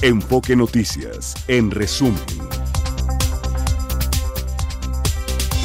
Enfoque 0.00 0.54
Noticias, 0.54 1.34
en 1.48 1.72
resumen. 1.72 2.14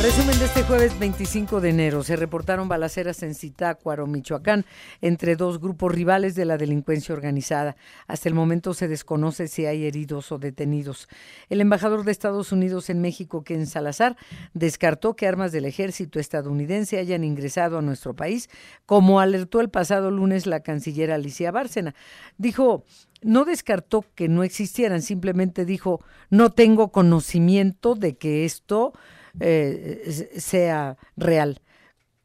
Resumen 0.01 0.37
de 0.39 0.45
este 0.45 0.63
jueves 0.63 0.97
25 0.97 1.61
de 1.61 1.69
enero. 1.69 2.03
Se 2.03 2.15
reportaron 2.15 2.67
balaceras 2.67 3.21
en 3.21 3.35
Zitácuaro, 3.35 4.07
Michoacán, 4.07 4.65
entre 5.01 5.35
dos 5.35 5.61
grupos 5.61 5.93
rivales 5.93 6.33
de 6.33 6.45
la 6.45 6.57
delincuencia 6.57 7.13
organizada. 7.13 7.77
Hasta 8.07 8.27
el 8.27 8.33
momento 8.33 8.73
se 8.73 8.87
desconoce 8.87 9.47
si 9.47 9.67
hay 9.67 9.85
heridos 9.85 10.31
o 10.31 10.39
detenidos. 10.39 11.07
El 11.47 11.61
embajador 11.61 12.03
de 12.03 12.11
Estados 12.11 12.51
Unidos 12.51 12.89
en 12.89 13.01
México, 13.01 13.43
Ken 13.43 13.67
Salazar, 13.67 14.17
descartó 14.55 15.15
que 15.15 15.27
armas 15.27 15.51
del 15.51 15.65
ejército 15.65 16.19
estadounidense 16.19 16.97
hayan 16.97 17.23
ingresado 17.23 17.77
a 17.77 17.83
nuestro 17.83 18.15
país, 18.15 18.49
como 18.87 19.19
alertó 19.19 19.61
el 19.61 19.69
pasado 19.69 20.09
lunes 20.09 20.47
la 20.47 20.61
canciller 20.61 21.11
Alicia 21.11 21.51
Bárcena. 21.51 21.93
Dijo, 22.37 22.83
no 23.23 23.45
descartó 23.45 24.05
que 24.15 24.27
no 24.27 24.43
existieran, 24.43 25.01
simplemente 25.01 25.65
dijo, 25.65 26.03
no 26.29 26.51
tengo 26.51 26.91
conocimiento 26.91 27.95
de 27.95 28.17
que 28.17 28.45
esto 28.45 28.93
eh, 29.39 30.31
sea 30.37 30.97
real, 31.17 31.61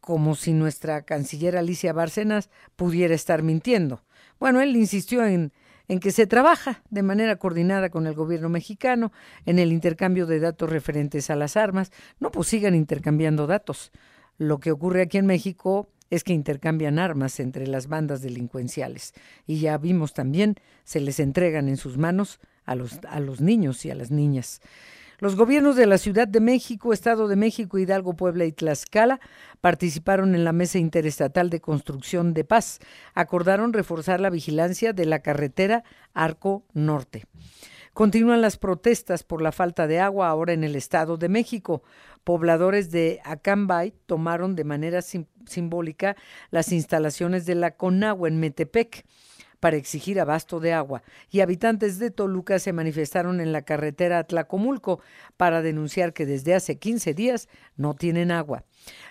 como 0.01 0.35
si 0.35 0.53
nuestra 0.53 1.03
canciller 1.03 1.57
Alicia 1.57 1.93
Bárcenas 1.93 2.51
pudiera 2.77 3.15
estar 3.15 3.43
mintiendo. 3.43 4.05
Bueno, 4.39 4.61
él 4.61 4.77
insistió 4.77 5.25
en, 5.25 5.53
en 5.89 6.01
que 6.01 6.13
se 6.13 6.27
trabaja 6.27 6.83
de 6.91 7.03
manera 7.03 7.37
coordinada 7.37 7.89
con 7.91 8.07
el 8.07 8.15
gobierno 8.15 8.49
mexicano 8.49 9.13
en 9.47 9.59
el 9.59 9.73
intercambio 9.73 10.27
de 10.27 10.41
datos 10.41 10.71
referentes 10.71 11.31
a 11.31 11.37
las 11.37 11.57
armas. 11.57 11.91
No, 12.21 12.31
pues 12.31 12.49
sigan 12.49 12.75
intercambiando 12.75 13.47
datos. 13.47 13.91
Lo 14.37 14.61
que 14.61 14.71
ocurre 14.71 15.03
aquí 15.03 15.19
en 15.19 15.27
México 15.27 15.89
es 16.11 16.25
que 16.25 16.33
intercambian 16.33 16.99
armas 16.99 17.41
entre 17.41 17.67
las 17.67 17.89
bandas 17.89 18.23
delincuenciales. 18.23 19.13
Y 19.47 19.61
ya 19.61 19.79
vimos 19.79 20.15
también, 20.15 20.57
se 20.85 21.01
les 21.01 21.21
entregan 21.21 21.69
en 21.69 21.77
sus 21.77 21.99
manos 21.99 22.41
a 22.65 22.75
los, 22.75 23.01
a 23.09 23.21
los 23.21 23.41
niños 23.41 23.85
y 23.85 23.91
a 23.91 23.95
las 23.95 24.11
niñas. 24.11 24.61
Los 25.21 25.35
gobiernos 25.35 25.75
de 25.75 25.87
la 25.87 25.99
Ciudad 25.99 26.29
de 26.29 26.39
México, 26.39 26.93
Estado 26.93 27.27
de 27.27 27.35
México, 27.35 27.77
Hidalgo, 27.77 28.15
Puebla 28.15 28.45
y 28.45 28.53
Tlaxcala 28.53 29.19
participaron 29.61 30.37
en 30.37 30.45
la 30.45 30.53
Mesa 30.53 30.79
Interestatal 30.79 31.51
de 31.51 31.61
Construcción 31.61 32.35
de 32.35 32.45
Paz. 32.45 32.79
Acordaron 33.15 33.73
reforzar 33.73 34.21
la 34.21 34.31
vigilancia 34.31 34.93
de 34.93 35.07
la 35.07 35.19
carretera 35.19 35.83
Arco 36.15 36.63
Norte. 36.73 37.25
Continúan 37.95 38.41
las 38.41 38.59
protestas 38.59 39.25
por 39.25 39.43
la 39.43 39.51
falta 39.51 39.89
de 39.89 39.99
agua 39.99 40.29
ahora 40.29 40.53
en 40.53 40.63
el 40.63 40.77
Estado 40.77 41.17
de 41.17 41.29
México. 41.29 41.83
Pobladores 42.29 42.91
de 42.91 43.23
Acambay 43.25 43.95
tomaron 44.05 44.55
de 44.55 44.63
manera 44.63 45.01
simbólica 45.01 46.15
las 46.51 46.73
instalaciones 46.73 47.47
de 47.47 47.55
la 47.55 47.71
Conagua 47.71 48.29
en 48.29 48.39
Metepec 48.39 49.07
para 49.61 49.77
exigir 49.77 50.21
abasto 50.21 50.61
de 50.61 50.73
agua 50.73 51.03
y 51.31 51.41
habitantes 51.41 51.99
de 51.99 52.11
Toluca 52.11 52.59
se 52.59 52.73
manifestaron 52.73 53.41
en 53.41 53.53
la 53.53 53.63
carretera 53.63 54.25
Tlacomulco 54.25 55.01
para 55.37 55.63
denunciar 55.63 56.13
que 56.13 56.27
desde 56.27 56.55
hace 56.55 56.79
15 56.79 57.15
días 57.15 57.49
no 57.77 57.95
tienen 57.95 58.31
agua. 58.31 58.65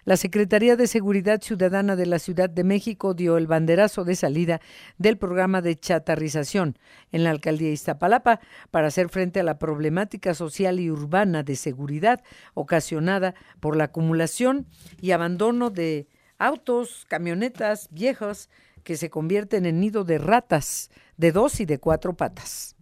La 0.06 0.18
Secretaría 0.18 0.76
de 0.76 0.88
Seguridad 0.88 1.42
Ciudadana 1.42 1.96
de 1.96 2.06
la 2.06 2.20
Ciudad 2.20 2.50
de 2.50 2.64
México 2.64 3.14
dio 3.14 3.38
el 3.38 3.48
banderazo 3.48 4.04
de 4.04 4.16
salida 4.16 4.62
del 4.98 5.18
programa 5.18 5.62
de 5.62 5.78
chatarrización 5.78 6.78
en 7.12 7.24
la 7.24 7.32
alcaldía 7.32 7.72
Iztapalapa 7.72 8.40
para 8.72 8.88
hacer 8.88 9.10
frente 9.10 9.40
a 9.40 9.44
la 9.44 9.60
problemática 9.60 10.34
social 10.34 10.80
y 10.80 10.90
urbana 10.90 11.44
de 11.44 11.56
seguridad 11.56 12.24
ocasionada 12.54 13.36
por 13.60 13.76
la 13.76 13.86
acumulación 13.86 14.68
y 15.02 15.12
abandono 15.12 15.70
de 15.70 16.08
autos, 16.38 17.06
camionetas 17.08 17.90
viejos 17.92 18.50
que 18.88 18.96
se 18.96 19.10
convierten 19.10 19.66
en 19.66 19.82
nido 19.82 20.06
de 20.06 20.18
ratas 20.18 20.92
de 21.18 21.34
dos 21.34 21.60
y 21.60 21.66
de 21.66 21.78
cuatro 21.78 22.14
patas. 22.14 22.78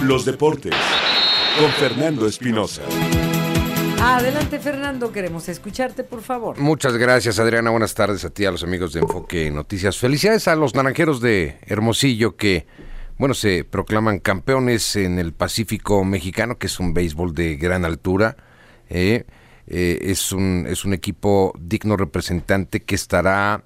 Los 0.00 0.24
deportes 0.24 0.74
con 1.58 1.70
Fernando 1.72 2.26
Espinosa. 2.26 2.80
Adelante 4.02 4.58
Fernando, 4.58 5.12
queremos 5.12 5.50
escucharte 5.50 6.02
por 6.02 6.22
favor. 6.22 6.58
Muchas 6.58 6.96
gracias 6.96 7.38
Adriana, 7.38 7.68
buenas 7.68 7.92
tardes 7.92 8.24
a 8.24 8.30
ti, 8.30 8.46
a 8.46 8.52
los 8.52 8.62
amigos 8.62 8.94
de 8.94 9.00
Enfoque 9.00 9.50
Noticias. 9.50 9.98
Felicidades 9.98 10.48
a 10.48 10.56
los 10.56 10.74
naranjeros 10.74 11.20
de 11.20 11.58
Hermosillo 11.66 12.36
que, 12.36 12.66
bueno, 13.18 13.34
se 13.34 13.64
proclaman 13.64 14.20
campeones 14.20 14.96
en 14.96 15.18
el 15.18 15.34
Pacífico 15.34 16.02
mexicano, 16.04 16.56
que 16.56 16.68
es 16.68 16.80
un 16.80 16.94
béisbol 16.94 17.34
de 17.34 17.56
gran 17.56 17.84
altura. 17.84 18.38
Eh, 18.88 19.26
eh, 19.66 19.98
es, 20.02 20.32
un, 20.32 20.66
es 20.68 20.84
un 20.84 20.94
equipo 20.94 21.54
digno 21.58 21.96
representante 21.96 22.80
que 22.80 22.94
estará 22.94 23.64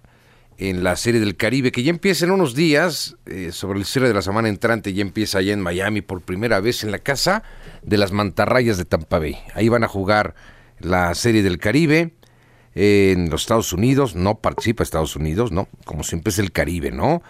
en 0.59 0.84
la 0.84 0.97
Serie 0.97 1.21
del 1.21 1.37
Caribe, 1.37 1.72
que 1.72 1.82
ya 1.82 1.91
empieza 1.91 2.25
en 2.25 2.31
unos 2.31 2.55
días, 2.55 3.16
eh, 3.27 3.50
sobre 3.53 3.78
el 3.78 3.84
cierre 3.84 4.09
de 4.09 4.15
la 4.15 4.22
semana 4.22 4.49
entrante, 4.49 4.93
ya 4.93 5.03
empieza 5.03 5.38
allá 5.38 5.53
en 5.53 5.60
Miami 5.60 6.00
por 6.00 6.21
primera 6.21 6.60
vez 6.60 6.84
en 6.84 6.93
la 6.93 6.99
casa 6.99 7.43
de 7.83 7.99
las 7.99 8.12
mantarrayas 8.12 8.78
de 8.78 8.84
Tampa 8.84 9.19
Bay. 9.19 9.37
Ahí 9.54 9.69
van 9.69 9.84
a 9.84 9.88
jugar 9.88 10.34
la 10.78 11.15
Serie 11.15 11.43
del 11.43 11.59
Caribe 11.59 12.15
en 12.75 13.31
los 13.31 13.43
Estados 13.43 13.72
Unidos, 13.72 14.15
no 14.16 14.37
participa 14.37 14.83
Estados 14.83 15.16
Unidos, 15.16 15.53
¿no? 15.53 15.69
Como 15.84 16.03
siempre 16.03 16.31
es 16.31 16.38
el 16.38 16.53
Caribe, 16.53 16.91
¿no? 16.91 17.22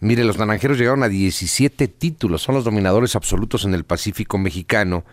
Mire, 0.00 0.24
los 0.24 0.38
naranjeros 0.38 0.78
llegaron 0.78 1.02
a 1.02 1.08
17 1.08 1.88
títulos, 1.88 2.42
son 2.42 2.54
los 2.54 2.64
dominadores 2.64 3.16
absolutos 3.16 3.64
en 3.64 3.74
el 3.74 3.84
Pacífico 3.84 4.38
mexicano 4.38 5.04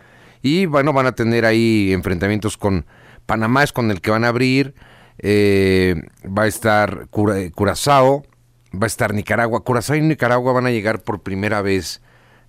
y 0.44 0.66
bueno, 0.66 0.92
van 0.92 1.06
a 1.06 1.14
tener 1.14 1.46
ahí 1.46 1.94
enfrentamientos 1.94 2.58
con 2.58 2.86
Panamá, 3.26 3.64
es 3.64 3.72
con 3.72 3.90
el 3.90 4.02
que 4.02 4.12
van 4.12 4.26
a 4.26 4.28
abrir. 4.28 4.76
Eh, 5.20 5.96
va 6.26 6.44
a 6.44 6.48
estar 6.48 7.08
Curazao, 7.10 8.26
va 8.74 8.84
a 8.84 8.88
estar 8.88 9.14
Nicaragua. 9.14 9.64
Curazao 9.64 9.96
y 9.96 10.02
Nicaragua 10.02 10.52
van 10.52 10.66
a 10.66 10.72
llegar 10.72 11.02
por 11.02 11.24
primera 11.24 11.62
vez 11.62 12.02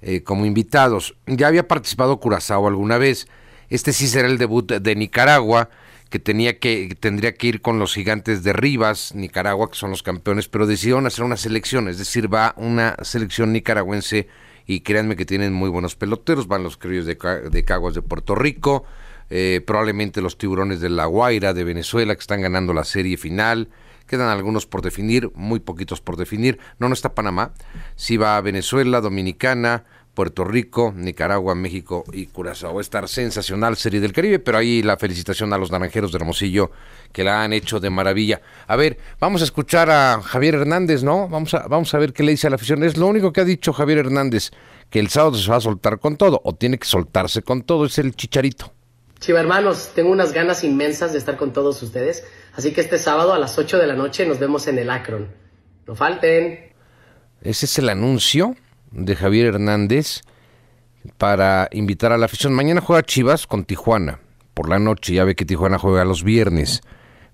eh, 0.03 0.25
como 0.25 0.45
invitados. 0.45 1.17
Ya 1.29 1.47
había 1.47 1.69
participado 1.69 2.19
Curazao 2.19 2.67
alguna 2.67 2.99
vez. 2.99 3.29
Este 3.71 3.93
sí 3.93 4.09
será 4.09 4.27
el 4.27 4.39
debut 4.39 4.73
de 4.73 4.97
Nicaragua, 4.97 5.71
que 6.11 6.19
tenía 6.19 6.59
que 6.59 6.97
tendría 6.99 7.35
que 7.35 7.47
ir 7.47 7.63
con 7.63 7.79
los 7.79 7.95
gigantes 7.95 8.43
de 8.43 8.53
Rivas, 8.53 9.15
Nicaragua, 9.15 9.71
que 9.71 9.77
son 9.77 9.91
los 9.91 10.03
campeones, 10.03 10.49
pero 10.49 10.67
decidieron 10.67 11.07
hacer 11.07 11.25
una 11.25 11.37
selección, 11.37 11.89
es 11.89 11.99
decir, 11.99 12.33
va 12.33 12.55
una 12.57 12.97
selección 13.03 13.53
nicaragüense 13.53 14.29
y 14.67 14.81
créanme 14.81 15.17
que 15.17 15.27
tienen 15.27 15.53
muy 15.53 15.69
buenos 15.71 15.97
peloteros, 15.97 16.49
van 16.49 16.63
los 16.63 16.77
criollos 16.77 17.07
de, 17.07 17.17
de 17.51 17.65
Caguas 17.65 17.95
de 17.95 18.03
Puerto 18.03 18.35
Rico, 18.35 18.85
eh, 19.31 19.63
probablemente 19.67 20.21
los 20.21 20.39
tiburones 20.39 20.81
de 20.81 20.91
La 20.91 21.07
Guaira 21.07 21.55
de 21.55 21.65
Venezuela 21.65 22.15
que 22.15 22.21
están 22.21 22.41
ganando 22.43 22.73
la 22.73 22.85
serie 22.85 23.17
final, 23.17 23.69
quedan 24.07 24.29
algunos 24.29 24.67
por 24.67 24.83
definir, 24.83 25.31
muy 25.35 25.61
poquitos 25.61 26.01
por 26.01 26.17
definir, 26.17 26.59
no, 26.79 26.89
no 26.89 26.95
está 26.95 27.15
Panamá, 27.15 27.53
sí 27.97 28.17
va 28.17 28.37
a 28.37 28.41
Venezuela, 28.41 29.01
Dominicana, 29.01 29.85
Puerto 30.15 30.45
Rico, 30.45 30.93
Nicaragua, 30.97 31.55
México 31.55 32.05
y 32.13 32.27
Curazao. 32.27 32.81
Estar 32.81 33.09
sensacional 33.09 33.77
Serie 33.77 34.01
del 34.01 34.13
Caribe, 34.13 34.39
pero 34.39 34.59
ahí 34.59 34.83
la 34.83 34.97
felicitación 34.97 35.53
a 35.53 35.59
los 35.59 35.71
naranjeros 35.71 36.13
de 36.13 36.19
Hermosillo 36.19 36.71
que 37.13 37.25
la 37.25 37.43
han 37.43 37.53
hecho 37.53 37.81
de 37.81 37.91
maravilla. 37.91 38.41
A 38.67 38.77
ver, 38.77 38.99
vamos 39.21 39.43
a 39.43 39.45
escuchar 39.45 39.91
a 39.91 40.23
Javier 40.23 40.55
Hernández, 40.55 41.03
¿no? 41.03 41.29
Vamos 41.29 41.55
a, 41.55 41.67
vamos 41.67 41.93
a 41.95 41.99
ver 41.99 42.13
qué 42.13 42.23
le 42.23 42.33
dice 42.33 42.47
a 42.47 42.51
la 42.51 42.57
afición. 42.57 42.83
Es 42.85 42.97
lo 42.97 43.07
único 43.07 43.33
que 43.33 43.41
ha 43.41 43.45
dicho 43.45 43.73
Javier 43.73 43.99
Hernández, 43.99 44.51
que 44.91 45.01
el 45.01 45.09
sábado 45.09 45.37
se 45.37 45.51
va 45.51 45.57
a 45.57 45.61
soltar 45.61 45.99
con 45.99 46.17
todo, 46.17 46.41
o 46.45 46.55
tiene 46.55 46.79
que 46.79 46.87
soltarse 46.87 47.43
con 47.43 47.63
todo, 47.63 47.87
es 47.87 47.99
el 47.99 48.15
chicharito. 48.15 48.73
Chiva 49.19 49.41
hermanos, 49.41 49.93
tengo 49.95 50.11
unas 50.11 50.33
ganas 50.33 50.65
inmensas 50.65 51.13
de 51.13 51.19
estar 51.19 51.37
con 51.37 51.53
todos 51.53 51.83
ustedes, 51.83 52.25
así 52.53 52.73
que 52.73 52.81
este 52.81 52.99
sábado 52.99 53.33
a 53.33 53.39
las 53.39 53.59
8 53.59 53.79
de 53.79 53.87
la 53.87 53.95
noche 53.95 54.27
nos 54.27 54.39
vemos 54.39 54.67
en 54.67 54.79
el 54.79 54.91
Akron. 54.91 55.29
No 55.87 55.95
falten. 55.95 56.73
Ese 57.41 57.67
es 57.67 57.79
el 57.79 57.89
anuncio 57.89 58.55
de 58.95 59.17
Javier 59.17 59.47
Hernández 59.47 60.23
para 61.19 61.69
invitar 61.73 62.13
a 62.13 62.19
la 62.19 62.27
afición. 62.27 62.53
Mañana 62.55 62.81
juega 62.81 63.03
Chivas 63.03 63.47
con 63.47 63.65
Tijuana 63.65 64.21
por 64.55 64.69
la 64.69 64.79
noche, 64.79 65.15
ya 65.15 65.25
ve 65.25 65.35
que 65.35 65.45
Tijuana 65.45 65.79
juega 65.79 66.05
los 66.05 66.23
viernes, 66.23 66.83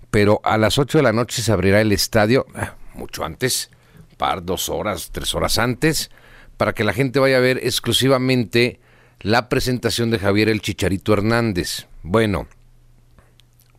pero 0.09 0.41
a 0.43 0.57
las 0.57 0.77
8 0.79 0.97
de 0.97 1.03
la 1.03 1.13
noche 1.13 1.41
se 1.41 1.51
abrirá 1.51 1.79
el 1.79 1.91
estadio, 1.91 2.47
ah, 2.55 2.75
mucho 2.95 3.23
antes, 3.23 3.69
par, 4.17 4.43
dos 4.43 4.69
horas, 4.69 5.11
tres 5.11 5.33
horas 5.35 5.59
antes, 5.59 6.09
para 6.57 6.73
que 6.73 6.83
la 6.83 6.93
gente 6.93 7.19
vaya 7.19 7.37
a 7.37 7.41
ver 7.41 7.59
exclusivamente 7.63 8.79
la 9.19 9.49
presentación 9.49 10.09
de 10.09 10.19
Javier 10.19 10.49
el 10.49 10.61
Chicharito 10.61 11.13
Hernández. 11.13 11.87
Bueno, 12.01 12.47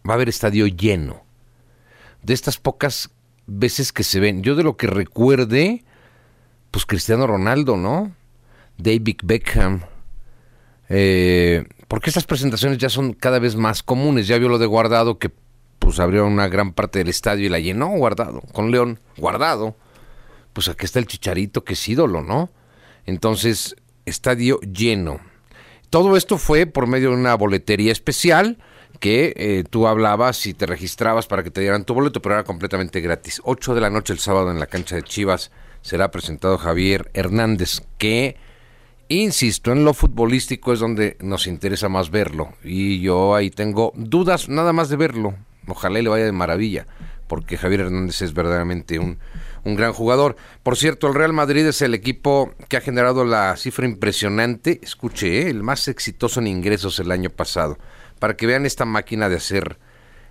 va 0.08 0.12
a 0.12 0.16
haber 0.16 0.28
estadio 0.28 0.66
lleno. 0.68 1.24
De 2.22 2.32
estas 2.32 2.58
pocas 2.58 3.10
veces 3.46 3.92
que 3.92 4.04
se 4.04 4.20
ven, 4.20 4.42
yo 4.42 4.54
de 4.54 4.62
lo 4.62 4.76
que 4.76 4.86
recuerde, 4.86 5.84
pues 6.72 6.86
Cristiano 6.86 7.28
Ronaldo, 7.28 7.76
¿no? 7.76 8.10
David 8.78 9.18
Beckham. 9.22 9.82
Eh, 10.88 11.64
porque 11.86 12.10
estas 12.10 12.24
presentaciones 12.24 12.78
ya 12.78 12.88
son 12.88 13.12
cada 13.12 13.38
vez 13.38 13.54
más 13.54 13.84
comunes. 13.84 14.26
Ya 14.26 14.38
vio 14.38 14.48
lo 14.48 14.58
de 14.58 14.66
Guardado 14.66 15.18
que 15.18 15.30
pues 15.78 16.00
abrió 16.00 16.26
una 16.26 16.48
gran 16.48 16.72
parte 16.72 16.98
del 16.98 17.08
estadio 17.08 17.46
y 17.46 17.48
la 17.50 17.58
llenó 17.60 17.88
Guardado, 17.88 18.40
con 18.52 18.70
León 18.70 18.98
Guardado. 19.16 19.76
Pues 20.54 20.68
aquí 20.68 20.86
está 20.86 20.98
el 20.98 21.06
Chicharito 21.06 21.62
que 21.62 21.74
es 21.74 21.88
ídolo, 21.88 22.22
¿no? 22.22 22.50
Entonces, 23.04 23.76
estadio 24.06 24.58
lleno. 24.60 25.20
Todo 25.90 26.16
esto 26.16 26.38
fue 26.38 26.66
por 26.66 26.86
medio 26.86 27.10
de 27.10 27.16
una 27.16 27.34
boletería 27.34 27.92
especial 27.92 28.58
que 28.98 29.34
eh, 29.36 29.64
tú 29.68 29.86
hablabas 29.86 30.46
y 30.46 30.54
te 30.54 30.64
registrabas 30.64 31.26
para 31.26 31.42
que 31.42 31.50
te 31.50 31.60
dieran 31.60 31.84
tu 31.84 31.92
boleto, 31.92 32.22
pero 32.22 32.36
era 32.36 32.44
completamente 32.44 33.00
gratis. 33.00 33.42
8 33.44 33.74
de 33.74 33.80
la 33.80 33.90
noche 33.90 34.14
el 34.14 34.20
sábado 34.20 34.50
en 34.50 34.58
la 34.58 34.66
cancha 34.66 34.96
de 34.96 35.02
Chivas 35.02 35.50
será 35.82 36.10
presentado 36.10 36.58
Javier 36.58 37.10
Hernández, 37.12 37.82
que, 37.98 38.36
insisto, 39.08 39.72
en 39.72 39.84
lo 39.84 39.94
futbolístico 39.94 40.72
es 40.72 40.80
donde 40.80 41.16
nos 41.20 41.46
interesa 41.46 41.88
más 41.88 42.10
verlo. 42.10 42.54
Y 42.64 43.00
yo 43.00 43.34
ahí 43.34 43.50
tengo 43.50 43.92
dudas 43.94 44.48
nada 44.48 44.72
más 44.72 44.88
de 44.88 44.96
verlo. 44.96 45.34
Ojalá 45.66 46.00
le 46.00 46.08
vaya 46.08 46.24
de 46.24 46.32
maravilla, 46.32 46.86
porque 47.28 47.58
Javier 47.58 47.82
Hernández 47.82 48.22
es 48.22 48.32
verdaderamente 48.32 48.98
un, 48.98 49.18
un 49.64 49.76
gran 49.76 49.92
jugador. 49.92 50.36
Por 50.62 50.76
cierto, 50.76 51.08
el 51.08 51.14
Real 51.14 51.32
Madrid 51.32 51.66
es 51.66 51.82
el 51.82 51.94
equipo 51.94 52.54
que 52.68 52.76
ha 52.76 52.80
generado 52.80 53.24
la 53.24 53.56
cifra 53.56 53.86
impresionante, 53.86 54.80
escuché, 54.82 55.42
¿eh? 55.42 55.50
el 55.50 55.62
más 55.62 55.88
exitoso 55.88 56.40
en 56.40 56.46
ingresos 56.46 56.98
el 56.98 57.12
año 57.12 57.30
pasado. 57.30 57.78
Para 58.18 58.36
que 58.36 58.46
vean 58.46 58.66
esta 58.66 58.84
máquina 58.84 59.28
de 59.28 59.36
hacer 59.36 59.78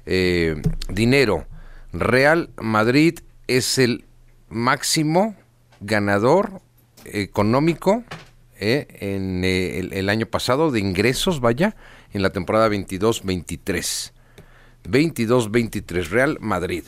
eh, 0.06 0.62
dinero. 0.90 1.46
Real 1.94 2.50
Madrid 2.58 3.20
es 3.48 3.78
el 3.78 4.06
máximo 4.50 5.36
ganador 5.82 6.62
económico 7.06 8.04
eh, 8.60 8.88
en 9.00 9.44
el, 9.44 10.08
año 10.10 10.28
pasado 10.28 10.72
de 10.72 10.80
ingresos, 10.80 11.40
vaya, 11.42 11.76
en 12.14 12.22
la 12.22 12.30
temporada 12.30 12.70
22-23. 12.70 14.12
22-23, 14.84 16.10
Real 16.10 16.38
Madrid. 16.40 16.84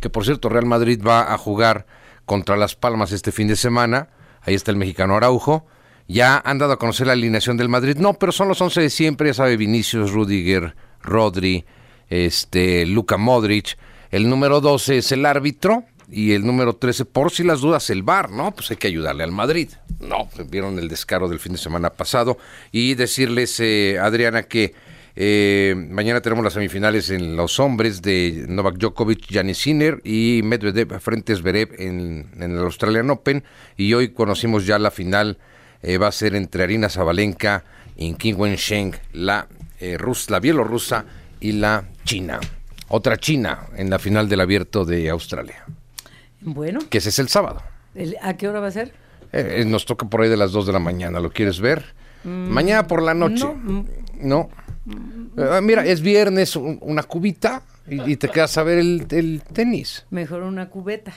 Que 0.00 0.10
por 0.10 0.24
cierto, 0.24 0.48
Real 0.48 0.66
Madrid 0.66 1.00
va 1.06 1.32
a 1.32 1.38
jugar 1.38 1.86
contra 2.24 2.56
Las 2.56 2.74
Palmas 2.74 3.12
este 3.12 3.30
fin 3.30 3.48
de 3.48 3.56
semana. 3.56 4.08
Ahí 4.40 4.54
está 4.54 4.70
el 4.70 4.76
mexicano 4.78 5.16
Araujo. 5.16 5.66
Ya 6.06 6.42
han 6.44 6.56
dado 6.56 6.72
a 6.72 6.78
conocer 6.78 7.06
la 7.06 7.12
alineación 7.12 7.58
del 7.58 7.68
Madrid. 7.68 7.96
No, 7.96 8.14
pero 8.14 8.32
son 8.32 8.48
los 8.48 8.60
11 8.60 8.80
de 8.80 8.90
siempre, 8.90 9.28
ya 9.28 9.34
sabe, 9.34 9.58
Vinicius, 9.58 10.12
Rudiger, 10.12 10.74
Rodri, 11.02 11.66
este, 12.08 12.86
Luka 12.86 13.18
Modric. 13.18 13.76
El 14.10 14.30
número 14.30 14.62
12 14.62 14.98
es 14.98 15.12
el 15.12 15.26
árbitro 15.26 15.84
y 16.10 16.32
el 16.32 16.46
número 16.46 16.76
13, 16.76 17.04
por 17.04 17.30
si 17.30 17.44
las 17.44 17.60
dudas, 17.60 17.90
el 17.90 18.02
VAR, 18.02 18.30
¿no? 18.30 18.52
Pues 18.52 18.70
hay 18.70 18.76
que 18.76 18.88
ayudarle 18.88 19.24
al 19.24 19.32
Madrid. 19.32 19.70
No, 20.00 20.28
vieron 20.48 20.78
el 20.78 20.88
descaro 20.88 21.28
del 21.28 21.38
fin 21.38 21.52
de 21.52 21.58
semana 21.58 21.90
pasado. 21.90 22.38
Y 22.72 22.94
decirles, 22.94 23.60
eh, 23.60 23.98
Adriana, 24.00 24.44
que 24.44 24.74
eh, 25.20 25.74
mañana 25.76 26.20
tenemos 26.20 26.44
las 26.44 26.52
semifinales 26.52 27.10
en 27.10 27.34
los 27.34 27.58
hombres 27.58 28.02
de 28.02 28.44
Novak 28.48 28.76
Djokovic, 28.76 29.26
Janis 29.28 29.58
Sinner 29.58 30.00
y 30.04 30.42
Medvedev 30.44 31.00
frente 31.00 31.32
a 31.32 31.36
Zverev 31.36 31.74
en, 31.76 32.30
el 32.38 32.56
Australian 32.58 33.10
Open. 33.10 33.42
Y 33.76 33.94
hoy 33.94 34.10
conocimos 34.10 34.64
ya 34.64 34.78
la 34.78 34.92
final, 34.92 35.38
eh, 35.82 35.98
va 35.98 36.06
a 36.06 36.12
ser 36.12 36.36
entre 36.36 36.62
Arina 36.62 36.88
Zabalenka 36.88 37.64
y 37.96 38.14
Kim 38.14 38.38
Wen-sheng, 38.38 38.94
la, 39.12 39.48
eh, 39.80 39.98
la 40.28 40.38
bielorrusa 40.38 41.04
y 41.40 41.50
la 41.50 41.88
china. 42.04 42.38
Otra 42.86 43.16
china 43.16 43.66
en 43.76 43.90
la 43.90 43.98
final 43.98 44.28
del 44.28 44.40
abierto 44.40 44.84
de 44.84 45.10
Australia. 45.10 45.66
Bueno. 46.40 46.80
Que 46.88 46.98
ese 46.98 47.08
es 47.10 47.18
el 47.18 47.28
sábado. 47.28 47.62
¿A 48.22 48.34
qué 48.36 48.48
hora 48.48 48.60
va 48.60 48.68
a 48.68 48.72
ser? 48.72 48.92
nos 49.66 49.84
toca 49.84 50.08
por 50.08 50.22
ahí 50.22 50.30
de 50.30 50.36
las 50.36 50.52
2 50.52 50.66
de 50.66 50.72
la 50.72 50.78
mañana. 50.78 51.20
¿Lo 51.20 51.30
quieres 51.30 51.60
ver? 51.60 51.84
Mm, 52.24 52.48
mañana 52.48 52.86
por 52.86 53.02
la 53.02 53.14
noche. 53.14 53.44
No. 53.62 53.84
no. 54.20 54.48
Ah, 55.36 55.60
mira, 55.62 55.84
es 55.84 56.00
viernes, 56.00 56.56
una 56.56 57.02
cubita 57.02 57.62
y, 57.90 58.16
te 58.16 58.28
quedas 58.28 58.56
a 58.58 58.62
ver 58.62 58.78
el, 58.78 59.42
tenis. 59.52 60.04
Mejor 60.10 60.42
una 60.42 60.68
cubeta. 60.68 61.12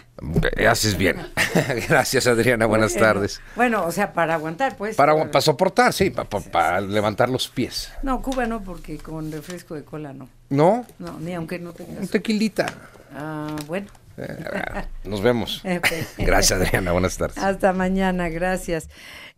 Eh, 0.56 0.68
haces 0.68 0.98
bien. 0.98 1.18
Gracias, 1.90 2.28
Adriana. 2.28 2.66
Buenas 2.66 2.96
tardes. 2.96 3.42
Bueno, 3.56 3.86
o 3.86 3.92
sea, 3.92 4.14
para 4.14 4.36
aguantar, 4.36 4.78
pues. 4.78 4.96
Para, 4.96 5.16
para 5.32 5.42
soportar, 5.42 5.94
sí, 5.94 6.12
para, 6.12 6.82
levantar 6.82 7.30
los 7.30 7.48
pies. 7.50 7.92
No, 8.04 8.22
Cuba 8.22 8.46
no, 8.46 8.64
porque 8.64 8.98
con 8.98 9.32
refresco 9.32 9.76
de 9.76 9.84
cola 9.84 10.14
no. 10.14 10.30
¿No? 10.50 10.86
No, 11.00 11.20
ni 11.20 11.34
aunque 11.34 11.60
no 11.60 11.74
tengas. 11.74 12.00
Un 12.00 12.08
tequilita. 12.08 12.66
Ah, 13.14 13.56
bueno. 13.68 13.88
Nos 15.04 15.22
vemos. 15.22 15.64
Gracias, 16.18 16.60
Adriana. 16.60 16.92
Buenas 16.92 17.18
tardes. 17.18 17.38
Hasta 17.38 17.74
mañana. 17.74 18.30
Gracias. 18.30 18.90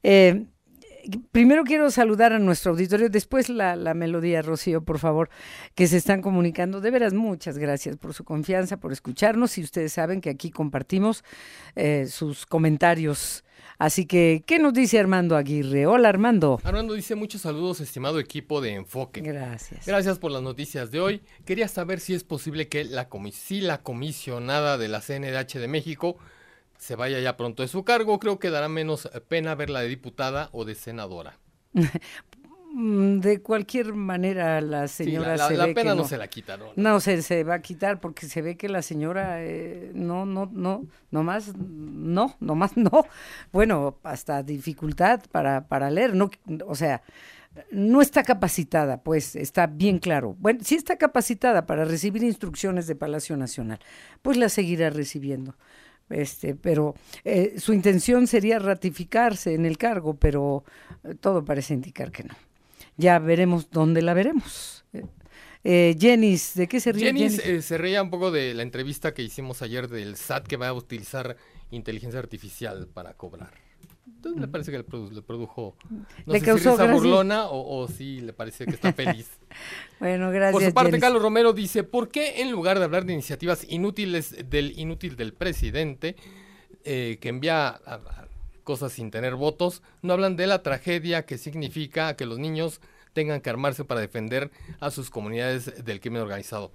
Eh, 0.03 0.45
primero 1.31 1.63
quiero 1.63 1.91
saludar 1.91 2.33
a 2.33 2.39
nuestro 2.39 2.71
auditorio, 2.71 3.09
después 3.09 3.49
la, 3.49 3.75
melodía, 3.93 4.41
Rocío, 4.41 4.83
por 4.83 4.99
favor, 4.99 5.29
que 5.75 5.87
se 5.87 5.97
están 5.97 6.21
comunicando. 6.21 6.81
De 6.81 6.91
veras, 6.91 7.13
muchas 7.13 7.57
gracias 7.57 7.97
por 7.97 8.13
su 8.13 8.23
confianza, 8.23 8.77
por 8.77 8.91
escucharnos 8.91 9.57
y 9.57 9.63
ustedes 9.63 9.93
saben 9.93 10.21
que 10.21 10.29
aquí 10.29 10.51
compartimos 10.51 11.23
eh, 11.75 12.07
sus 12.09 12.45
comentarios. 12.45 13.43
Así 13.83 14.05
que, 14.05 14.45
¿qué 14.47 14.59
nos 14.59 14.71
dice 14.71 14.97
Armando 14.97 15.35
Aguirre? 15.35 15.87
Hola, 15.87 16.07
Armando. 16.07 16.57
Armando 16.63 16.93
dice 16.93 17.15
muchos 17.15 17.41
saludos, 17.41 17.81
estimado 17.81 18.17
equipo 18.17 18.61
de 18.61 18.75
Enfoque. 18.75 19.19
Gracias. 19.19 19.85
Gracias 19.85 20.19
por 20.19 20.31
las 20.31 20.41
noticias 20.41 20.89
de 20.89 21.01
hoy. 21.01 21.21
Quería 21.43 21.67
saber 21.67 21.99
si 21.99 22.13
es 22.13 22.23
posible 22.23 22.69
que 22.69 22.85
la, 22.85 23.09
si 23.33 23.59
la 23.59 23.83
comisionada 23.83 24.77
de 24.77 24.87
la 24.87 25.01
CNDH 25.01 25.59
de 25.59 25.67
México 25.67 26.17
se 26.77 26.95
vaya 26.95 27.19
ya 27.19 27.35
pronto 27.35 27.61
de 27.61 27.67
su 27.67 27.83
cargo, 27.83 28.21
creo 28.21 28.39
que 28.39 28.51
dará 28.51 28.69
menos 28.69 29.09
pena 29.27 29.53
verla 29.53 29.81
de 29.81 29.89
diputada 29.89 30.47
o 30.53 30.63
de 30.63 30.75
senadora. 30.75 31.37
De 32.75 33.39
cualquier 33.41 33.93
manera, 33.93 34.59
la 34.59 34.87
señora 34.87 35.37
la, 35.37 35.47
se 35.47 35.57
la 35.57 35.73
pena 35.75 35.93
no, 35.93 36.05
se 36.05 36.17
la 36.17 36.27
quitaron. 36.27 36.69
No, 36.75 36.99
se, 36.99 37.21
se 37.21 37.43
va 37.43 37.55
a 37.55 37.61
quitar 37.61 37.99
porque 37.99 38.27
se 38.27 38.41
ve 38.41 38.57
que 38.57 38.67
la 38.67 38.81
señora 38.81 39.43
eh, 39.43 39.91
no, 39.93 40.25
no, 40.25 40.49
no, 40.51 40.83
nomás 41.11 41.55
no, 41.55 42.35
nomás 42.39 42.75
no. 42.75 43.05
Bueno, 43.51 43.99
hasta 44.01 44.41
dificultad 44.41 45.21
para, 45.31 45.67
para 45.67 45.91
leer, 45.91 46.15
no, 46.15 46.31
o 46.65 46.73
sea, 46.73 47.03
no 47.71 48.01
está 48.01 48.23
capacitada, 48.23 49.03
pues 49.03 49.35
está 49.35 49.67
bien 49.67 49.99
claro. 49.99 50.35
Bueno, 50.39 50.61
si 50.63 50.73
está 50.73 50.97
capacitada 50.97 51.67
para 51.67 51.85
recibir 51.85 52.23
instrucciones 52.23 52.87
de 52.87 52.95
Palacio 52.95 53.37
Nacional, 53.37 53.77
pues 54.23 54.35
la 54.37 54.49
seguirá 54.49 54.89
recibiendo 54.89 55.55
este, 56.09 56.55
pero 56.55 56.95
eh, 57.23 57.55
su 57.57 57.73
intención 57.73 58.27
sería 58.27 58.59
ratificarse 58.59 59.53
en 59.53 59.65
el 59.65 59.77
cargo, 59.77 60.15
pero 60.15 60.63
eh, 61.03 61.15
todo 61.15 61.43
parece 61.43 61.73
indicar 61.73 62.11
que 62.11 62.23
no. 62.23 62.35
Ya 62.97 63.19
veremos 63.19 63.69
dónde 63.71 64.01
la 64.01 64.13
veremos. 64.13 64.85
Eh, 65.63 65.95
Jenis, 65.97 66.55
¿de 66.55 66.67
qué 66.67 66.79
se 66.79 66.91
ríe? 66.91 67.05
Jenis, 67.05 67.41
se 67.65 67.77
reía 67.77 68.03
un 68.03 68.09
poco 68.09 68.31
de 68.31 68.53
la 68.53 68.63
entrevista 68.63 69.13
que 69.13 69.23
hicimos 69.23 69.61
ayer 69.61 69.87
del 69.87 70.17
SAT 70.17 70.45
que 70.45 70.57
va 70.57 70.67
a 70.67 70.73
utilizar 70.73 71.37
inteligencia 71.71 72.19
artificial 72.19 72.87
para 72.93 73.13
cobrar. 73.13 73.51
Entonces 74.05 74.41
le 74.41 74.47
parece 74.47 74.71
que 74.71 74.77
le, 74.77 74.83
produjo, 74.83 75.75
no 76.25 76.33
¿Le 76.33 76.39
sé 76.39 76.45
causó 76.45 76.77
si 76.77 76.91
burlona 76.91 77.45
o, 77.49 77.87
si 77.87 78.21
le 78.21 78.33
parece 78.33 78.65
que 78.65 78.71
está 78.71 78.93
feliz. 78.93 79.29
bueno, 79.99 80.29
gracias. 80.31 80.53
Por 80.53 80.63
su 80.63 80.73
parte, 80.73 80.99
Carlos 80.99 81.21
Romero 81.21 81.53
dice, 81.53 81.83
¿por 81.83 82.09
qué 82.09 82.41
en 82.41 82.51
lugar 82.51 82.79
de 82.79 82.85
hablar 82.85 83.05
de 83.05 83.13
iniciativas 83.13 83.65
inútiles 83.69 84.49
del 84.49 84.77
inútil 84.77 85.15
del 85.15 85.33
presidente, 85.33 86.15
eh, 86.83 87.17
que 87.21 87.29
envía 87.29 87.79
cosas 88.63 88.93
sin 88.93 89.11
tener 89.11 89.35
votos, 89.35 89.83
no 90.01 90.13
hablan 90.13 90.35
de 90.35 90.47
la 90.47 90.63
tragedia 90.63 91.25
que 91.25 91.37
significa 91.37 92.15
que 92.15 92.25
los 92.25 92.39
niños 92.39 92.81
tengan 93.13 93.41
que 93.41 93.49
armarse 93.49 93.85
para 93.85 94.01
defender 94.01 94.51
a 94.79 94.91
sus 94.91 95.09
comunidades 95.09 95.85
del 95.85 95.99
crimen 95.99 96.21
organizado? 96.21 96.71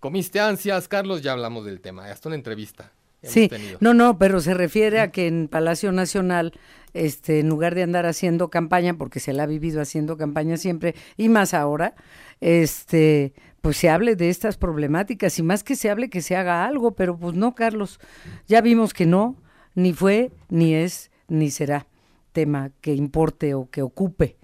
Comiste 0.00 0.40
ansias, 0.40 0.88
Carlos, 0.88 1.22
ya 1.22 1.32
hablamos 1.32 1.64
del 1.64 1.80
tema, 1.80 2.06
hasta 2.06 2.28
una 2.28 2.36
entrevista. 2.36 2.92
Sí, 3.22 3.50
no, 3.80 3.94
no, 3.94 4.18
pero 4.18 4.40
se 4.40 4.54
refiere 4.54 5.00
a 5.00 5.10
que 5.10 5.26
en 5.26 5.48
Palacio 5.48 5.90
Nacional, 5.90 6.52
este, 6.92 7.40
en 7.40 7.48
lugar 7.48 7.74
de 7.74 7.82
andar 7.82 8.06
haciendo 8.06 8.50
campaña, 8.50 8.94
porque 8.94 9.20
se 9.20 9.32
la 9.32 9.44
ha 9.44 9.46
vivido 9.46 9.80
haciendo 9.80 10.16
campaña 10.16 10.56
siempre, 10.56 10.94
y 11.16 11.28
más 11.28 11.54
ahora, 11.54 11.94
este, 12.40 13.32
pues 13.62 13.78
se 13.78 13.88
hable 13.88 14.14
de 14.16 14.28
estas 14.28 14.56
problemáticas, 14.56 15.38
y 15.38 15.42
más 15.42 15.64
que 15.64 15.76
se 15.76 15.90
hable 15.90 16.08
que 16.08 16.22
se 16.22 16.36
haga 16.36 16.66
algo, 16.66 16.94
pero 16.94 17.18
pues 17.18 17.34
no, 17.34 17.54
Carlos, 17.54 17.98
ya 18.46 18.60
vimos 18.60 18.94
que 18.94 19.06
no, 19.06 19.36
ni 19.74 19.92
fue, 19.92 20.30
ni 20.48 20.74
es, 20.74 21.10
ni 21.28 21.50
será 21.50 21.86
tema 22.32 22.70
que 22.80 22.94
importe 22.94 23.54
o 23.54 23.70
que 23.70 23.82
ocupe 23.82 24.36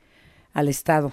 al 0.52 0.68
Estado. 0.68 1.12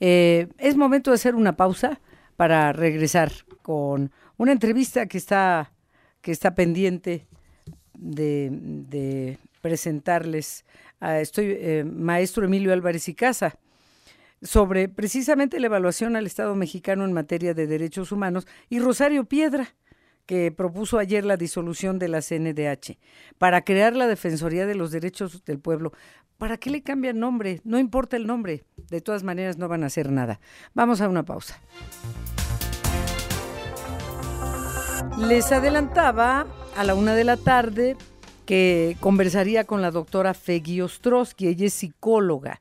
Eh, 0.00 0.48
es 0.58 0.76
momento 0.76 1.10
de 1.10 1.16
hacer 1.16 1.34
una 1.34 1.56
pausa 1.56 2.00
para 2.36 2.72
regresar 2.72 3.32
con 3.62 4.10
una 4.36 4.52
entrevista 4.52 5.06
que 5.06 5.18
está 5.18 5.72
que 6.26 6.32
está 6.32 6.56
pendiente 6.56 7.28
de, 7.94 9.38
presentarles. 9.60 10.64
estoy, 11.00 11.56
eh, 11.56 11.84
maestro 11.84 12.44
Emilio 12.44 12.72
Álvarez 12.72 13.08
y 13.08 13.14
Casa, 13.14 13.60
sobre 14.42 14.88
precisamente 14.88 15.60
la 15.60 15.66
evaluación 15.66 16.16
al 16.16 16.26
Estado 16.26 16.56
mexicano 16.56 17.04
en 17.04 17.12
materia 17.12 17.54
de 17.54 17.68
derechos 17.68 18.10
humanos, 18.10 18.48
y 18.68 18.80
Rosario 18.80 19.24
Piedra, 19.26 19.76
que 20.26 20.50
propuso 20.50 20.98
ayer 20.98 21.24
la 21.24 21.36
disolución 21.36 21.98
de 21.98 22.08
la 22.08 22.20
CNDH 22.20 22.98
para 23.38 23.62
crear 23.62 23.96
la 23.96 24.06
Defensoría 24.06 24.66
de 24.66 24.74
los 24.74 24.90
Derechos 24.90 25.44
del 25.44 25.60
Pueblo. 25.60 25.92
¿Para 26.36 26.58
qué 26.58 26.70
le 26.70 26.82
cambian 26.82 27.18
nombre? 27.18 27.60
No 27.64 27.78
importa 27.78 28.16
el 28.16 28.26
nombre, 28.26 28.64
de 28.90 29.00
todas 29.00 29.22
maneras 29.22 29.56
no 29.56 29.68
van 29.68 29.84
a 29.84 29.86
hacer 29.86 30.10
nada. 30.10 30.40
Vamos 30.74 31.00
a 31.00 31.08
una 31.08 31.24
pausa. 31.24 31.60
Les 35.18 35.50
adelantaba 35.50 36.46
a 36.76 36.84
la 36.84 36.94
una 36.94 37.14
de 37.14 37.24
la 37.24 37.38
tarde 37.38 37.96
que 38.44 38.96
conversaría 39.00 39.64
con 39.64 39.80
la 39.80 39.90
doctora 39.90 40.34
Fegui 40.34 40.82
Ostrowski. 40.82 41.48
Ella 41.48 41.66
es 41.66 41.72
psicóloga, 41.72 42.60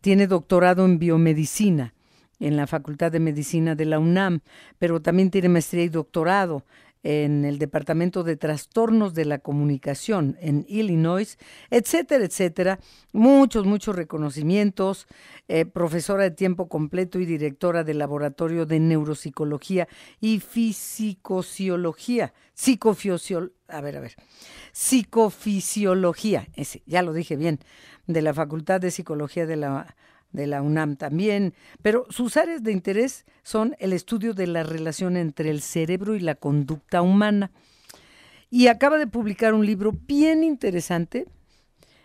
tiene 0.00 0.26
doctorado 0.26 0.84
en 0.84 0.98
biomedicina 0.98 1.94
en 2.40 2.56
la 2.56 2.66
Facultad 2.66 3.12
de 3.12 3.20
Medicina 3.20 3.76
de 3.76 3.84
la 3.84 4.00
UNAM, 4.00 4.40
pero 4.78 5.00
también 5.00 5.30
tiene 5.30 5.48
maestría 5.48 5.84
y 5.84 5.88
doctorado 5.88 6.64
en 7.02 7.44
el 7.44 7.58
Departamento 7.58 8.22
de 8.22 8.36
Trastornos 8.36 9.14
de 9.14 9.24
la 9.24 9.38
Comunicación 9.38 10.36
en 10.40 10.64
Illinois, 10.68 11.38
etcétera, 11.70 12.24
etcétera. 12.24 12.78
Muchos, 13.12 13.66
muchos 13.66 13.96
reconocimientos. 13.96 15.06
Eh, 15.48 15.64
profesora 15.66 16.24
de 16.24 16.30
tiempo 16.30 16.68
completo 16.68 17.18
y 17.18 17.26
directora 17.26 17.84
del 17.84 17.98
Laboratorio 17.98 18.66
de 18.66 18.80
Neuropsicología 18.80 19.88
y 20.20 20.40
Fisicociología. 20.40 22.32
Psicofisiología. 22.54 23.52
A 23.68 23.80
ver, 23.80 23.96
a 23.96 24.00
ver. 24.00 24.14
Psicofisiología. 24.72 26.48
Ese, 26.54 26.82
ya 26.86 27.02
lo 27.02 27.12
dije 27.12 27.36
bien. 27.36 27.58
De 28.06 28.22
la 28.22 28.34
Facultad 28.34 28.80
de 28.80 28.90
Psicología 28.90 29.46
de 29.46 29.56
la 29.56 29.96
de 30.32 30.46
la 30.46 30.62
UNAM 30.62 30.96
también, 30.96 31.54
pero 31.82 32.06
sus 32.10 32.36
áreas 32.36 32.62
de 32.62 32.72
interés 32.72 33.24
son 33.42 33.76
el 33.78 33.92
estudio 33.92 34.34
de 34.34 34.46
la 34.46 34.62
relación 34.62 35.16
entre 35.16 35.50
el 35.50 35.60
cerebro 35.60 36.14
y 36.14 36.20
la 36.20 36.34
conducta 36.34 37.02
humana. 37.02 37.50
Y 38.50 38.66
acaba 38.66 38.98
de 38.98 39.06
publicar 39.06 39.54
un 39.54 39.64
libro 39.64 39.92
bien 39.92 40.44
interesante 40.44 41.26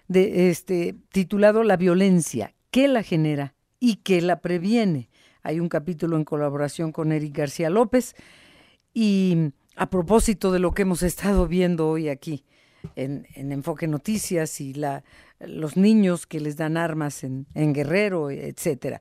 de 0.07 0.49
este 0.49 0.95
titulado 1.11 1.63
La 1.63 1.77
violencia, 1.77 2.53
qué 2.71 2.87
la 2.87 3.03
genera 3.03 3.53
y 3.79 3.97
qué 3.97 4.21
la 4.21 4.39
previene. 4.39 5.09
Hay 5.43 5.59
un 5.59 5.69
capítulo 5.69 6.17
en 6.17 6.23
colaboración 6.23 6.91
con 6.91 7.11
Eric 7.11 7.35
García 7.35 7.69
López 7.69 8.15
y 8.93 9.51
a 9.75 9.89
propósito 9.89 10.51
de 10.51 10.59
lo 10.59 10.73
que 10.73 10.83
hemos 10.83 11.03
estado 11.03 11.47
viendo 11.47 11.87
hoy 11.87 12.09
aquí 12.09 12.43
en, 12.95 13.27
en 13.35 13.51
Enfoque 13.51 13.87
Noticias 13.87 14.59
y 14.61 14.73
la 14.73 15.03
los 15.39 15.77
niños 15.77 16.25
que 16.25 16.39
les 16.39 16.57
dan 16.57 16.77
armas 16.77 17.23
en, 17.23 17.45
en 17.53 17.73
Guerrero, 17.73 18.29
etcétera. 18.31 18.99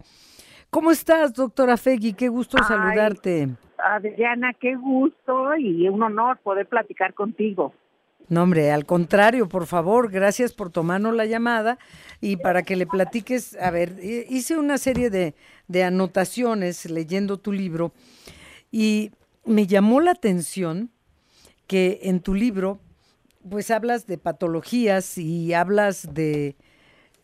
¿Cómo 0.70 0.90
estás, 0.90 1.32
doctora 1.32 1.76
Fegui? 1.76 2.12
Qué 2.12 2.28
gusto 2.28 2.58
saludarte. 2.62 3.48
Adriana, 3.78 4.52
qué 4.54 4.74
gusto 4.74 5.56
y 5.56 5.88
un 5.88 6.02
honor 6.02 6.38
poder 6.42 6.66
platicar 6.66 7.14
contigo. 7.14 7.72
No, 8.28 8.42
hombre, 8.42 8.72
al 8.72 8.86
contrario, 8.86 9.48
por 9.48 9.66
favor, 9.66 10.10
gracias 10.10 10.52
por 10.52 10.70
tomarnos 10.70 11.14
la 11.14 11.26
llamada 11.26 11.78
y 12.20 12.36
para 12.36 12.62
que 12.62 12.74
le 12.74 12.86
platiques, 12.86 13.56
a 13.60 13.70
ver, 13.70 14.00
hice 14.02 14.58
una 14.58 14.78
serie 14.78 15.10
de, 15.10 15.34
de 15.68 15.84
anotaciones 15.84 16.90
leyendo 16.90 17.38
tu 17.38 17.52
libro 17.52 17.92
y 18.72 19.12
me 19.44 19.68
llamó 19.68 20.00
la 20.00 20.10
atención 20.10 20.90
que 21.68 22.00
en 22.02 22.20
tu 22.20 22.34
libro 22.34 22.80
pues 23.48 23.70
hablas 23.70 24.06
de 24.06 24.18
patologías 24.18 25.18
y 25.18 25.52
hablas 25.54 26.14
de... 26.14 26.56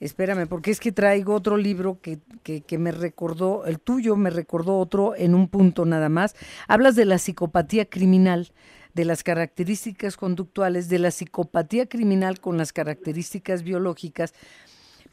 Espérame, 0.01 0.49
porque 0.49 0.73
es 0.73 0.81
que 0.81 0.91
traigo 0.91 1.33
otro 1.33 1.57
libro 1.57 2.01
que, 2.01 2.19
que, 2.43 2.79
me 2.79 2.91
recordó, 2.91 3.67
el 3.67 3.79
tuyo 3.79 4.17
me 4.17 4.31
recordó 4.31 4.79
otro 4.79 5.15
en 5.15 5.33
un 5.33 5.47
punto 5.47 5.85
nada 5.85 6.09
más. 6.09 6.35
Hablas 6.67 6.97
de 6.97 7.05
la 7.05 7.19
psicopatía 7.19 7.85
criminal, 7.85 8.51
de 8.95 9.05
las 9.05 9.23
características 9.23 10.17
conductuales, 10.17 10.89
de 10.89 10.99
la 10.99 11.13
psicopatía 11.13 11.87
criminal 11.87 12.41
con 12.41 12.59
las 12.59 12.73
características 12.73 13.63
biológicas, 13.63 14.35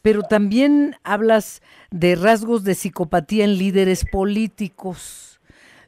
pero 0.02 0.24
también 0.24 0.96
hablas 1.04 1.62
de 1.92 2.16
rasgos 2.16 2.64
de 2.64 2.74
psicopatía 2.74 3.44
en 3.44 3.60
líderes 3.60 4.06
políticos 4.12 5.39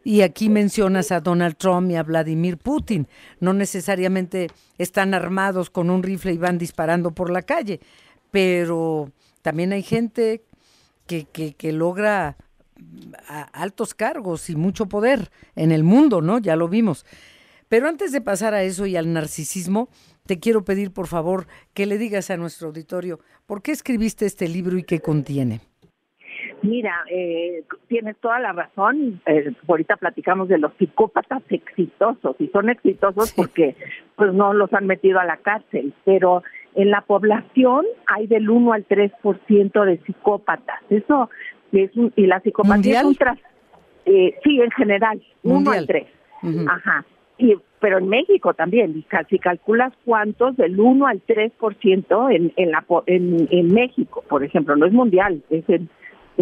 y 0.04 0.22
aquí 0.22 0.50
mencionas 0.50 1.12
a 1.12 1.20
Donald 1.20 1.56
Trump 1.58 1.92
y 1.92 1.96
a 1.96 2.04
Vladimir 2.04 2.58
Putin. 2.58 3.08
No 3.40 3.54
necesariamente 3.54 4.50
están 4.78 5.14
armados 5.14 5.70
con 5.70 5.90
un 5.90 6.04
rifle 6.04 6.34
y 6.34 6.38
van 6.38 6.58
disparando 6.58 7.12
por 7.12 7.30
la 7.30 7.44
calle, 7.44 7.80
pero 8.32 9.12
también 9.42 9.74
hay 9.74 9.84
gente 9.84 10.44
que, 11.06 11.26
que, 11.26 11.72
logra 11.74 12.38
altos 13.52 13.94
cargos 13.94 14.50
y 14.50 14.56
mucho 14.56 14.88
poder 14.88 15.30
en 15.56 15.72
el 15.72 15.84
mundo, 15.84 16.22
¿no? 16.22 16.40
Ya 16.40 16.56
lo 16.56 16.68
vimos. 16.68 17.06
Pero 17.68 17.88
antes 17.88 18.12
de 18.12 18.22
pasar 18.22 18.54
a 18.54 18.64
eso 18.64 18.86
y 18.86 18.96
al 18.96 19.14
narcisismo, 19.14 19.90
te 20.26 20.40
quiero 20.40 20.64
pedir 20.64 20.92
por 20.92 21.08
favor 21.08 21.48
que 21.74 21.86
le 21.86 21.98
digas 21.98 22.30
a 22.30 22.38
nuestro 22.38 22.68
auditorio 22.68 23.20
por 23.46 23.62
qué 23.62 23.72
escribiste 23.72 24.26
este 24.26 24.48
libro 24.48 24.78
y 24.78 24.84
qué 24.84 25.00
contiene. 25.00 25.62
Mira, 26.64 26.94
eh, 27.10 27.64
tienes 27.88 28.18
toda 28.18 28.40
la 28.40 28.54
razón. 28.54 29.20
Eh, 29.26 29.52
ahorita 29.68 29.98
platicamos 29.98 30.48
de 30.48 30.60
los 30.60 30.72
psicópatas 30.78 31.42
exitosos 31.50 32.36
y 32.40 32.48
son 32.50 32.70
exitosos 32.70 33.34
porque 33.34 33.76
pues 34.16 34.34
no 34.34 34.54
los 34.54 34.72
han 34.74 34.86
metido 34.86 35.20
a 35.20 35.26
la 35.26 35.38
cárcel, 35.38 35.94
pero 36.06 36.44
en 36.76 36.92
la 36.92 37.02
población 37.02 37.86
hay 38.06 38.28
del 38.28 38.50
1 38.50 38.74
al 38.74 38.88
3% 38.88 39.86
de 39.86 39.98
psicópatas. 40.06 40.80
Eso 40.90 41.30
es 41.72 41.92
y 42.16 42.28
la 42.28 42.40
psicopatía 42.42 43.00
es 43.00 43.06
un 43.06 43.16
tras, 43.16 43.40
eh, 44.06 44.36
sí, 44.44 44.62
en 44.62 44.72
general, 44.72 45.22
1 45.44 45.72
al 45.72 45.88
3. 45.88 46.08
Ajá. 46.68 47.06
Y, 47.38 47.56
pero 47.80 47.98
en 47.98 48.08
México 48.08 48.54
también, 48.54 48.96
y 48.96 49.06
si 49.30 49.40
calculas 49.40 49.94
cuántos, 50.06 50.56
del 50.58 50.80
1 50.80 51.08
al 51.08 51.26
3% 51.26 52.36
en, 52.36 52.54
en, 52.56 52.72
la, 52.72 52.86
en, 53.08 53.48
en 53.50 53.74
México, 53.74 54.24
por 54.30 54.44
ejemplo, 54.44 54.76
no 54.76 54.86
es 54.86 54.94
mundial, 54.94 55.42
es 55.50 55.68
en 55.68 55.90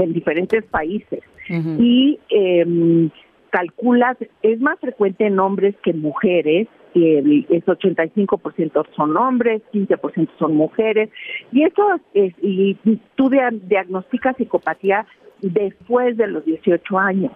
en 0.03 0.13
diferentes 0.13 0.63
países. 0.65 1.22
Y 1.50 2.20
eh, 2.29 3.10
calculas, 3.50 4.18
es 4.44 4.62
más 4.62 4.79
frecuente 4.79 5.25
en 5.25 5.39
hombres 5.39 5.75
que 5.84 5.91
en 5.91 6.01
mujeres, 6.01 6.68
es 6.94 7.65
85% 7.65 8.86
son 8.96 9.18
hombres, 9.18 9.62
15% 9.74 10.29
son 10.38 10.56
mujeres, 10.56 11.10
y 11.51 11.63
eso 11.63 11.84
es, 12.13 12.34
y 12.41 12.75
tú 13.15 13.29
diagnosticas 13.29 14.38
psicopatía 14.38 15.06
después 15.41 16.18
de 16.18 16.27
los 16.27 16.46
18 16.46 16.98
años, 16.98 17.32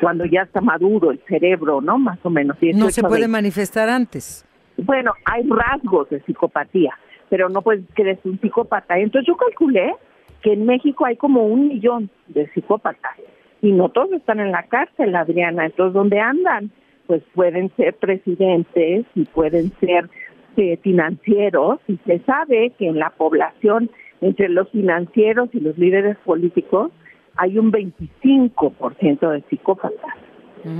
cuando 0.00 0.24
ya 0.24 0.42
está 0.42 0.60
maduro 0.60 1.10
el 1.10 1.20
cerebro, 1.28 1.80
¿no? 1.80 1.98
Más 1.98 2.18
o 2.22 2.30
menos. 2.30 2.56
no 2.74 2.90
se 2.90 3.02
puede 3.02 3.28
manifestar 3.28 3.88
antes. 3.88 4.44
Bueno, 4.76 5.12
hay 5.24 5.42
rasgos 5.48 6.10
de 6.10 6.20
psicopatía, 6.22 6.92
pero 7.30 7.48
no 7.48 7.62
puedes 7.62 7.84
que 7.94 8.02
eres 8.02 8.18
un 8.24 8.38
psicópata. 8.40 8.98
Entonces 8.98 9.26
yo 9.26 9.36
calculé 9.36 9.94
que 10.42 10.52
en 10.52 10.66
México 10.66 11.04
hay 11.06 11.16
como 11.16 11.46
un 11.46 11.68
millón 11.68 12.10
de 12.28 12.48
psicópatas 12.52 13.16
y 13.62 13.72
no 13.72 13.88
todos 13.88 14.12
están 14.12 14.40
en 14.40 14.52
la 14.52 14.64
cárcel, 14.64 15.14
Adriana. 15.16 15.66
Entonces, 15.66 15.94
¿dónde 15.94 16.20
andan? 16.20 16.70
Pues 17.06 17.22
pueden 17.34 17.70
ser 17.76 17.94
presidentes 17.94 19.06
y 19.14 19.24
pueden 19.24 19.72
ser 19.80 20.08
eh, 20.56 20.76
financieros 20.82 21.80
y 21.88 21.98
se 22.06 22.20
sabe 22.20 22.72
que 22.78 22.88
en 22.88 22.98
la 22.98 23.10
población 23.10 23.90
entre 24.20 24.48
los 24.48 24.70
financieros 24.70 25.48
y 25.52 25.60
los 25.60 25.76
líderes 25.78 26.16
políticos 26.18 26.90
hay 27.36 27.58
un 27.58 27.70
25% 27.70 29.30
de 29.30 29.44
psicópatas. 29.50 30.14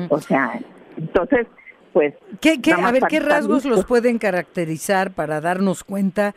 O 0.09 0.19
sea, 0.19 0.59
entonces, 0.97 1.47
pues... 1.93 2.15
¿Qué, 2.41 2.61
qué, 2.61 2.73
a 2.73 2.91
ver, 2.91 3.05
¿qué 3.09 3.21
rasgos 3.21 3.65
los 3.65 3.85
pueden 3.85 4.19
caracterizar 4.19 5.13
para 5.13 5.41
darnos 5.41 5.85
cuenta? 5.85 6.35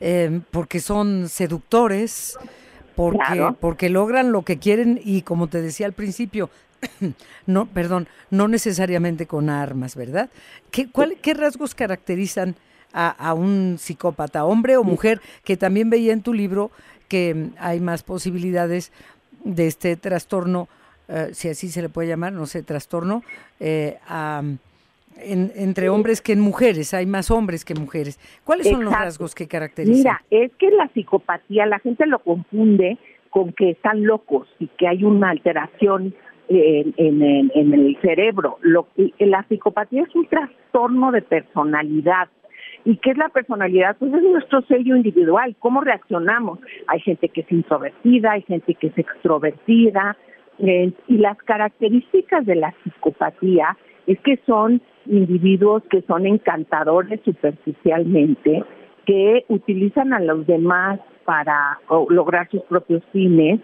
Eh, 0.00 0.40
porque 0.50 0.80
son 0.80 1.28
seductores, 1.28 2.38
porque, 2.96 3.54
porque 3.60 3.90
logran 3.90 4.32
lo 4.32 4.42
que 4.42 4.58
quieren 4.58 4.98
y 5.04 5.22
como 5.22 5.48
te 5.48 5.60
decía 5.60 5.84
al 5.84 5.92
principio, 5.92 6.48
no, 7.46 7.66
perdón, 7.66 8.08
no 8.30 8.48
necesariamente 8.48 9.26
con 9.26 9.50
armas, 9.50 9.96
¿verdad? 9.96 10.30
¿Qué, 10.70 10.90
cuál, 10.90 11.18
qué 11.20 11.34
rasgos 11.34 11.74
caracterizan 11.74 12.56
a, 12.94 13.10
a, 13.10 13.34
un 13.34 13.76
psicópata, 13.78 14.46
hombre 14.46 14.78
o 14.78 14.84
mujer? 14.84 15.20
Que 15.44 15.58
también 15.58 15.90
veía 15.90 16.14
en 16.14 16.22
tu 16.22 16.32
libro 16.32 16.70
que 17.08 17.50
hay 17.58 17.80
más 17.80 18.02
posibilidades 18.02 18.92
de 19.44 19.66
este 19.66 19.96
trastorno, 19.96 20.68
eh, 21.08 21.30
si 21.34 21.48
así 21.48 21.68
se 21.68 21.82
le 21.82 21.88
puede 21.90 22.08
llamar, 22.08 22.32
no 22.32 22.46
sé, 22.46 22.62
trastorno, 22.62 23.22
eh, 23.58 23.98
a 24.06 24.42
entre 25.16 25.88
hombres 25.88 26.22
que 26.22 26.32
en 26.32 26.40
mujeres, 26.40 26.94
hay 26.94 27.06
más 27.06 27.30
hombres 27.30 27.64
que 27.64 27.74
mujeres. 27.74 28.18
¿Cuáles 28.44 28.68
son 28.68 28.84
los 28.84 28.92
rasgos 28.92 29.34
que 29.34 29.48
caracterizan? 29.48 29.98
Mira, 29.98 30.22
es 30.30 30.52
que 30.58 30.70
la 30.70 30.88
psicopatía, 30.88 31.66
la 31.66 31.78
gente 31.80 32.06
lo 32.06 32.20
confunde 32.20 32.98
con 33.30 33.52
que 33.52 33.70
están 33.70 34.04
locos 34.04 34.48
y 34.58 34.68
que 34.78 34.88
hay 34.88 35.04
una 35.04 35.30
alteración 35.30 36.14
en, 36.48 36.94
en, 37.54 37.74
el 37.74 37.96
cerebro. 38.02 38.58
Lo, 38.60 38.88
la 39.18 39.44
psicopatía 39.48 40.02
es 40.02 40.14
un 40.14 40.26
trastorno 40.26 41.12
de 41.12 41.22
personalidad. 41.22 42.28
¿Y 42.84 42.96
qué 42.96 43.10
es 43.10 43.18
la 43.18 43.28
personalidad? 43.28 43.96
Pues 43.98 44.12
es 44.14 44.22
nuestro 44.22 44.62
sello 44.62 44.96
individual, 44.96 45.54
cómo 45.58 45.80
reaccionamos. 45.82 46.58
Hay 46.88 47.00
gente 47.00 47.28
que 47.28 47.42
es 47.42 47.52
introvertida, 47.52 48.32
hay 48.32 48.42
gente 48.42 48.74
que 48.74 48.88
es 48.88 48.98
extrovertida, 48.98 50.16
eh, 50.58 50.92
y 51.08 51.18
las 51.18 51.38
características 51.38 52.44
de 52.44 52.56
la 52.56 52.74
psicopatía 52.82 53.76
es 54.06 54.18
que 54.20 54.38
son 54.46 54.82
individuos 55.06 55.82
que 55.90 56.02
son 56.02 56.26
encantadores 56.26 57.20
superficialmente, 57.24 58.64
que 59.06 59.44
utilizan 59.48 60.12
a 60.12 60.20
los 60.20 60.46
demás 60.46 61.00
para 61.24 61.78
lograr 62.08 62.48
sus 62.50 62.62
propios 62.62 63.02
fines, 63.12 63.60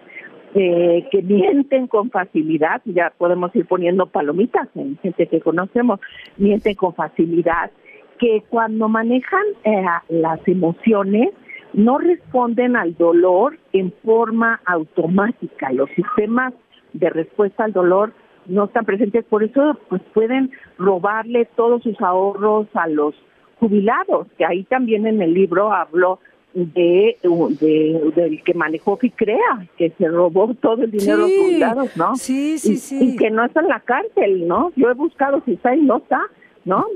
eh, 0.55 1.07
que 1.11 1.23
mienten 1.23 1.87
con 1.87 2.11
facilidad, 2.11 2.81
ya 2.85 3.13
podemos 3.19 3.55
ir 3.55 3.67
poniendo 3.67 4.07
palomitas 4.07 4.69
en 4.75 4.97
gente 4.99 5.27
que 5.27 5.41
conocemos, 5.41 6.01
mienten 6.39 6.75
con 6.75 6.95
facilidad, 6.95 7.71
que 8.19 8.43
cuando 8.49 8.89
manejan 8.89 9.45
eh, 9.65 9.85
las 10.09 10.41
emociones 10.49 11.31
no 11.75 11.99
responden 11.99 12.75
al 12.77 12.97
dolor 12.97 13.59
en 13.73 13.93
forma 14.03 14.61
automática. 14.65 15.71
Los 15.73 15.91
sistemas 15.91 16.55
de 16.95 17.11
respuesta 17.11 17.65
al 17.65 17.73
dolor 17.73 18.15
no 18.49 18.65
están 18.65 18.85
presentes, 18.85 19.25
por 19.25 19.43
eso 19.43 19.79
pues 19.89 20.03
pueden 20.15 20.51
robarle 20.79 21.47
todos 21.57 21.83
sus 21.83 22.01
ahorros 22.01 22.69
a 22.75 22.89
los 22.89 23.15
jubilados, 23.59 24.27
que 24.37 24.45
ahí 24.45 24.65
también 24.65 25.07
en 25.07 25.23
el 25.23 25.35
libro 25.35 25.73
hablo 25.73 26.21
de, 26.57 27.19
de, 27.61 28.13
del 28.15 28.43
que 28.43 28.55
manejó 28.55 28.97
Ficrea, 28.97 29.67
que 29.77 29.91
se 29.91 30.09
robó 30.09 30.55
todo 30.55 30.85
el 30.85 30.91
dinero 30.91 31.17
de 31.17 31.23
los 31.23 31.47
jubilados, 31.47 31.97
¿no? 31.97 32.17
Sí, 32.17 32.59
sí, 32.59 32.77
sí. 32.77 33.13
Y 33.13 33.17
que 33.17 33.31
no 33.31 33.45
está 33.45 33.61
en 33.61 33.69
la 33.69 33.81
cárcel, 33.81 34.49
¿no? 34.49 34.73
Yo 34.75 34.91
he 34.91 34.95
buscado 34.95 35.43
si 35.45 35.53
está 35.53 35.77
y 35.77 35.83
no 35.83 35.99
está, 35.99 36.23
¿no? 36.65 36.87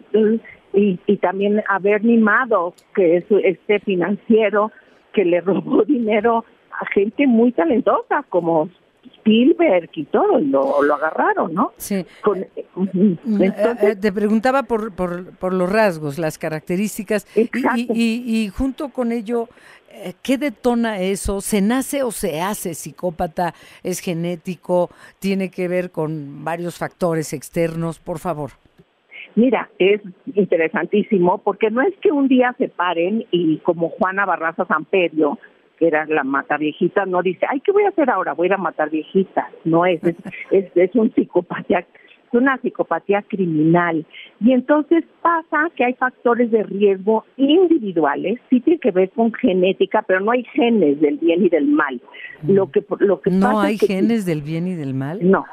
Y, 0.73 0.99
y 1.07 1.17
también 1.19 1.63
a 1.69 1.79
Bernie 1.79 2.17
Madoff, 2.17 2.75
que 2.95 3.19
es 3.19 3.25
este 3.45 3.81
financiero 3.81 4.73
que 5.13 5.25
le 5.25 5.41
robó 5.43 5.85
dinero 5.85 6.45
a 6.73 6.87
gente 6.87 7.27
muy 7.27 7.53
talentosa 7.53 8.25
como 8.29 8.71
Spielberg 9.17 9.91
y 9.95 10.05
todo, 10.05 10.41
y 10.41 10.47
lo, 10.47 10.83
lo 10.83 10.95
agarraron, 10.95 11.55
¿no? 11.55 11.73
Sí. 11.77 11.95
Eh, 11.95 12.07
eh, 13.83 13.97
te 14.01 14.13
preguntaba 14.13 14.63
por, 14.63 14.95
por, 14.95 15.37
por, 15.37 15.53
los 15.53 15.71
rasgos, 15.71 16.19
las 16.19 16.39
características, 16.39 17.27
y, 17.37 17.49
y, 17.93 18.45
y, 18.45 18.49
junto 18.49 18.89
con 18.91 19.13
ello, 19.13 19.49
eh, 19.93 20.15
¿qué 20.23 20.39
detona 20.39 21.01
eso? 21.01 21.41
¿Se 21.41 21.61
nace 21.61 22.03
o 22.03 22.11
se 22.11 22.41
hace 22.41 22.75
psicópata? 22.75 23.55
¿Es 23.83 24.01
genético? 24.01 24.91
¿Tiene 25.19 25.51
que 25.51 25.69
ver 25.69 25.91
con 25.91 26.45
varios 26.45 26.79
factores 26.79 27.33
externos? 27.33 27.99
Por 27.99 28.19
favor. 28.19 28.53
Mira, 29.35 29.71
es 29.79 30.01
interesantísimo 30.35 31.39
porque 31.39 31.71
no 31.71 31.83
es 31.83 31.95
que 32.01 32.11
un 32.11 32.29
día 32.29 32.55
se 32.59 32.69
paren 32.69 33.27
y 33.31 33.59
como 33.59 33.91
Juana 33.91 34.27
Barraza 34.27 34.65
Samperio, 34.67 35.39
que 35.81 35.87
era 35.87 36.05
la 36.05 36.25
mata 36.25 36.59
viejita, 36.59 37.07
no 37.07 37.23
dice, 37.23 37.47
ay, 37.49 37.61
¿qué 37.61 37.73
voy 37.73 37.85
a 37.85 37.89
hacer 37.89 38.11
ahora? 38.11 38.35
Voy 38.35 38.45
a 38.45 38.49
ir 38.49 38.53
a 38.53 38.59
matar 38.59 38.91
viejitas. 38.91 39.47
No 39.65 39.87
es, 39.87 40.01
es, 40.51 40.67
es, 40.75 40.95
un 40.95 41.11
psicopatía, 41.15 41.79
es 41.81 42.35
una 42.35 42.59
psicopatía 42.59 43.23
criminal. 43.23 44.05
Y 44.41 44.53
entonces 44.53 45.05
pasa 45.23 45.71
que 45.75 45.85
hay 45.85 45.95
factores 45.95 46.51
de 46.51 46.63
riesgo 46.65 47.25
individuales, 47.39 48.39
sí 48.51 48.61
tiene 48.61 48.79
que 48.79 48.91
ver 48.91 49.11
con 49.11 49.33
genética, 49.33 50.03
pero 50.07 50.21
no 50.21 50.33
hay 50.33 50.45
genes 50.45 51.01
del 51.01 51.17
bien 51.17 51.47
y 51.47 51.49
del 51.49 51.67
mal. 51.67 51.99
Lo 52.47 52.71
que, 52.71 52.85
lo 52.99 53.23
que 53.23 53.31
¿No 53.31 53.59
hay 53.59 53.79
genes 53.79 54.27
del 54.27 54.43
bien 54.43 54.67
y 54.67 54.75
del 54.75 54.93
mal? 54.93 55.19
No, 55.23 55.47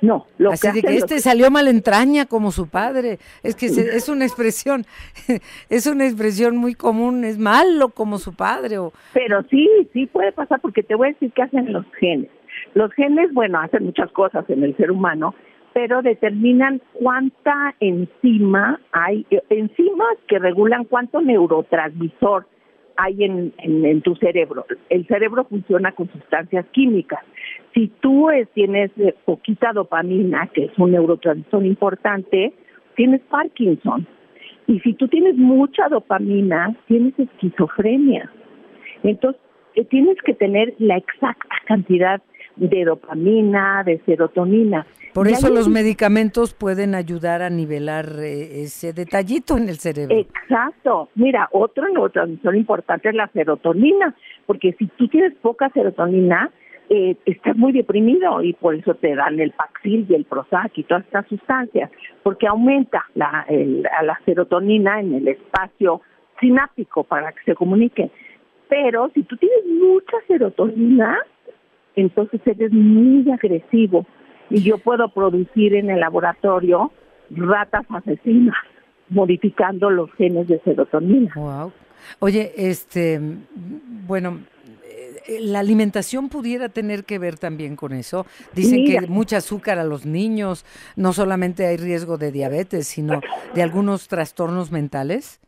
no, 0.00 0.26
lo 0.38 0.52
Así 0.52 0.70
de 0.70 0.82
que 0.82 0.96
este 0.96 1.18
salió 1.20 1.50
mal 1.50 1.68
entraña 1.68 2.26
como 2.26 2.50
su 2.50 2.68
padre. 2.68 3.18
Es 3.42 3.56
que 3.56 3.66
es 3.66 4.08
una 4.08 4.24
expresión, 4.24 4.84
es 5.70 5.86
una 5.86 6.04
expresión 6.04 6.56
muy 6.56 6.74
común, 6.74 7.24
es 7.24 7.38
malo 7.38 7.90
como 7.90 8.18
su 8.18 8.34
padre. 8.34 8.78
O... 8.78 8.92
Pero 9.12 9.42
sí, 9.50 9.68
sí 9.92 10.06
puede 10.06 10.32
pasar 10.32 10.60
porque 10.60 10.82
te 10.82 10.94
voy 10.94 11.08
a 11.08 11.12
decir 11.12 11.32
qué 11.32 11.42
hacen 11.42 11.72
los 11.72 11.86
genes. 11.98 12.30
Los 12.74 12.92
genes, 12.92 13.32
bueno, 13.32 13.60
hacen 13.60 13.84
muchas 13.84 14.10
cosas 14.12 14.44
en 14.48 14.62
el 14.62 14.76
ser 14.76 14.90
humano, 14.90 15.34
pero 15.72 16.02
determinan 16.02 16.80
cuánta 16.92 17.74
enzima 17.80 18.80
hay, 18.92 19.26
enzimas 19.50 20.16
que 20.28 20.38
regulan 20.38 20.84
cuánto 20.84 21.20
neurotransmisor 21.20 22.46
hay 22.96 23.24
en, 23.24 23.52
en, 23.58 24.02
tu 24.02 24.14
cerebro. 24.16 24.66
El 24.88 25.06
cerebro 25.06 25.44
funciona 25.44 25.92
con 25.92 26.08
sustancias 26.12 26.64
químicas. 26.72 27.20
Si 27.74 27.88
tú 28.00 28.28
tienes 28.54 28.92
eh, 28.98 29.14
poquita 29.24 29.72
dopamina, 29.72 30.48
que 30.54 30.66
es 30.66 30.78
un 30.78 30.92
neurotransmisor 30.92 31.66
importante, 31.66 32.54
tienes 32.94 33.20
Parkinson. 33.22 34.06
Y 34.66 34.80
si 34.80 34.94
tú 34.94 35.08
tienes 35.08 35.36
mucha 35.36 35.88
dopamina, 35.88 36.74
tienes 36.86 37.18
esquizofrenia. 37.18 38.30
Entonces, 39.02 39.40
eh, 39.74 39.84
tienes 39.84 40.16
que 40.24 40.34
tener 40.34 40.74
la 40.78 40.96
exacta 40.96 41.48
cantidad 41.66 42.22
de 42.56 42.84
dopamina, 42.84 43.82
de 43.84 44.00
serotonina. 44.06 44.86
Por 45.12 45.28
eso 45.28 45.48
los 45.48 45.68
medicamentos 45.68 46.54
pueden 46.54 46.94
ayudar 46.94 47.42
a 47.42 47.50
nivelar 47.50 48.06
eh, 48.18 48.62
ese 48.62 48.92
detallito 48.92 49.56
en 49.56 49.68
el 49.68 49.78
cerebro. 49.78 50.16
Exacto. 50.16 51.08
Mira, 51.14 51.48
otro 51.52 51.88
neurotransmisor 51.88 52.56
importante 52.56 53.10
es 53.10 53.14
la 53.14 53.28
serotonina, 53.28 54.14
porque 54.46 54.74
si 54.78 54.86
tú 54.86 55.06
tienes 55.08 55.34
poca 55.36 55.70
serotonina, 55.70 56.50
eh, 56.90 57.16
estás 57.24 57.56
muy 57.56 57.72
deprimido 57.72 58.42
y 58.42 58.52
por 58.52 58.74
eso 58.74 58.94
te 58.94 59.14
dan 59.14 59.40
el 59.40 59.52
Paxil 59.52 60.06
y 60.08 60.14
el 60.14 60.24
Prozac 60.24 60.76
y 60.76 60.84
todas 60.84 61.04
estas 61.04 61.26
sustancias, 61.28 61.90
porque 62.22 62.46
aumenta 62.46 63.04
la, 63.14 63.46
la 63.48 64.20
serotonina 64.24 65.00
en 65.00 65.14
el 65.14 65.28
espacio 65.28 66.02
sináptico 66.40 67.04
para 67.04 67.32
que 67.32 67.42
se 67.44 67.54
comunique. 67.54 68.10
Pero 68.68 69.10
si 69.14 69.22
tú 69.22 69.36
tienes 69.36 69.64
mucha 69.66 70.16
serotonina, 70.26 71.18
entonces 71.96 72.40
eres 72.46 72.72
muy 72.72 73.30
agresivo 73.30 74.06
y 74.50 74.62
yo 74.62 74.78
puedo 74.78 75.08
producir 75.08 75.74
en 75.74 75.90
el 75.90 76.00
laboratorio 76.00 76.92
ratas 77.30 77.84
asesinas 77.88 78.56
modificando 79.08 79.90
los 79.90 80.12
genes 80.14 80.48
de 80.48 80.60
serotonina. 80.60 81.32
Wow. 81.34 81.72
Oye, 82.18 82.52
este, 82.56 83.20
bueno, 84.06 84.40
la 85.40 85.60
alimentación 85.60 86.28
pudiera 86.28 86.68
tener 86.68 87.04
que 87.04 87.18
ver 87.18 87.38
también 87.38 87.76
con 87.76 87.92
eso. 87.92 88.26
Dicen 88.54 88.84
que 88.84 89.06
mucha 89.08 89.38
azúcar 89.38 89.78
a 89.78 89.84
los 89.84 90.06
niños, 90.06 90.64
no 90.96 91.12
solamente 91.12 91.66
hay 91.66 91.76
riesgo 91.76 92.18
de 92.18 92.32
diabetes, 92.32 92.86
sino 92.86 93.20
de 93.54 93.62
algunos 93.62 94.08
trastornos 94.08 94.72
mentales. 94.72 95.40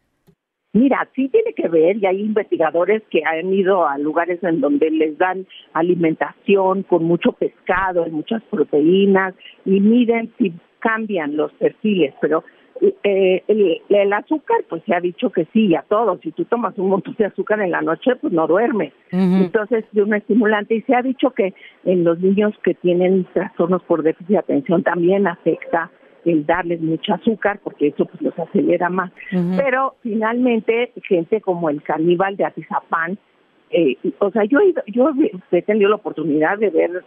Mira, 0.72 1.08
sí 1.14 1.28
tiene 1.28 1.54
que 1.54 1.68
ver 1.68 1.96
y 1.96 2.04
hay 2.04 2.20
investigadores 2.20 3.02
que 3.10 3.22
han 3.24 3.50
ido 3.50 3.88
a 3.88 3.96
lugares 3.96 4.42
en 4.44 4.60
donde 4.60 4.90
les 4.90 5.16
dan 5.16 5.46
alimentación 5.72 6.82
con 6.82 7.04
mucho 7.04 7.32
pescado 7.32 8.06
y 8.06 8.10
muchas 8.10 8.42
proteínas 8.50 9.34
y 9.64 9.80
miden 9.80 10.34
si 10.36 10.52
cambian 10.80 11.36
los 11.36 11.50
perfiles, 11.54 12.14
pero 12.20 12.44
eh, 12.80 13.80
el, 13.88 14.12
azúcar, 14.12 14.64
pues 14.68 14.82
se 14.84 14.94
ha 14.94 15.00
dicho 15.00 15.30
que 15.30 15.46
sí, 15.52 15.74
a 15.74 15.82
todos. 15.82 16.20
Si 16.20 16.32
tú 16.32 16.44
tomas 16.44 16.76
un 16.78 16.90
montón 16.90 17.14
de 17.18 17.26
azúcar 17.26 17.60
en 17.60 17.70
la 17.70 17.82
noche, 17.82 18.16
pues 18.16 18.32
no 18.32 18.46
duermes. 18.46 18.92
Entonces, 19.10 19.84
de 19.92 20.02
un 20.02 20.14
estimulante. 20.14 20.74
Y 20.74 20.82
se 20.82 20.94
ha 20.94 21.02
dicho 21.02 21.30
que 21.30 21.54
en 21.84 22.04
los 22.04 22.18
niños 22.18 22.54
que 22.62 22.74
tienen 22.74 23.26
trastornos 23.32 23.82
por 23.84 24.02
déficit 24.02 24.28
de 24.28 24.38
atención 24.38 24.82
también 24.82 25.26
afecta 25.26 25.90
el 26.24 26.44
darles 26.44 26.80
mucho 26.80 27.14
azúcar 27.14 27.60
porque 27.62 27.88
eso 27.88 28.04
pues 28.04 28.20
los 28.20 28.38
acelera 28.38 28.88
más. 28.88 29.12
Pero 29.30 29.94
finalmente 30.02 30.92
gente 31.04 31.40
como 31.40 31.70
el 31.70 31.82
caníbal 31.82 32.36
de 32.36 32.44
Atizapán, 32.44 33.18
eh, 33.70 33.96
o 34.18 34.30
sea, 34.30 34.44
yo, 34.44 34.58
yo 34.86 35.10
he 35.52 35.62
tenido 35.62 35.90
la 35.90 35.96
oportunidad 35.96 36.58
de 36.58 36.70
ver 36.70 37.04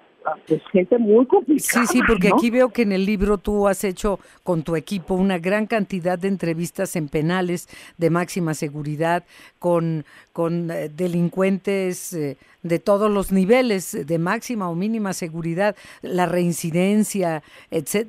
pues, 0.47 0.61
gente 0.71 0.97
muy 0.97 1.25
complicada. 1.25 1.85
Sí, 1.85 1.97
sí, 1.97 2.01
porque 2.05 2.29
aquí 2.29 2.49
veo 2.49 2.69
que 2.69 2.83
en 2.83 2.91
el 2.91 3.05
libro 3.05 3.37
tú 3.37 3.67
has 3.67 3.83
hecho 3.83 4.19
con 4.43 4.63
tu 4.63 4.75
equipo 4.75 5.13
una 5.15 5.37
gran 5.37 5.67
cantidad 5.67 6.17
de 6.17 6.27
entrevistas 6.27 6.95
en 6.95 7.07
penales 7.09 7.67
de 7.97 8.09
máxima 8.09 8.53
seguridad 8.53 9.23
con, 9.59 10.05
con 10.33 10.71
eh, 10.71 10.89
delincuentes 10.89 12.13
eh, 12.13 12.37
de 12.63 12.79
todos 12.79 13.09
los 13.09 13.31
niveles, 13.31 13.97
de 14.05 14.19
máxima 14.19 14.69
o 14.69 14.75
mínima 14.75 15.13
seguridad, 15.13 15.75
la 16.01 16.25
reincidencia, 16.25 17.41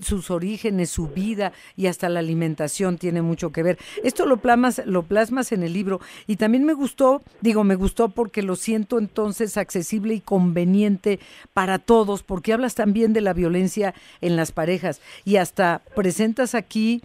sus 0.01 0.31
orígenes, 0.31 0.90
su 0.90 1.09
vida 1.09 1.53
y 1.77 1.87
hasta 1.87 2.09
la 2.09 2.20
alimentación 2.20 2.99
tiene 2.99 3.23
mucho 3.23 3.53
que 3.53 3.62
ver. 3.62 3.79
Esto 4.03 4.27
lo 4.27 4.38
plasmas, 4.38 4.83
lo 4.87 5.05
plasmas 5.05 5.53
en 5.53 5.62
el 5.62 5.73
libro 5.73 6.01
y 6.27 6.37
también 6.37 6.64
me 6.64 6.75
gustó, 6.75 7.23
digo, 7.40 7.62
me 7.62 7.77
gustó 7.77 8.09
porque 8.09 8.42
lo 8.42 8.57
siento 8.57 8.99
entonces 8.99 9.57
accesible 9.57 10.14
y 10.14 10.20
conveniente 10.20 11.20
para 11.55 11.79
todos, 11.79 12.00
porque 12.23 12.53
hablas 12.53 12.75
también 12.75 13.13
de 13.13 13.21
la 13.21 13.33
violencia 13.33 13.95
en 14.21 14.37
las 14.37 14.53
parejas 14.53 15.01
y 15.25 15.37
hasta 15.37 15.83
presentas 15.95 16.55
aquí 16.55 17.03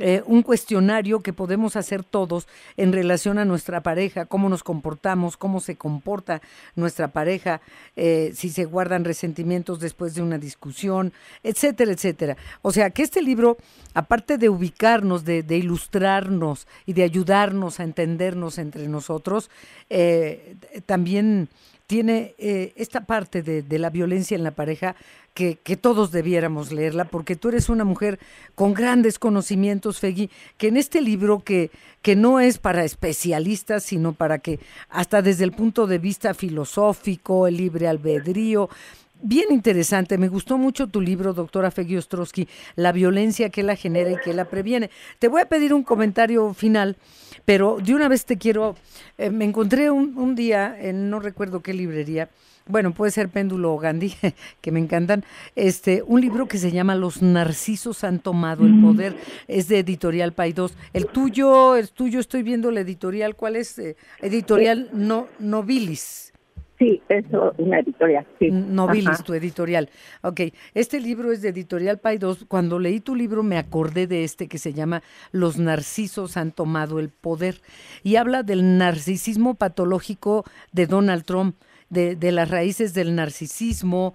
eh, 0.00 0.22
un 0.26 0.42
cuestionario 0.42 1.24
que 1.24 1.32
podemos 1.32 1.74
hacer 1.74 2.04
todos 2.04 2.46
en 2.76 2.92
relación 2.92 3.36
a 3.36 3.44
nuestra 3.44 3.82
pareja, 3.82 4.26
cómo 4.26 4.48
nos 4.48 4.62
comportamos, 4.62 5.36
cómo 5.36 5.58
se 5.58 5.74
comporta 5.74 6.40
nuestra 6.76 7.08
pareja, 7.08 7.60
eh, 7.96 8.30
si 8.32 8.50
se 8.50 8.64
guardan 8.64 9.04
resentimientos 9.04 9.80
después 9.80 10.14
de 10.14 10.22
una 10.22 10.38
discusión, 10.38 11.12
etcétera, 11.42 11.90
etcétera. 11.90 12.36
O 12.62 12.70
sea, 12.70 12.90
que 12.90 13.02
este 13.02 13.22
libro, 13.22 13.56
aparte 13.92 14.38
de 14.38 14.48
ubicarnos, 14.48 15.24
de, 15.24 15.44
ilustrarnos 15.48 16.68
y 16.86 16.92
de 16.92 17.02
ayudarnos 17.02 17.80
a 17.80 17.82
entendernos 17.82 18.58
entre 18.58 18.86
nosotros, 18.86 19.50
eh, 19.90 20.54
también 20.86 21.48
tiene 21.88 22.34
esta 22.38 23.06
parte 23.06 23.42
de, 23.42 23.62
de, 23.62 23.78
la 23.78 23.88
violencia 23.88 24.36
en 24.36 24.44
la 24.44 24.52
pareja 24.52 24.94
que, 25.38 25.76
todos 25.76 26.10
debiéramos 26.10 26.72
leerla, 26.72 27.04
porque 27.04 27.36
tú 27.36 27.50
eres 27.50 27.68
una 27.68 27.84
mujer 27.84 28.18
con 28.56 28.74
grandes 28.74 29.20
conocimientos, 29.20 30.00
Fegui, 30.00 30.30
que 30.56 30.66
en 30.66 30.76
este 30.76 31.00
libro 31.00 31.40
que, 31.44 31.70
que 32.02 32.16
no 32.16 32.40
es 32.40 32.58
para 32.58 32.84
especialistas, 32.84 33.84
sino 33.84 34.14
para 34.14 34.40
que 34.40 34.58
hasta 34.88 35.22
desde 35.22 35.44
el 35.44 35.52
punto 35.52 35.86
de 35.86 35.98
vista 35.98 36.34
filosófico, 36.34 37.46
el 37.46 37.56
libre 37.56 37.86
albedrío, 37.86 38.68
bien 39.22 39.46
interesante. 39.50 40.18
Me 40.18 40.28
gustó 40.28 40.58
mucho 40.58 40.86
tu 40.86 41.00
libro, 41.00 41.32
doctora 41.32 41.70
Fegui 41.70 41.96
Ostrowski, 41.96 42.48
La 42.76 42.92
violencia 42.92 43.50
que 43.50 43.62
la 43.62 43.76
genera 43.76 44.10
y 44.12 44.16
que 44.18 44.34
la 44.34 44.46
previene. 44.46 44.90
Te 45.18 45.28
voy 45.28 45.42
a 45.42 45.48
pedir 45.48 45.74
un 45.74 45.82
comentario 45.82 46.54
final, 46.54 46.96
pero 47.44 47.78
de 47.82 47.94
una 47.94 48.08
vez 48.08 48.24
te 48.24 48.36
quiero. 48.36 48.76
Eh, 49.16 49.30
me 49.30 49.44
encontré 49.44 49.90
un, 49.90 50.16
un, 50.16 50.34
día 50.34 50.76
en 50.78 51.10
no 51.10 51.20
recuerdo 51.20 51.60
qué 51.60 51.74
librería. 51.74 52.28
Bueno, 52.68 52.92
puede 52.92 53.10
ser 53.10 53.30
Péndulo 53.30 53.72
o 53.72 53.78
Gandhi, 53.78 54.14
que 54.60 54.70
me 54.70 54.78
encantan. 54.78 55.24
Este, 55.56 56.02
un 56.06 56.20
libro 56.20 56.46
que 56.46 56.58
se 56.58 56.70
llama 56.70 56.94
Los 56.94 57.22
narcisos 57.22 58.04
han 58.04 58.18
tomado 58.18 58.66
el 58.66 58.80
poder. 58.80 59.16
Es 59.48 59.68
de 59.68 59.78
Editorial 59.78 60.34
Paidós. 60.34 60.74
El 60.92 61.06
tuyo, 61.06 61.76
el 61.76 61.88
tuyo, 61.88 62.20
estoy 62.20 62.42
viendo 62.42 62.70
la 62.70 62.80
editorial. 62.80 63.36
¿Cuál 63.36 63.56
es? 63.56 63.78
Eh, 63.78 63.96
editorial 64.20 64.90
no, 64.92 65.28
Nobilis. 65.38 66.27
Sí, 66.78 67.02
eso, 67.08 67.54
una 67.58 67.80
editorial, 67.80 68.24
sí. 68.38 68.50
Nobilis, 68.52 69.24
tu 69.24 69.34
editorial. 69.34 69.90
Ok, 70.22 70.42
este 70.74 71.00
libro 71.00 71.32
es 71.32 71.42
de 71.42 71.48
Editorial 71.48 71.98
Paidós. 71.98 72.44
Cuando 72.46 72.78
leí 72.78 73.00
tu 73.00 73.16
libro 73.16 73.42
me 73.42 73.58
acordé 73.58 74.06
de 74.06 74.22
este 74.22 74.46
que 74.46 74.58
se 74.58 74.72
llama 74.72 75.02
Los 75.32 75.58
narcisos 75.58 76.36
han 76.36 76.52
tomado 76.52 77.00
el 77.00 77.08
poder 77.08 77.60
y 78.04 78.14
habla 78.14 78.44
del 78.44 78.78
narcisismo 78.78 79.54
patológico 79.54 80.44
de 80.70 80.86
Donald 80.86 81.24
Trump, 81.24 81.56
de, 81.90 82.14
de 82.14 82.30
las 82.30 82.48
raíces 82.48 82.94
del 82.94 83.16
narcisismo, 83.16 84.14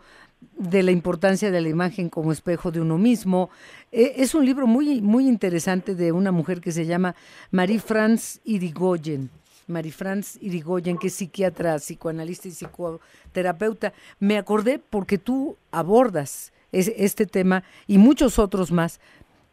de 0.57 0.83
la 0.83 0.91
importancia 0.91 1.51
de 1.51 1.61
la 1.61 1.69
imagen 1.69 2.09
como 2.09 2.31
espejo 2.31 2.71
de 2.71 2.79
uno 2.79 2.97
mismo. 2.97 3.49
E, 3.91 4.13
es 4.17 4.35
un 4.35 4.45
libro 4.45 4.67
muy, 4.67 5.01
muy 5.01 5.27
interesante 5.27 5.95
de 5.95 6.13
una 6.13 6.31
mujer 6.31 6.61
que 6.61 6.71
se 6.71 6.85
llama 6.85 7.15
Marie-France 7.51 8.39
Irigoyen. 8.45 9.29
Marie-France 9.67 10.39
Irigoyen, 10.41 10.97
que 10.97 11.07
es 11.07 11.13
psiquiatra, 11.13 11.77
psicoanalista 11.77 12.47
y 12.47 12.51
psicoterapeuta. 12.51 13.93
Me 14.19 14.37
acordé 14.37 14.79
porque 14.79 15.17
tú 15.17 15.57
abordas 15.71 16.53
este 16.71 17.25
tema 17.25 17.63
y 17.87 17.97
muchos 17.97 18.39
otros 18.39 18.71
más 18.71 18.99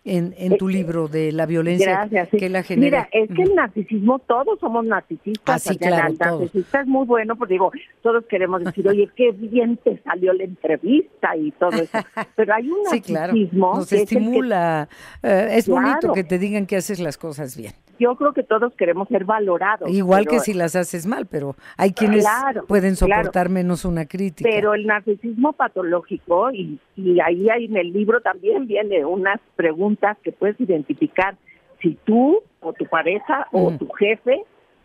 en, 0.04 0.34
en 0.38 0.56
tu 0.56 0.68
eh, 0.68 0.72
libro 0.72 1.08
de 1.08 1.32
la 1.32 1.46
violencia 1.46 2.08
que 2.30 2.48
la 2.48 2.62
genera. 2.62 3.08
Mira, 3.12 3.24
es 3.24 3.36
que 3.36 3.42
el 3.42 3.54
narcisismo, 3.54 4.18
todos 4.20 4.58
somos 4.58 4.84
narcisistas. 4.84 5.66
Ah, 5.66 5.74
claro, 5.74 6.08
el 6.08 6.18
narcisista 6.18 6.80
es 6.80 6.86
muy 6.86 7.06
bueno, 7.06 7.36
porque 7.36 7.54
digo, 7.54 7.70
todos 8.02 8.24
queremos 8.26 8.64
decir, 8.64 8.88
oye, 8.88 9.10
qué 9.14 9.32
bien 9.32 9.76
te 9.76 10.00
salió 10.02 10.32
la 10.32 10.44
entrevista 10.44 11.36
y 11.36 11.50
todo 11.52 11.72
eso. 11.72 11.98
Pero 12.36 12.54
hay 12.54 12.70
un 12.70 12.82
narcisismo. 12.84 13.74
Nos 13.74 13.92
estimula. 13.92 14.88
Eh, 15.22 15.48
es, 15.52 15.68
bonito 15.68 16.12
que 16.12 16.24
te 16.24 16.38
digan 16.38 16.66
que 16.66 16.76
haces 16.76 16.98
las 16.98 17.18
cosas 17.18 17.56
bien 17.56 17.74
yo 18.00 18.16
creo 18.16 18.32
que 18.32 18.42
todos 18.42 18.72
queremos 18.74 19.06
ser 19.08 19.24
valorados. 19.24 19.88
Igual 19.90 20.26
que 20.26 20.40
si 20.40 20.54
las 20.54 20.74
haces 20.74 21.06
mal, 21.06 21.26
pero 21.26 21.54
hay 21.76 21.92
quienes 21.92 22.26
pueden 22.66 22.96
soportar 22.96 23.50
menos 23.50 23.84
una 23.84 24.06
crítica. 24.06 24.48
Pero 24.50 24.74
el 24.74 24.86
narcisismo 24.86 25.52
patológico, 25.52 26.50
y, 26.50 26.80
y 26.96 27.20
ahí 27.20 27.46
en 27.50 27.76
el 27.76 27.92
libro 27.92 28.20
también 28.22 28.66
viene 28.66 29.04
unas 29.04 29.38
preguntas 29.54 30.16
que 30.22 30.32
puedes 30.32 30.58
identificar 30.60 31.36
si 31.82 31.96
tú 32.04 32.42
o 32.60 32.72
tu 32.72 32.86
pareja 32.86 33.46
o 33.52 33.72
tu 33.72 33.88
jefe 33.92 34.44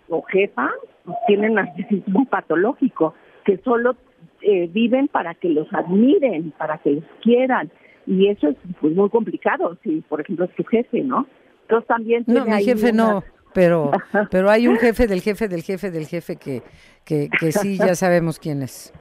o 0.10 0.22
jefa 0.24 0.70
tienen 1.28 1.54
narcisismo 1.56 2.26
patológico, 2.26 3.14
que 3.46 3.58
solo 3.60 3.96
eh, 4.42 4.70
viven 4.72 5.08
para 5.08 5.34
que 5.36 5.50
los 5.50 5.72
admiren, 5.74 6.52
para 6.52 6.78
que 6.80 6.92
los 6.92 7.04
quieran. 7.22 7.72
Y 8.06 8.28
eso 8.28 8.50
es 8.50 8.56
pues, 8.82 8.94
muy 8.94 9.10
complicado, 9.10 9.78
si 9.84 10.02
por 10.02 10.22
ejemplo 10.22 10.46
es 10.46 10.56
tu 10.56 10.64
jefe, 10.66 11.02
¿no? 11.02 11.26
Entonces 11.68 11.88
también 11.88 12.24
No, 12.28 12.46
mi 12.46 12.64
jefe 12.64 12.94
no, 12.94 13.24
pero 13.54 13.92
pero 14.32 14.50
hay 14.50 14.68
un 14.68 14.78
jefe 14.78 15.08
del 15.08 15.22
jefe 15.22 15.48
del 15.48 15.64
jefe 15.64 15.92
del 15.92 16.06
jefe 16.06 16.36
que, 16.36 16.62
que, 17.04 17.30
que 17.40 17.52
sí 17.52 17.78
ya 17.78 17.96
sabemos 17.96 18.40
quién 18.40 18.62
es. 18.62 18.94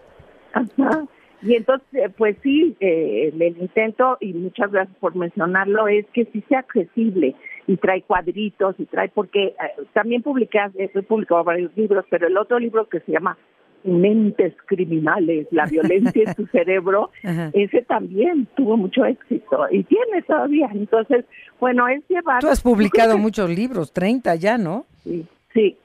Ajá. 0.53 1.07
Y 1.45 1.57
entonces, 1.57 1.87
eh, 1.93 2.09
pues 2.17 2.37
sí, 2.43 2.75
eh, 2.81 3.31
el 3.35 3.59
intento, 3.59 4.17
y 4.19 4.33
muchas 4.33 4.73
gracias 4.73 4.97
por 4.99 5.15
mencionarlo, 5.15 5.89
es 5.89 6.07
que 6.15 6.25
sí 6.33 6.43
sea 6.49 6.61
accesible 6.61 7.37
y 7.67 7.77
trae 7.77 8.01
cuadritos 8.01 8.75
y 8.79 8.87
trae, 8.87 9.11
porque 9.11 9.49
eh, 9.49 9.55
también 9.93 10.23
publiqué, 10.23 10.59
he 10.79 10.89
publicado 11.03 11.45
varios 11.45 11.77
libros, 11.77 12.07
pero 12.09 12.29
el 12.29 12.39
otro 12.39 12.59
libro 12.59 12.89
que 12.89 13.01
se 13.01 13.13
llama 13.13 13.37
mentes 13.85 14.55
criminales, 14.67 15.47
la 15.51 15.67
violencia 15.67 16.25
en 16.27 16.35
tu 16.35 16.47
cerebro, 16.47 17.11
ese 17.53 17.83
también 17.83 18.47
tuvo 18.57 18.77
mucho 18.77 19.05
éxito 19.05 19.67
y 19.71 19.85
tiene 19.85 20.23
todavía. 20.23 20.69
Entonces, 20.73 21.25
bueno, 21.61 21.87
es 21.89 22.03
llevar... 22.09 22.41
Tú 22.41 22.49
has 22.49 22.61
publicado 22.61 23.19
muchos 23.19 23.49
libros, 23.51 23.93
30 23.93 24.35
ya, 24.37 24.59
¿no? 24.59 24.87
Sí, 25.03 25.27
sí. 25.53 25.77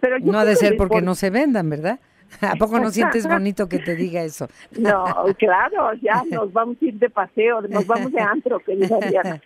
Pero 0.00 0.18
no 0.20 0.38
ha 0.38 0.44
de 0.44 0.56
ser 0.56 0.76
porque 0.76 1.02
no 1.02 1.14
se 1.14 1.30
vendan, 1.30 1.68
¿verdad? 1.70 1.98
¿A 2.40 2.56
poco 2.56 2.78
no 2.78 2.90
sientes 2.90 3.26
bonito 3.26 3.68
que 3.68 3.78
te 3.78 3.94
diga 3.94 4.22
eso? 4.22 4.48
No, 4.78 5.04
claro, 5.38 5.94
ya 6.02 6.22
nos 6.30 6.52
vamos 6.52 6.76
a 6.82 6.84
ir 6.84 6.94
de 6.94 7.08
paseo, 7.08 7.62
nos 7.62 7.86
vamos 7.86 8.12
de 8.12 8.20
antro, 8.20 8.60
Diana. 8.66 9.40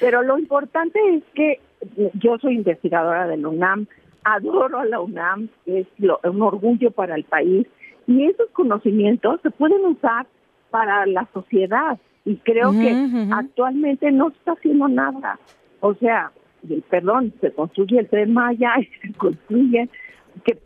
Pero 0.00 0.22
lo 0.22 0.38
importante 0.38 0.98
es 1.14 1.22
que 1.34 1.60
yo 2.14 2.38
soy 2.38 2.56
investigadora 2.56 3.26
del 3.26 3.46
UNAM, 3.46 3.86
adoro 4.26 4.80
a 4.80 4.84
la 4.84 5.00
UNAM, 5.00 5.48
es 5.66 5.86
un 6.24 6.42
orgullo 6.42 6.90
para 6.90 7.14
el 7.14 7.24
país. 7.24 7.66
Y 8.06 8.24
esos 8.24 8.48
conocimientos 8.50 9.40
se 9.42 9.50
pueden 9.50 9.84
usar 9.84 10.26
para 10.70 11.06
la 11.06 11.28
sociedad. 11.32 11.98
Y 12.24 12.36
creo 12.38 12.72
que 12.72 12.92
actualmente 13.32 14.10
no 14.10 14.28
está 14.28 14.52
haciendo 14.52 14.88
nada. 14.88 15.38
O 15.80 15.94
sea, 15.94 16.32
perdón, 16.90 17.32
se 17.40 17.52
construye 17.52 18.00
el 18.00 18.08
tren 18.08 18.32
Maya 18.32 18.72
y 18.80 18.86
se 19.00 19.12
construye, 19.16 19.88
que 20.44 20.58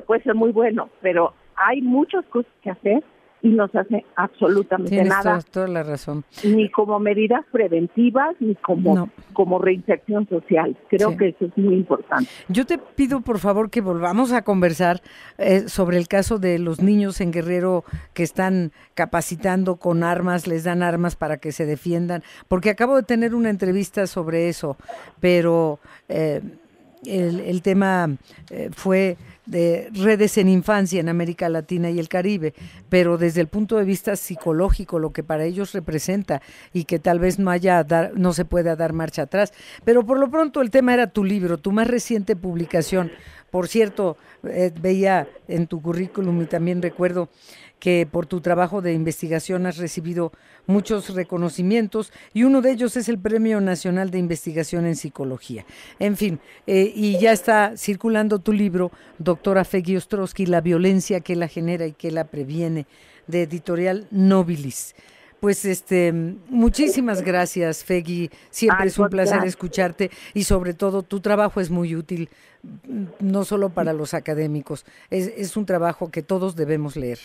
puede 0.00 0.22
ser 0.22 0.34
muy 0.34 0.50
bueno, 0.50 0.90
pero 1.00 1.32
hay 1.54 1.82
muchas 1.82 2.24
cosas 2.26 2.52
que 2.62 2.70
hacer 2.70 3.04
y 3.42 3.50
no 3.50 3.68
se 3.68 3.78
hace 3.78 4.04
absolutamente 4.16 5.04
nada. 5.04 5.40
Toda, 5.50 5.68
la 5.68 5.82
razón. 5.82 6.24
Ni 6.44 6.70
como 6.70 6.98
medidas 6.98 7.44
preventivas, 7.52 8.34
ni 8.40 8.54
como, 8.56 9.08
como 9.32 9.58
reinserción 9.58 10.28
social. 10.28 10.76
Creo 10.88 11.16
que 11.16 11.28
eso 11.28 11.46
es 11.46 11.56
muy 11.56 11.74
importante. 11.74 12.28
Yo 12.48 12.66
te 12.66 12.78
pido, 12.78 13.20
por 13.20 13.38
favor, 13.38 13.70
que 13.70 13.80
volvamos 13.80 14.32
a 14.32 14.42
conversar 14.42 15.00
eh, 15.38 15.68
sobre 15.68 15.98
el 15.98 16.08
caso 16.08 16.38
de 16.38 16.58
los 16.58 16.80
niños 16.80 17.20
en 17.20 17.32
Guerrero 17.32 17.84
que 18.14 18.22
están 18.22 18.72
capacitando 18.94 19.76
con 19.76 20.02
armas, 20.02 20.46
les 20.46 20.64
dan 20.64 20.82
armas 20.82 21.16
para 21.16 21.36
que 21.36 21.52
se 21.52 21.66
defiendan, 21.66 22.22
porque 22.48 22.70
acabo 22.70 22.96
de 22.96 23.02
tener 23.02 23.34
una 23.34 23.50
entrevista 23.50 24.06
sobre 24.06 24.48
eso, 24.48 24.76
pero 25.20 25.78
eh, 26.08 26.40
el, 27.06 27.40
el, 27.40 27.62
tema 27.62 28.16
eh, 28.50 28.70
fue 28.72 29.16
de 29.46 29.88
redes 29.92 30.38
en 30.38 30.48
infancia 30.48 31.00
en 31.00 31.08
América 31.08 31.48
Latina 31.48 31.88
y 31.90 31.98
el 31.98 32.08
Caribe, 32.08 32.52
pero 32.88 33.16
desde 33.16 33.40
el 33.40 33.46
punto 33.46 33.76
de 33.76 33.84
vista 33.84 34.16
psicológico, 34.16 34.98
lo 34.98 35.12
que 35.12 35.22
para 35.22 35.44
ellos 35.44 35.72
representa 35.72 36.42
y 36.72 36.84
que 36.84 36.98
tal 36.98 37.20
vez 37.20 37.38
no 37.38 37.50
haya 37.50 37.82
dar, 37.84 38.12
no 38.16 38.32
se 38.32 38.44
pueda 38.44 38.76
dar 38.76 38.92
marcha 38.92 39.22
atrás. 39.22 39.52
Pero 39.84 40.04
por 40.04 40.18
lo 40.18 40.30
pronto 40.30 40.60
el 40.60 40.70
tema 40.70 40.94
era 40.94 41.06
tu 41.06 41.24
libro, 41.24 41.58
tu 41.58 41.72
más 41.72 41.86
reciente 41.86 42.36
publicación. 42.36 43.10
Por 43.50 43.68
cierto, 43.68 44.16
eh, 44.42 44.72
veía 44.80 45.28
en 45.48 45.66
tu 45.66 45.80
currículum 45.80 46.42
y 46.42 46.46
también 46.46 46.82
recuerdo 46.82 47.28
que 47.86 48.04
por 48.04 48.26
tu 48.26 48.40
trabajo 48.40 48.82
de 48.82 48.92
investigación 48.92 49.64
has 49.64 49.76
recibido 49.76 50.32
muchos 50.66 51.14
reconocimientos 51.14 52.12
y 52.34 52.42
uno 52.42 52.60
de 52.60 52.72
ellos 52.72 52.96
es 52.96 53.08
el 53.08 53.16
Premio 53.16 53.60
Nacional 53.60 54.10
de 54.10 54.18
Investigación 54.18 54.86
en 54.86 54.96
Psicología. 54.96 55.64
En 56.00 56.16
fin, 56.16 56.40
eh, 56.66 56.92
y 56.92 57.16
ya 57.20 57.30
está 57.30 57.76
circulando 57.76 58.40
tu 58.40 58.52
libro, 58.52 58.90
doctora 59.20 59.64
Fegui 59.64 59.96
Ostrowski, 59.96 60.46
La 60.46 60.62
violencia 60.62 61.20
que 61.20 61.36
la 61.36 61.46
genera 61.46 61.86
y 61.86 61.92
que 61.92 62.10
la 62.10 62.24
previene, 62.24 62.86
de 63.28 63.42
editorial 63.42 64.08
Nobilis. 64.10 64.96
Pues 65.38 65.64
este, 65.64 66.12
muchísimas 66.48 67.22
gracias, 67.22 67.84
Fegui. 67.84 68.32
Siempre 68.50 68.88
es 68.88 68.98
un 68.98 69.10
placer 69.10 69.44
escucharte 69.44 70.10
y 70.34 70.42
sobre 70.42 70.74
todo 70.74 71.04
tu 71.04 71.20
trabajo 71.20 71.60
es 71.60 71.70
muy 71.70 71.94
útil, 71.94 72.30
no 73.20 73.44
solo 73.44 73.68
para 73.68 73.92
los 73.92 74.12
académicos, 74.12 74.84
es, 75.08 75.32
es 75.36 75.56
un 75.56 75.66
trabajo 75.66 76.10
que 76.10 76.24
todos 76.24 76.56
debemos 76.56 76.96
leer. 76.96 77.20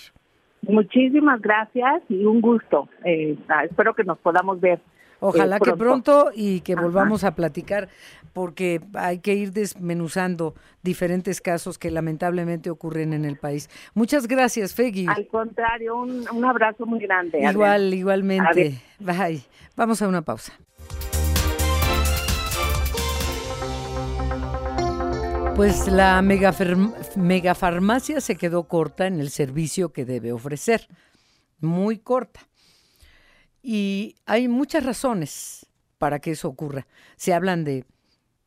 Muchísimas 0.62 1.42
gracias 1.42 2.04
y 2.10 2.26
un 2.26 2.42
gusto. 2.42 2.88
Eh, 3.04 3.38
ah, 3.50 3.66
espero 3.66 3.94
que 3.94 4.04
nos 4.04 4.18
podamos 4.20 4.60
ver. 4.60 4.80
Ojalá 5.20 5.58
eh, 5.58 5.60
que 5.64 5.74
pronto 5.74 6.32
y 6.34 6.62
que 6.62 6.76
volvamos 6.76 7.24
a 7.24 7.36
platicar 7.36 7.90
porque 8.34 8.82
hay 8.96 9.20
que 9.20 9.36
ir 9.36 9.52
desmenuzando 9.52 10.56
diferentes 10.82 11.42
casos 11.42 11.78
que 11.78 11.92
lamentablemente 11.92 12.72
ocurren 12.72 13.14
en 13.14 13.26
el 13.26 13.38
país. 13.38 13.70
Muchas 13.94 14.28
gracias, 14.28 14.74
Fegui. 14.74 15.06
Al 15.08 15.28
contrario, 15.28 15.96
un, 15.96 16.26
un 16.32 16.46
abrazo 16.46 16.86
muy 16.86 17.00
grande. 17.00 17.40
Igual, 17.40 17.94
igualmente. 17.94 18.82
Bye. 19.00 19.42
Vamos 19.76 20.02
a 20.02 20.08
una 20.08 20.24
pausa. 20.24 20.54
Pues 25.62 25.86
la 25.86 26.24
megafarmacia 26.24 28.20
se 28.20 28.36
quedó 28.36 28.64
corta 28.64 29.06
en 29.06 29.20
el 29.20 29.30
servicio 29.30 29.94
que 29.94 30.06
debe 30.06 30.32
ofrecer, 30.32 30.88
muy 31.60 32.00
corta. 32.00 32.40
Y 33.62 34.16
hay 34.26 34.48
muchas 34.48 34.84
razones 34.84 35.68
para 36.00 36.18
que 36.18 36.32
eso 36.32 36.48
ocurra. 36.48 36.88
Se 37.16 37.32
hablan 37.36 37.64
de 37.64 37.86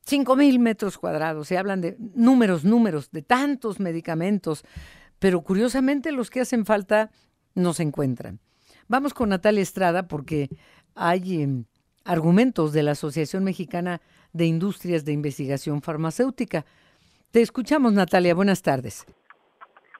5 0.06 0.34
mil 0.34 0.58
metros 0.58 0.98
cuadrados, 0.98 1.46
se 1.46 1.56
hablan 1.56 1.82
de 1.82 1.96
números, 2.00 2.64
números, 2.64 3.12
de 3.12 3.22
tantos 3.22 3.78
medicamentos, 3.78 4.64
pero 5.20 5.42
curiosamente 5.42 6.10
los 6.10 6.30
que 6.30 6.40
hacen 6.40 6.66
falta 6.66 7.12
no 7.54 7.74
se 7.74 7.84
encuentran. 7.84 8.40
Vamos 8.88 9.14
con 9.14 9.28
Natalia 9.28 9.62
Estrada 9.62 10.08
porque 10.08 10.48
hay 10.96 11.42
em, 11.42 11.66
argumentos 12.02 12.72
de 12.72 12.82
la 12.82 12.90
Asociación 12.90 13.44
Mexicana 13.44 14.00
de 14.32 14.46
Industrias 14.46 15.04
de 15.04 15.12
Investigación 15.12 15.80
Farmacéutica. 15.80 16.66
Te 17.34 17.42
escuchamos, 17.42 17.92
Natalia. 17.92 18.32
Buenas 18.32 18.62
tardes. 18.62 19.04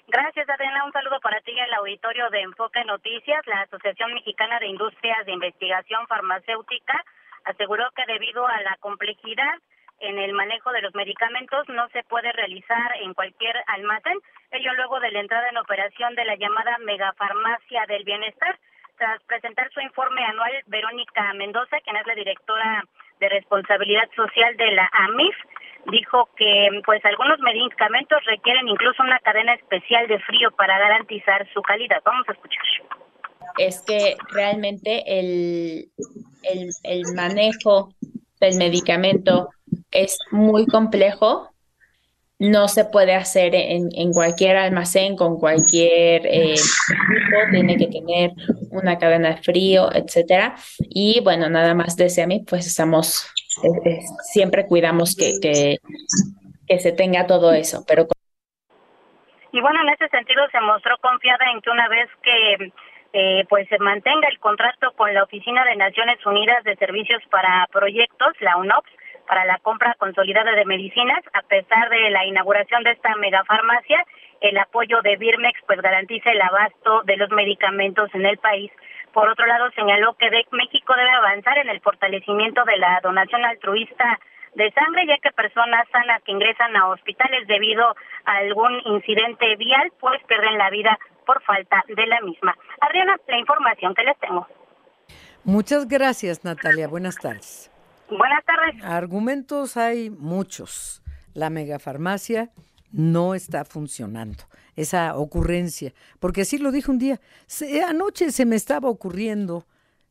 Gracias, 0.07 0.49
Adriana. 0.49 0.85
Un 0.85 0.93
saludo 0.93 1.19
para 1.19 1.41
ti 1.41 1.51
en 1.51 1.65
el 1.65 1.75
auditorio 1.75 2.31
de 2.31 2.43
Enfoque 2.43 2.85
Noticias. 2.85 3.45
La 3.47 3.63
Asociación 3.63 4.15
Mexicana 4.15 4.61
de 4.61 4.69
Industrias 4.69 5.27
de 5.27 5.33
Investigación 5.33 6.07
Farmacéutica 6.07 6.95
aseguró 7.43 7.91
que 7.97 8.07
debido 8.07 8.47
a 8.47 8.63
la 8.63 8.77
complejidad 8.79 9.59
en 9.99 10.17
el 10.21 10.33
manejo 10.33 10.71
de 10.71 10.83
los 10.83 10.95
medicamentos 10.95 11.69
no 11.71 11.89
se 11.89 12.05
puede 12.05 12.31
realizar 12.31 12.95
en 13.03 13.15
cualquier 13.15 13.57
almacén, 13.67 14.17
ello 14.53 14.73
luego 14.75 15.01
de 15.01 15.11
la 15.11 15.19
entrada 15.19 15.49
en 15.49 15.57
operación 15.57 16.15
de 16.15 16.27
la 16.27 16.37
llamada 16.37 16.79
megafarmacia 16.87 17.85
del 17.87 18.05
bienestar. 18.05 18.61
Tras 18.97 19.21
presentar 19.25 19.73
su 19.73 19.81
informe 19.81 20.25
anual, 20.25 20.53
Verónica 20.69 21.35
Mendoza, 21.35 21.81
quien 21.81 21.97
es 21.97 22.07
la 22.07 22.15
directora 22.15 22.85
de 23.19 23.29
responsabilidad 23.29 24.09
social 24.15 24.57
de 24.57 24.71
la 24.71 24.89
AMIF, 24.93 25.35
dijo 25.91 26.29
que 26.37 26.69
pues 26.85 27.05
algunos 27.05 27.39
medicamentos 27.41 28.19
requieren 28.27 28.69
incluso 28.69 29.03
una 29.03 29.19
cadena 29.21 29.55
especial 29.55 30.07
de 30.09 30.19
frío 30.21 30.51
para 30.53 30.79
garantizar 30.79 31.47
su 31.53 31.63
calidad. 31.63 32.01
Vamos 32.05 32.29
a 32.29 32.33
escuchar. 32.33 32.63
Es 33.59 33.83
que 33.83 34.17
realmente 34.33 35.05
el, 35.07 35.89
el, 36.83 37.05
manejo 37.15 37.91
del 38.41 38.57
medicamento 38.57 39.51
es 39.91 40.19
muy 40.31 40.67
complejo 40.67 41.55
no 42.39 42.69
se 42.69 42.85
puede 42.85 43.15
hacer 43.15 43.55
en, 43.55 43.89
en 43.93 44.13
cualquier 44.13 44.57
almacén 44.57 45.17
con 45.17 45.39
cualquier 45.39 46.27
eh, 46.27 46.55
tiene 47.51 47.77
que 47.77 47.87
tener 47.87 48.33
una 48.71 48.99
cadena 48.99 49.31
de 49.31 49.43
frío, 49.43 49.89
etcétera. 49.93 50.57
Y 50.81 51.21
bueno, 51.21 51.49
nada 51.49 51.75
más 51.75 51.97
desde 51.97 52.23
a 52.23 52.29
pues 52.47 52.67
estamos, 52.67 53.27
siempre 54.33 54.67
cuidamos 54.67 55.17
que, 55.17 55.35
que, 55.41 55.79
que, 56.67 56.79
se 56.79 56.93
tenga 56.93 57.27
todo 57.27 57.53
eso, 57.53 57.85
pero 57.87 58.07
y 59.53 59.61
bueno, 59.61 59.81
en 59.83 59.91
ese 59.91 60.09
sentido 60.09 60.43
se 60.51 60.61
mostró 60.61 60.99
confiada 60.99 61.45
en 61.53 61.61
que 61.61 61.71
una 61.71 61.89
vez 61.89 62.11
que 62.23 62.73
eh, 63.13 63.45
pues 63.49 63.69
se 63.69 63.79
mantenga 63.79 64.27
el 64.29 64.41
contrato 64.41 64.91
con 64.97 65.15
la 65.15 65.23
Oficina 65.23 65.65
de 65.65 65.77
Naciones 65.77 66.19
Unidas 66.27 66.65
de 66.65 66.75
Servicios 66.75 67.23
para 67.31 67.65
Proyectos, 67.71 68.33
la 68.41 68.57
UNOPS, 68.57 68.91
para 69.29 69.45
la 69.45 69.59
compra 69.59 69.95
consolidada 69.99 70.51
de 70.57 70.65
medicinas, 70.65 71.23
a 71.33 71.43
pesar 71.43 71.89
de 71.89 72.11
la 72.11 72.27
inauguración 72.27 72.83
de 72.83 72.91
esta 72.91 73.15
megafarmacia, 73.15 74.05
el 74.41 74.59
apoyo 74.59 75.01
de 75.03 75.17
Birmex 75.17 75.61
pues 75.69 75.81
garantiza 75.81 76.33
el 76.33 76.43
abasto 76.43 77.03
de 77.05 77.17
los 77.17 77.31
medicamentos 77.31 78.11
en 78.15 78.27
el 78.27 78.39
país. 78.39 78.73
Por 79.15 79.29
otro 79.29 79.47
lado, 79.47 79.71
señaló 79.77 80.15
que 80.15 80.29
México 80.51 80.93
debe 80.97 81.11
avanzar 81.11 81.57
en 81.59 81.69
el 81.69 81.81
fortalecimiento 81.81 82.65
de 82.65 82.77
la 82.79 83.01
donación 83.01 83.45
altruista 83.45 84.19
de 84.57 84.73
sangre, 84.73 85.07
ya 85.07 85.19
que 85.19 85.31
personas 85.31 85.87
sanas 85.93 86.21
que 86.25 86.33
ingresan 86.33 86.77
a 86.77 86.89
hospitales 86.89 87.47
debido 87.47 87.95
a 88.25 88.37
algún 88.39 88.73
incidente 88.85 89.55
vial, 89.57 89.93
pues 90.01 90.21
pierden 90.27 90.59
la 90.59 90.69
vida 90.71 90.99
por 91.27 91.41
falta 91.45 91.85
de 91.87 92.07
la 92.07 92.21
misma. 92.23 92.57
Adriana, 92.81 93.17
la 93.29 93.39
información 93.39 93.95
que 93.95 94.03
les 94.03 94.19
tengo. 94.19 94.49
Muchas 95.45 95.87
gracias, 95.87 96.45
Natalia. 96.45 96.89
Buenas 96.89 97.17
tardes. 97.17 97.71
Buenas 98.09 98.45
tardes. 98.45 98.85
Argumentos 98.85 99.77
hay 99.77 100.11
muchos. 100.11 101.03
La 101.35 101.51
megafarmacia 101.51 102.51
no 102.95 103.35
está 103.35 103.65
funcionando. 103.65 104.45
Esa 104.77 105.17
ocurrencia, 105.17 105.93
porque 106.21 106.43
así 106.43 106.59
lo 106.59 106.71
dije 106.71 106.91
un 106.91 106.99
día. 106.99 107.21
anoche 107.89 108.31
se 108.31 108.47
me 108.47 108.57
estaba 108.57 108.89
ocurriendo 108.89 109.67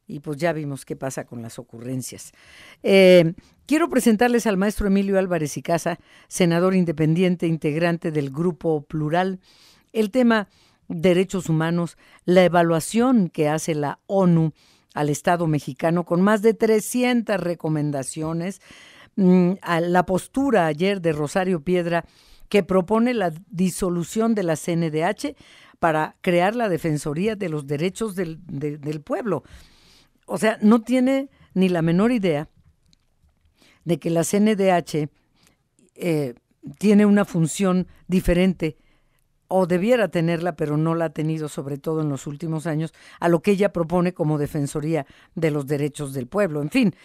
y 0.05 0.19
pues 0.19 0.37
ya 0.37 0.51
vimos 0.51 0.83
qué 0.83 0.97
pasa 0.97 1.25
con 1.25 1.41
las 1.41 1.59
ocurrencias. 1.59 2.33
Eh, 2.83 3.33
quiero 3.65 3.89
presentarles 3.89 4.45
al 4.47 4.57
maestro 4.57 4.87
Emilio 4.87 5.17
Álvarez 5.17 5.55
y 5.57 5.61
Casa, 5.61 5.97
senador 6.27 6.75
independiente, 6.75 7.47
integrante 7.47 8.11
del 8.11 8.29
Grupo 8.29 8.81
Plural, 8.83 9.39
el 9.93 10.11
tema 10.11 10.49
derechos 10.89 11.47
humanos, 11.47 11.97
la 12.25 12.43
evaluación 12.43 13.29
que 13.29 13.47
hace 13.47 13.75
la 13.75 13.99
ONU 14.07 14.51
al 14.93 15.09
Estado 15.09 15.47
mexicano 15.47 16.03
con 16.03 16.21
más 16.21 16.41
de 16.41 16.53
300 16.53 17.39
recomendaciones, 17.39 18.61
mm, 19.15 19.53
la 19.63 20.05
postura 20.05 20.65
ayer 20.67 20.99
de 20.99 21.13
Rosario 21.13 21.63
Piedra 21.63 22.03
que 22.53 22.61
propone 22.61 23.15
la 23.15 23.33
disolución 23.49 24.35
de 24.35 24.43
la 24.43 24.55
CNDH 24.55 25.35
para 25.79 26.17
crear 26.21 26.55
la 26.55 26.69
Defensoría 26.69 27.35
de 27.35 27.49
los 27.49 27.65
Derechos 27.65 28.15
del, 28.15 29.01
Pueblo. 29.03 29.41
O 30.27 30.37
sea, 30.37 30.59
no 30.61 30.83
tiene 30.83 31.31
ni 31.55 31.67
la 31.67 31.81
menor 31.81 32.11
idea 32.11 32.49
de 33.85 33.97
que 33.97 34.11
la 34.11 34.23
CNDH 34.23 35.09
eh, 35.95 36.35
tiene 36.77 37.07
una 37.07 37.25
función 37.25 37.87
diferente 38.07 38.77
o 39.47 39.65
debiera 39.65 40.09
tenerla, 40.09 40.55
pero 40.55 40.77
no 40.77 40.93
la 40.93 41.05
ha 41.05 41.09
tenido, 41.09 41.49
sobre 41.49 41.79
todo 41.79 42.01
en 42.01 42.09
los 42.09 42.27
últimos 42.27 42.67
años, 42.67 42.93
a 43.19 43.29
lo 43.29 43.41
que 43.41 43.49
ella 43.49 43.73
propone 43.73 44.13
como 44.13 44.37
Defensoría 44.37 45.07
de 45.33 45.49
los 45.49 45.65
Derechos 45.65 46.13
del 46.13 46.27
Pueblo. 46.27 46.61
En 46.61 46.69
fin, 46.69 46.95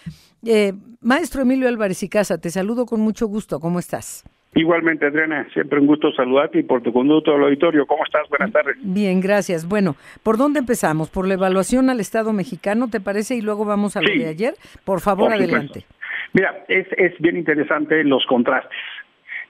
eh, 0.45 0.75
maestro 1.01 1.41
Emilio 1.41 1.69
Álvarez 1.69 2.03
y 2.03 2.11
Casa, 2.11 2.37
te 2.37 2.51
saludo 2.51 2.85
con 2.85 3.01
mucho 3.01 3.29
gusto. 3.29 3.61
¿Cómo 3.61 3.79
estás? 3.79 4.25
Igualmente, 4.59 5.07
Adriana, 5.07 5.47
siempre 5.53 5.79
un 5.79 5.87
gusto 5.87 6.11
saludarte 6.15 6.59
y 6.59 6.63
por 6.65 6.83
tu 6.83 6.93
conducto 6.93 7.33
al 7.33 7.45
auditorio. 7.45 7.87
¿Cómo 7.87 8.05
estás? 8.05 8.29
Buenas 8.29 8.51
tardes. 8.51 8.77
Bien, 8.83 9.21
gracias. 9.21 9.69
Bueno, 9.69 9.95
¿por 10.25 10.37
dónde 10.37 10.59
empezamos? 10.59 11.11
¿Por 11.11 11.29
la 11.29 11.35
evaluación 11.35 11.91
al 11.91 12.01
Estado 12.01 12.33
mexicano, 12.33 12.89
te 12.91 12.99
parece? 12.99 13.37
Y 13.37 13.41
luego 13.41 13.65
vamos 13.65 13.97
a 13.97 14.03
lo 14.03 14.09
de 14.09 14.27
ayer. 14.27 14.55
Por 14.85 15.01
favor, 15.01 15.33
adelante. 15.33 15.85
Mira, 16.33 16.65
es, 16.67 16.89
es 16.97 17.17
bien 17.21 17.37
interesante 17.37 18.03
los 18.03 18.27
contrastes 18.27 18.77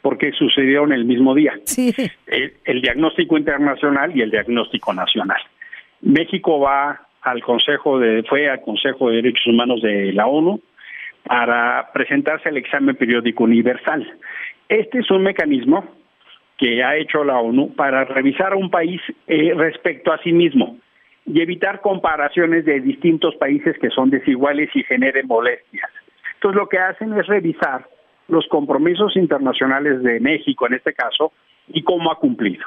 porque 0.03 0.31
sucedieron 0.33 0.93
el 0.93 1.07
mismo 1.07 1.35
día. 1.35 1.55
Sí. 1.65 1.95
El, 2.27 2.83
diagnóstico 2.83 3.39
internacional 3.39 4.15
y 4.15 4.21
el 4.21 4.31
diagnóstico 4.31 4.93
nacional. 4.93 5.41
México 6.03 6.61
va 6.61 7.01
al 7.23 7.43
Consejo 7.43 7.99
de, 7.99 8.25
fue 8.25 8.51
al 8.51 8.61
Consejo 8.61 9.09
de 9.09 9.17
Derechos 9.17 9.47
Humanos 9.47 9.81
de 9.81 10.13
la 10.13 10.27
ONU 10.27 10.61
para 11.25 11.91
presentarse 11.95 12.51
al 12.51 12.59
examen 12.59 12.95
periódico 12.95 13.45
universal. 13.45 14.07
Este 14.69 14.99
es 14.99 15.11
un 15.11 15.23
mecanismo 15.23 15.85
que 16.59 16.83
ha 16.83 16.97
hecho 16.97 17.25
la 17.25 17.39
ONU 17.39 17.75
para 17.75 18.05
revisar 18.05 18.53
a 18.53 18.57
un 18.57 18.71
país 18.71 19.01
eh, 19.27 19.55
respecto 19.55 20.13
a 20.13 20.19
sí 20.19 20.33
mismo 20.33 20.77
y 21.25 21.41
evitar 21.41 21.81
comparaciones 21.81 22.65
de 22.65 22.81
distintos 22.81 23.35
países 23.37 23.79
que 23.79 23.91
son 23.91 24.11
desiguales 24.11 24.69
y 24.75 24.83
generen 24.83 25.27
molestias. 25.27 25.91
Entonces 26.35 26.57
lo 26.59 26.69
que 26.69 26.79
hacen 26.79 27.17
es 27.19 27.27
revisar 27.27 27.87
los 28.29 28.47
compromisos 28.49 29.17
internacionales 29.17 30.03
de 30.03 30.21
México 30.21 30.67
en 30.67 30.75
este 30.75 30.93
caso 30.93 31.33
y 31.69 31.83
cómo 31.83 32.11
ha 32.11 32.17
cumplido. 32.17 32.65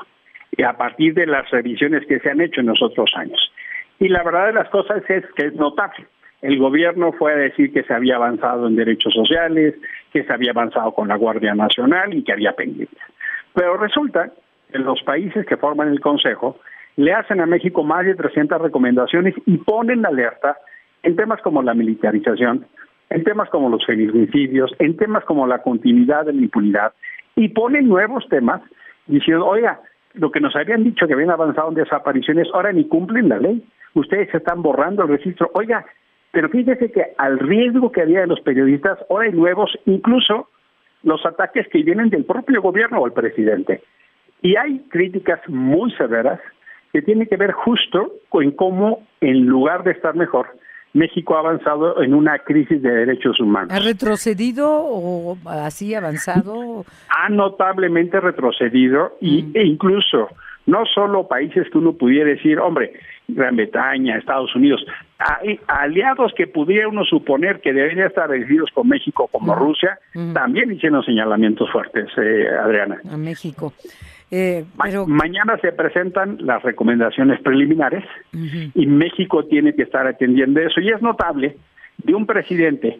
A 0.66 0.78
partir 0.78 1.14
de 1.14 1.28
las 1.28 1.50
revisiones 1.50 2.06
que 2.08 2.20
se 2.20 2.30
han 2.30 2.42
hecho 2.42 2.62
en 2.62 2.68
los 2.68 2.82
otros 2.82 3.12
años. 3.16 3.52
Y 4.00 4.10
la 4.10 4.24
verdad 4.24 4.48
de 4.48 4.54
las 4.54 4.70
cosas 4.70 5.04
es 5.10 5.24
que 5.36 5.48
es 5.48 5.54
notable. 5.54 6.06
El 6.42 6.58
gobierno 6.58 7.12
fue 7.14 7.34
a 7.34 7.36
decir 7.36 7.72
que 7.72 7.84
se 7.84 7.94
había 7.94 8.16
avanzado 8.16 8.68
en 8.68 8.76
derechos 8.76 9.14
sociales, 9.14 9.76
que 10.12 10.24
se 10.24 10.34
había 10.34 10.52
avanzado 10.52 10.92
con 10.94 11.08
la 11.08 11.16
Guardia 11.16 11.54
Nacional 11.54 12.14
y 12.14 12.24
que 12.24 12.34
había 12.34 12.54
pendientes. 12.54 12.98
Pero 13.54 13.78
resulta 13.78 14.32
que 14.72 14.80
los 14.80 15.02
países 15.04 15.46
que 15.46 15.58
forman 15.58 15.90
el 15.90 16.00
Consejo 16.00 16.58
le 16.96 17.14
hacen 17.14 17.42
a 17.42 17.46
México 17.46 17.84
más 17.84 18.06
de 18.06 18.16
300 18.16 18.62
recomendaciones 18.62 19.36
y 19.46 19.58
ponen 19.58 20.06
alerta 20.06 20.58
en 21.04 21.16
temas 21.16 21.42
como 21.42 21.62
la 21.62 21.74
militarización, 21.74 22.66
en 23.10 23.24
temas 23.24 23.50
como 23.50 23.70
los 23.70 23.86
feminicidios, 23.86 24.72
en 24.80 24.98
temas 24.98 25.24
como 25.26 25.46
la 25.48 25.60
continuidad 25.60 26.26
de 26.26 26.34
la 26.34 26.42
impunidad, 26.42 26.94
y 27.36 27.50
ponen 27.50 27.88
nuevos 27.88 28.28
temas 28.30 28.62
diciendo, 29.08 29.46
oiga, 29.46 29.80
lo 30.14 30.32
que 30.32 30.40
nos 30.40 30.56
habían 30.56 30.84
dicho 30.84 31.08
que 31.08 31.14
habían 31.14 31.32
avanzado 31.32 31.70
en 31.70 31.76
desapariciones, 31.76 32.48
ahora 32.54 32.72
ni 32.72 32.88
cumplen 32.88 33.30
la 33.30 33.38
ley, 33.38 33.64
ustedes 33.94 34.34
están 34.34 34.62
borrando 34.62 35.04
el 35.04 35.10
registro, 35.10 35.50
oiga, 35.54 35.86
pero 36.32 36.50
fíjese 36.50 36.92
que 36.92 37.08
al 37.18 37.40
riesgo 37.40 37.92
que 37.92 38.02
había 38.02 38.22
de 38.22 38.28
los 38.28 38.40
periodistas, 38.42 38.98
ahora 39.10 39.26
hay 39.26 39.34
nuevos, 39.34 39.72
incluso 39.86 40.50
los 41.04 41.26
ataques 41.26 41.68
que 41.70 41.84
vienen 41.84 42.10
del 42.10 42.26
propio 42.26 42.62
gobierno 42.62 43.00
o 43.00 43.06
el 43.06 43.14
presidente. 43.14 43.82
Y 44.42 44.56
hay 44.56 44.80
críticas 44.90 45.40
muy 45.48 45.92
severas 45.94 46.40
que 46.94 47.02
tienen 47.02 47.28
que 47.28 47.38
ver 47.38 47.52
justo 47.52 48.14
con 48.30 48.52
cómo, 48.52 49.06
en 49.20 49.46
lugar 49.46 49.84
de 49.84 49.92
estar 49.92 50.16
mejor, 50.16 50.48
México 50.94 51.36
ha 51.36 51.40
avanzado 51.40 52.02
en 52.02 52.14
una 52.14 52.40
crisis 52.40 52.82
de 52.82 52.92
derechos 52.92 53.40
humanos. 53.40 53.74
¿Ha 53.74 53.80
retrocedido 53.80 54.70
o 54.70 55.38
así 55.46 55.96
avanzado? 55.96 56.86
Ha 57.10 57.30
notablemente 57.30 58.20
retrocedido 58.20 59.18
y, 59.22 59.44
mm. 59.44 59.52
e 59.54 59.64
incluso 59.66 60.30
no 60.66 60.86
solo 60.86 61.28
países 61.28 61.70
que 61.72 61.78
uno 61.78 61.94
pudiera 61.94 62.30
decir, 62.30 62.60
hombre, 62.60 62.94
Gran 63.28 63.56
Bretaña, 63.56 64.18
Estados 64.18 64.54
Unidos, 64.56 64.86
hay 65.22 65.60
aliados 65.68 66.34
que 66.36 66.48
pudiera 66.48 66.88
uno 66.88 67.04
suponer 67.06 67.62
que 67.62 67.74
deberían 67.74 68.08
estar 68.08 68.34
elegidos 68.34 68.70
con 68.74 68.88
México 68.88 69.28
como. 69.32 69.56
Rusia, 69.56 70.00
también 70.34 70.72
hicieron 70.72 71.04
señalamientos 71.04 71.70
fuertes, 71.72 72.08
eh, 72.18 72.48
Adriana. 72.64 73.00
A 73.12 73.18
México. 73.18 73.74
Eh, 74.32 74.64
pero... 74.82 75.06
mañana 75.06 75.58
se 75.62 75.74
presentan 75.74 76.38
las 76.40 76.64
recomendaciones 76.64 77.42
preliminares 77.42 78.06
y 78.32 78.86
México 78.86 79.46
tiene 79.46 79.76
que 79.76 79.84
estar 79.84 80.08
atendiendo 80.08 80.62
eso. 80.62 80.80
Y 80.80 80.90
es 80.90 81.02
notable 81.02 81.58
de 81.98 82.16
un 82.16 82.26
presidente 82.26 83.00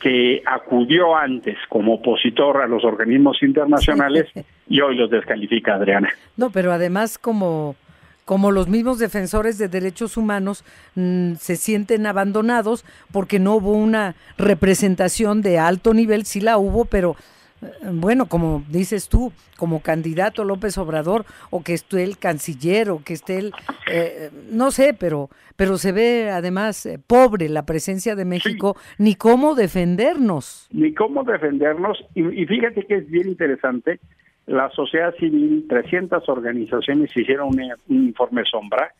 que 0.00 0.42
acudió 0.44 1.14
antes 1.14 1.56
como 1.68 1.94
opositor 1.94 2.62
a 2.62 2.66
los 2.66 2.84
organismos 2.84 3.40
internacionales 3.42 4.26
y 4.68 4.80
hoy 4.80 4.96
los 4.96 5.10
descalifica, 5.10 5.74
Adriana. 5.74 6.08
No, 6.36 6.50
pero 6.50 6.72
además 6.72 7.18
como 7.18 7.76
como 8.24 8.50
los 8.50 8.68
mismos 8.68 8.98
defensores 8.98 9.58
de 9.58 9.68
derechos 9.68 10.16
humanos 10.16 10.64
mm, 10.94 11.34
se 11.34 11.56
sienten 11.56 12.06
abandonados 12.06 12.84
porque 13.12 13.38
no 13.38 13.56
hubo 13.56 13.72
una 13.72 14.14
representación 14.38 15.42
de 15.42 15.58
alto 15.58 15.94
nivel, 15.94 16.24
sí 16.24 16.40
la 16.40 16.58
hubo, 16.58 16.84
pero 16.84 17.16
eh, 17.62 17.66
bueno, 17.92 18.26
como 18.26 18.64
dices 18.68 19.08
tú, 19.08 19.32
como 19.56 19.80
candidato 19.80 20.44
López 20.44 20.78
Obrador, 20.78 21.24
o 21.50 21.62
que 21.62 21.74
esté 21.74 22.02
el 22.02 22.18
canciller, 22.18 22.90
o 22.90 23.02
que 23.04 23.14
esté 23.14 23.38
el, 23.38 23.52
eh, 23.90 24.30
no 24.50 24.70
sé, 24.70 24.94
pero, 24.98 25.30
pero 25.56 25.78
se 25.78 25.92
ve 25.92 26.30
además 26.30 26.86
eh, 26.86 26.98
pobre 27.04 27.48
la 27.48 27.64
presencia 27.64 28.14
de 28.14 28.24
México, 28.24 28.76
ni 28.98 29.14
cómo 29.14 29.54
defendernos. 29.54 30.68
Ni 30.72 30.94
cómo 30.94 31.24
defendernos, 31.24 32.04
y, 32.14 32.42
y, 32.42 32.46
fíjate 32.46 32.86
que 32.86 32.96
es 32.96 33.10
bien 33.10 33.28
interesante, 33.28 34.00
la 34.46 34.70
sociedad 34.70 35.14
civil, 35.16 35.66
300 35.68 36.28
organizaciones 36.28 37.16
hicieron 37.16 37.48
un, 37.48 37.72
informe 37.88 38.42
sombra. 38.44 38.92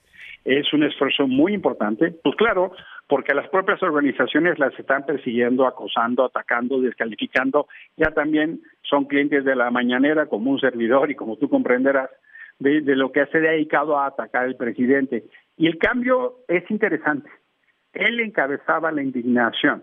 Es 0.45 0.73
un 0.73 0.85
esfuerzo 0.85 1.27
muy 1.27 1.55
importante. 1.55 2.13
Pues 2.23 2.37
claro, 2.37 2.73
porque 3.09 3.35
las 3.35 3.49
propias 3.49 3.83
organizaciones 3.83 4.59
las 4.59 4.77
están 4.79 5.05
persiguiendo, 5.05 5.67
acosando, 5.67 6.25
atacando, 6.25 6.81
descalificando. 6.81 7.67
Ya 7.97 8.11
también 8.11 8.61
son 8.83 9.05
clientes 9.05 9.45
de 9.45 9.57
la 9.57 9.71
mañanera 9.71 10.27
como 10.27 10.51
un 10.51 10.61
servidor 10.61 11.11
y 11.11 11.15
como 11.15 11.37
tú 11.37 11.49
comprenderás 11.49 12.11
de, 12.59 12.81
de 12.81 12.97
lo 12.97 13.13
que 13.13 13.27
se 13.27 13.39
ha 13.39 13.41
dedicado 13.41 13.99
a 13.99 14.07
atacar 14.07 14.45
al 14.45 14.57
presidente. 14.57 15.25
Y 15.57 15.67
el 15.67 15.79
cambio 15.79 16.39
es 16.49 16.69
interesante. 16.71 17.31
Él 17.93 18.21
encabezaba 18.21 18.91
la 18.91 19.03
indignación, 19.03 19.83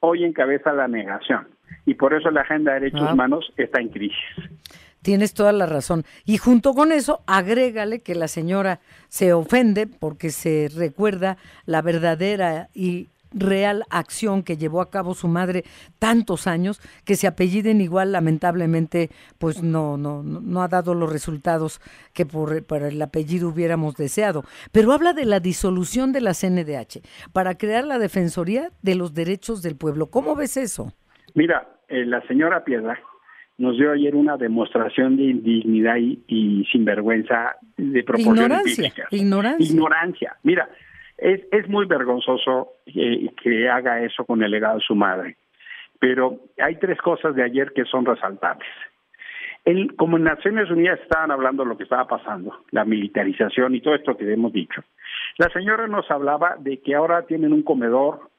hoy 0.00 0.24
encabeza 0.24 0.72
la 0.72 0.88
negación 0.88 1.55
y 1.84 1.94
por 1.94 2.14
eso 2.14 2.30
la 2.30 2.42
agenda 2.42 2.74
de 2.74 2.80
derechos 2.80 3.02
ah. 3.08 3.12
humanos 3.12 3.52
está 3.56 3.80
en 3.80 3.88
crisis. 3.88 4.16
Tienes 5.02 5.34
toda 5.34 5.52
la 5.52 5.66
razón. 5.66 6.04
Y 6.24 6.38
junto 6.38 6.74
con 6.74 6.90
eso, 6.90 7.22
agrégale 7.26 8.00
que 8.00 8.16
la 8.16 8.26
señora 8.26 8.80
se 9.08 9.32
ofende 9.32 9.86
porque 9.86 10.30
se 10.30 10.68
recuerda 10.74 11.36
la 11.64 11.80
verdadera 11.80 12.70
y 12.74 13.08
real 13.32 13.84
acción 13.90 14.42
que 14.42 14.56
llevó 14.56 14.80
a 14.80 14.90
cabo 14.90 15.14
su 15.14 15.28
madre 15.28 15.64
tantos 15.98 16.46
años, 16.46 16.80
que 17.04 17.16
se 17.16 17.26
apelliden 17.26 17.80
igual, 17.80 18.12
lamentablemente, 18.12 19.10
pues 19.38 19.62
no, 19.62 19.96
no, 19.96 20.22
no 20.22 20.62
ha 20.62 20.68
dado 20.68 20.94
los 20.94 21.12
resultados 21.12 21.80
que 22.12 22.26
por, 22.26 22.64
por, 22.64 22.82
el 22.82 23.00
apellido 23.00 23.48
hubiéramos 23.48 23.94
deseado. 23.96 24.44
Pero 24.72 24.92
habla 24.92 25.12
de 25.12 25.24
la 25.24 25.40
disolución 25.40 26.12
de 26.12 26.20
la 26.20 26.34
CNDH 26.34 27.00
para 27.32 27.56
crear 27.56 27.84
la 27.84 27.98
Defensoría 27.98 28.70
de 28.82 28.94
los 28.94 29.14
Derechos 29.14 29.62
del 29.62 29.76
Pueblo. 29.76 30.06
¿Cómo 30.06 30.34
ves 30.34 30.56
eso? 30.56 30.92
Mira, 31.36 31.68
eh, 31.88 32.06
la 32.06 32.22
señora 32.22 32.64
Piedra 32.64 32.98
nos 33.58 33.76
dio 33.76 33.92
ayer 33.92 34.14
una 34.16 34.38
demostración 34.38 35.16
de 35.16 35.24
indignidad 35.24 35.96
y, 35.96 36.64
sinvergüenza 36.72 37.56
de 37.76 38.02
proporciones 38.02 38.78
ignorancia, 38.78 39.06
ignorancia. 39.10 39.66
Ignorancia. 39.66 40.36
Mira, 40.42 40.68
es, 41.18 41.42
es 41.52 41.68
muy 41.68 41.84
vergonzoso 41.84 42.72
eh, 42.86 43.30
que 43.42 43.68
haga 43.68 44.02
eso 44.02 44.24
con 44.24 44.42
el 44.42 44.50
legado 44.50 44.76
de 44.76 44.84
su 44.84 44.94
madre. 44.94 45.36
Pero 45.98 46.40
hay 46.58 46.76
tres 46.76 46.98
cosas 46.98 47.34
de 47.34 47.42
ayer 47.42 47.72
que 47.74 47.84
son 47.84 48.06
resaltables. 48.06 48.68
Como 49.96 50.16
en 50.16 50.24
Naciones 50.24 50.70
Unidas 50.70 51.00
estaban 51.02 51.30
hablando 51.32 51.64
de 51.64 51.70
lo 51.70 51.76
que 51.76 51.82
estaba 51.82 52.06
pasando, 52.06 52.60
la 52.70 52.84
militarización 52.84 53.74
y 53.74 53.80
todo 53.80 53.94
esto 53.94 54.16
que 54.16 54.32
hemos 54.32 54.52
dicho, 54.52 54.82
la 55.38 55.50
señora 55.50 55.86
nos 55.86 56.08
hablaba 56.10 56.56
de 56.58 56.80
que 56.80 56.94
ahora 56.94 57.26
tienen 57.26 57.52
un 57.52 57.62
comedor 57.62 58.30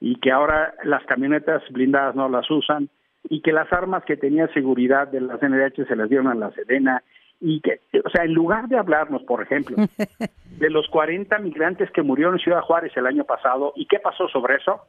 y 0.00 0.16
que 0.16 0.30
ahora 0.30 0.74
las 0.84 1.04
camionetas 1.04 1.62
blindadas 1.70 2.14
no 2.14 2.28
las 2.28 2.50
usan 2.50 2.88
y 3.28 3.40
que 3.42 3.52
las 3.52 3.72
armas 3.72 4.04
que 4.04 4.16
tenía 4.16 4.48
seguridad 4.48 5.08
de 5.08 5.20
la 5.20 5.38
CNDH 5.38 5.86
se 5.86 5.96
las 5.96 6.08
dieron 6.08 6.28
a 6.28 6.34
la 6.34 6.50
Sedena 6.52 7.02
y 7.40 7.60
que, 7.60 7.80
o 8.04 8.10
sea, 8.10 8.24
en 8.24 8.34
lugar 8.34 8.68
de 8.68 8.78
hablarnos, 8.78 9.22
por 9.22 9.42
ejemplo, 9.42 9.76
de 10.58 10.70
los 10.70 10.88
40 10.88 11.38
migrantes 11.38 11.90
que 11.92 12.02
murieron 12.02 12.34
en 12.34 12.40
Ciudad 12.40 12.62
Juárez 12.62 12.92
el 12.96 13.06
año 13.06 13.24
pasado 13.24 13.72
y 13.76 13.86
qué 13.86 13.98
pasó 13.98 14.28
sobre 14.28 14.56
eso, 14.56 14.82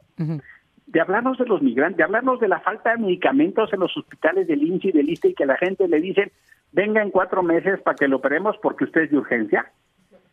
de 0.86 1.00
hablarnos 1.00 1.38
de 1.38 1.46
los 1.46 1.62
migrantes, 1.62 1.98
de 1.98 2.04
hablarnos 2.04 2.40
de 2.40 2.48
la 2.48 2.60
falta 2.60 2.90
de 2.90 2.98
medicamentos 2.98 3.72
en 3.72 3.80
los 3.80 3.96
hospitales 3.96 4.48
del 4.48 4.62
INSI 4.62 4.88
y 4.88 4.92
del 4.92 5.10
ISTE 5.10 5.28
y 5.28 5.34
que 5.34 5.46
la 5.46 5.56
gente 5.56 5.86
le 5.86 6.00
dice, 6.00 6.32
venga 6.72 7.02
en 7.02 7.10
cuatro 7.10 7.42
meses 7.42 7.80
para 7.82 7.96
que 7.96 8.08
lo 8.08 8.16
operemos 8.16 8.56
porque 8.62 8.84
usted 8.84 9.02
es 9.02 9.10
de 9.10 9.18
urgencia. 9.18 9.70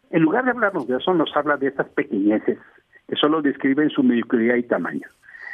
En 0.10 0.22
lugar 0.22 0.46
de 0.46 0.52
hablarnos 0.52 0.88
de 0.88 0.98
eso, 0.98 1.14
nos 1.14 1.36
habla 1.36 1.58
de 1.58 1.68
estas 1.68 1.90
pequeñeces 1.90 2.58
que 3.08 3.16
solo 3.16 3.42
describen 3.42 3.90
su 3.90 4.04
mediocridad 4.04 4.56
y 4.56 4.64
tamaño. 4.64 5.08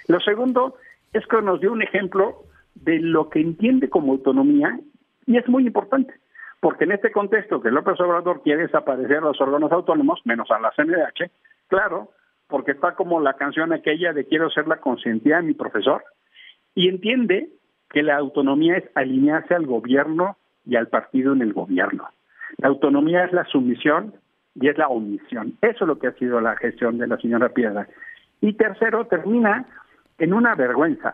Lo 0.08 0.20
segundo 0.20 0.76
es 1.14 1.26
que 1.28 1.42
nos 1.42 1.62
dio 1.62 1.72
un 1.72 1.82
ejemplo 1.82 2.44
de 2.76 3.00
lo 3.00 3.30
que 3.30 3.40
entiende 3.40 3.90
como 3.90 4.14
autonomía 4.14 4.80
y 5.26 5.38
es 5.38 5.48
muy 5.48 5.66
importante, 5.66 6.14
porque 6.60 6.84
en 6.86 6.94
este 6.94 7.12
contexto 7.12 7.62
que 7.62 7.72
López 7.72 8.00
Obrador 8.00 8.42
quiere 8.42 8.64
desaparecer 8.64 9.18
a 9.18 9.22
los 9.22 9.40
órganos 9.40 9.72
autónomos, 9.72 10.22
menos 10.26 10.50
a 10.52 10.60
la 10.60 10.72
CNDH, 10.76 11.32
claro, 11.68 12.10
porque 12.48 12.72
está 12.72 12.96
como 12.96 13.22
la 13.22 13.34
canción 13.34 13.72
aquella 13.72 14.14
de 14.14 14.26
quiero 14.26 14.50
ser 14.50 14.68
la 14.68 14.78
consentida 14.78 15.38
de 15.38 15.44
mi 15.44 15.54
profesor, 15.54 16.04
y 16.76 16.90
entiende 16.90 17.50
que 17.90 18.04
la 18.04 18.18
autonomía 18.18 18.78
es 18.78 18.86
alinearse 18.96 19.54
al 19.54 19.68
gobierno 19.68 20.38
y 20.66 20.76
al 20.76 20.88
partido 20.88 21.34
en 21.34 21.42
el 21.42 21.54
gobierno. 21.54 22.10
La 22.58 22.68
autonomía 22.68 23.26
es 23.26 23.34
la 23.34 23.46
sumisión 23.46 24.16
y 24.56 24.68
es 24.68 24.78
la 24.78 24.88
omisión. 24.88 25.54
Eso 25.62 25.84
es 25.84 25.88
lo 25.88 26.00
que 26.00 26.08
ha 26.08 26.14
sido 26.14 26.40
la 26.42 26.56
gestión 26.56 26.98
de 26.98 27.08
la 27.08 27.18
señora 27.18 27.50
Piedra. 27.50 27.88
Y 28.42 28.54
tercero, 28.54 29.06
termina 29.06 29.66
en 30.18 30.34
una 30.34 30.56
vergüenza 30.56 31.14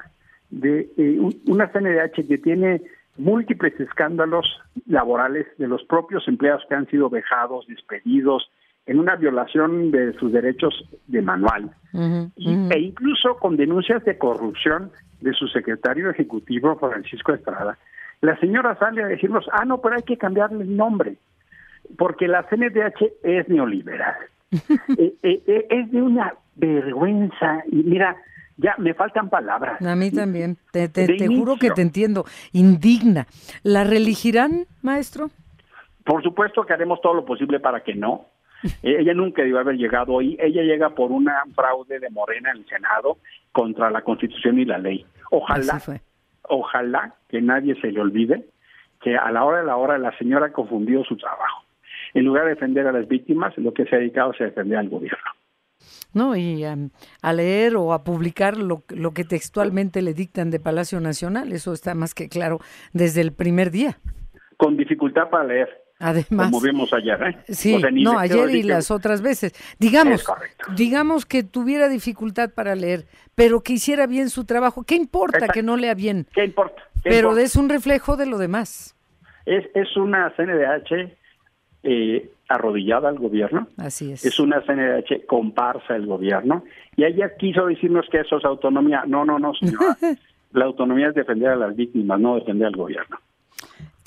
de 0.50 0.90
eh, 0.98 1.20
una 1.48 1.72
CNDH 1.72 2.28
que 2.28 2.38
tiene 2.38 2.82
múltiples 3.18 3.80
escándalos 3.80 4.46
laborales 4.88 5.46
de 5.58 5.68
los 5.68 5.84
propios 5.84 6.28
empleados 6.28 6.64
que 6.68 6.76
han 6.76 6.88
sido 6.88 7.10
vejados, 7.10 7.68
despedidos, 7.68 8.50
en 8.86 9.00
una 9.00 9.16
violación 9.16 9.92
de 9.92 10.14
sus 10.14 10.32
derechos 10.32 10.74
de 11.06 11.22
manual, 11.22 11.70
e 11.94 12.80
incluso 12.80 13.36
con 13.36 13.56
denuncias 13.56 14.04
de 14.04 14.18
corrupción 14.18 14.92
de 15.22 15.34
su 15.34 15.48
secretario 15.48 16.10
ejecutivo, 16.10 16.76
Francisco 16.80 17.34
Estrada. 17.34 17.78
La 18.22 18.36
señora 18.40 18.76
sale 18.80 19.04
a 19.04 19.08
decirnos, 19.08 19.46
ah, 19.52 19.64
no, 19.64 19.80
pero 19.80 19.96
hay 19.96 20.02
que 20.02 20.18
cambiarle 20.18 20.64
el 20.64 20.76
nombre 20.76 21.18
porque 21.98 22.28
la 22.28 22.44
CNDH 22.44 23.12
es 23.24 23.50
neoliberal. 23.50 24.16
Eh, 24.98 25.14
eh, 25.22 25.44
eh, 25.46 25.68
es 25.70 25.92
de 25.92 26.02
una 26.02 26.34
vergüenza. 26.56 27.64
Y 27.72 27.78
mira, 27.84 28.18
ya 28.58 28.76
me 28.80 28.96
faltan 28.96 29.30
palabras. 29.30 29.80
A 29.82 29.96
mí 29.96 30.12
también. 30.12 30.58
Te, 30.72 30.90
te, 30.90 31.28
juro 31.28 31.58
que 31.58 31.70
te 31.70 31.84
entiendo. 31.84 32.26
Indigna. 32.52 33.28
¿La 33.62 33.84
reelegirán, 33.84 34.66
maestro? 34.82 35.30
Por 36.04 36.24
supuesto 36.24 36.66
que 36.66 36.74
haremos 36.74 37.00
todo 37.02 37.14
lo 37.14 37.26
posible 37.26 37.60
para 37.60 37.84
que 37.84 37.94
no. 37.94 38.26
ella 38.82 39.14
nunca 39.14 39.44
debió 39.44 39.60
haber 39.60 39.76
llegado 39.76 40.14
hoy. 40.14 40.36
Ella 40.40 40.64
llega 40.64 40.90
por 40.90 41.12
una 41.12 41.44
fraude 41.54 42.00
de 42.00 42.10
Morena 42.10 42.52
en 42.52 42.58
el 42.58 42.66
Senado 42.68 43.20
contra 43.52 43.92
la 43.92 44.02
Constitución 44.02 44.60
y 44.60 44.66
la 44.66 44.80
ley. 44.80 45.06
Ojalá, 45.30 45.80
ojalá 46.42 47.14
que 47.30 47.40
nadie 47.40 47.80
se 47.80 47.92
le 47.92 48.02
olvide 48.02 48.46
que 49.00 49.16
a 49.16 49.32
la 49.32 49.44
hora 49.44 49.60
de 49.60 49.66
la 49.66 49.78
hora 49.78 49.98
la 49.98 50.18
señora 50.18 50.48
ha 50.48 50.52
confundido 50.52 51.04
su 51.04 51.16
trabajo 51.16 51.64
en 52.14 52.26
lugar 52.26 52.46
de 52.46 52.52
defender 52.52 52.88
a 52.88 52.92
las 52.92 53.08
víctimas, 53.08 53.58
lo 53.58 53.74
que 53.74 53.86
se 53.86 53.96
ha 53.96 54.00
dedicado 54.00 54.32
es 54.34 54.42
a 54.42 54.46
defender 54.46 54.78
al 54.78 54.90
gobierno. 54.90 55.18
No, 56.14 56.36
y 56.36 56.66
um, 56.66 56.90
a 57.22 57.34
leer 57.34 57.76
o 57.76 57.94
a 57.94 58.04
publicar 58.04 58.58
lo, 58.58 58.84
lo 58.90 59.12
que 59.12 59.24
textualmente 59.24 60.02
le 60.02 60.14
dictan 60.14 60.50
de 60.50 60.60
Palacio 60.60 61.00
Nacional, 61.00 61.52
eso 61.52 61.72
está 61.72 61.94
más 61.94 62.16
que 62.16 62.30
claro 62.30 62.60
desde 62.94 63.22
el 63.22 63.32
primer 63.32 63.70
día. 63.70 64.00
Con 64.58 64.76
dificultad 64.76 65.30
para 65.30 65.44
leer. 65.46 65.70
Además, 66.02 66.50
como 66.50 66.62
vimos 66.62 66.94
ayer, 66.94 67.22
¿eh? 67.24 67.38
Sí, 67.50 67.78
no, 67.92 68.18
ayer 68.18 68.50
y 68.52 68.64
las 68.64 68.90
otras 68.90 69.22
veces. 69.22 69.54
Digamos, 69.80 70.26
digamos 70.76 71.26
que 71.26 71.44
tuviera 71.44 71.90
dificultad 71.90 72.52
para 72.54 72.74
leer, 72.74 73.06
pero 73.36 73.60
que 73.62 73.74
hiciera 73.74 74.08
bien 74.08 74.30
su 74.30 74.46
trabajo. 74.46 74.84
¿Qué 74.84 74.96
importa 74.96 75.50
que 75.50 75.62
no 75.62 75.76
lea 75.76 75.94
bien? 75.94 76.26
¿Qué 76.34 76.46
importa? 76.46 76.84
pero 77.04 77.38
es 77.38 77.56
un 77.56 77.70
reflejo 77.70 78.18
de 78.18 78.26
lo 78.26 78.38
demás. 78.38 78.96
Es, 79.46 79.66
es 79.74 79.96
una 79.98 80.34
CNDH 80.36 81.19
eh, 81.84 82.30
arrodillada 82.48 83.10
al 83.10 83.20
gobierno. 83.20 83.68
Así 83.78 84.12
es. 84.12 84.26
Es 84.26 84.40
una 84.40 84.62
CNDH 84.62 85.26
comparsa 85.28 85.96
el 85.96 86.06
gobierno. 86.06 86.64
Y 86.96 87.06
ella 87.06 87.36
quiso 87.38 87.68
decirnos 87.68 88.08
que 88.12 88.20
eso 88.20 88.38
es 88.38 88.46
autonomía. 88.46 89.04
No, 89.08 89.24
no, 89.26 89.40
no, 89.40 89.54
señora. 89.54 89.98
La 90.52 90.66
autonomía 90.66 91.10
es 91.10 91.16
defender 91.16 91.50
a 91.50 91.56
las 91.56 91.76
víctimas, 91.76 92.20
no 92.20 92.36
defender 92.36 92.68
al 92.68 92.76
gobierno. 92.76 93.18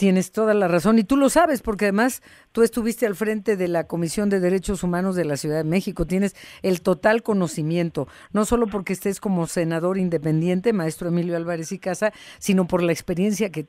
Tienes 0.03 0.33
toda 0.33 0.53
la 0.53 0.67
razón 0.67 0.99
y 0.99 1.05
tú 1.05 1.17
lo 1.17 1.31
sabes 1.31 1.63
porque 1.63 1.85
además 1.85 2.23
tú 2.51 2.63
estuviste 2.63 3.07
al 3.07 3.15
frente 3.15 3.57
de 3.57 3.69
la 3.69 3.87
Comisión 3.87 4.31
de 4.31 4.41
Derechos 4.41 4.83
Humanos 4.83 5.15
de 5.15 5.25
la 5.25 5.37
Ciudad 5.37 5.59
de 5.59 5.63
México. 5.63 6.09
Tienes 6.09 6.35
el 6.63 6.83
total 6.83 7.23
conocimiento, 7.23 8.09
no 8.33 8.45
solo 8.45 8.67
porque 8.67 8.95
estés 8.95 9.21
como 9.21 9.47
senador 9.47 9.99
independiente, 9.99 10.73
maestro 10.73 11.07
Emilio 11.07 11.37
Álvarez 11.37 11.71
y 11.71 11.79
Casa, 11.79 12.13
sino 12.41 12.67
por 12.67 12.83
la 12.83 12.91
experiencia 12.91 13.53
que, 13.53 13.65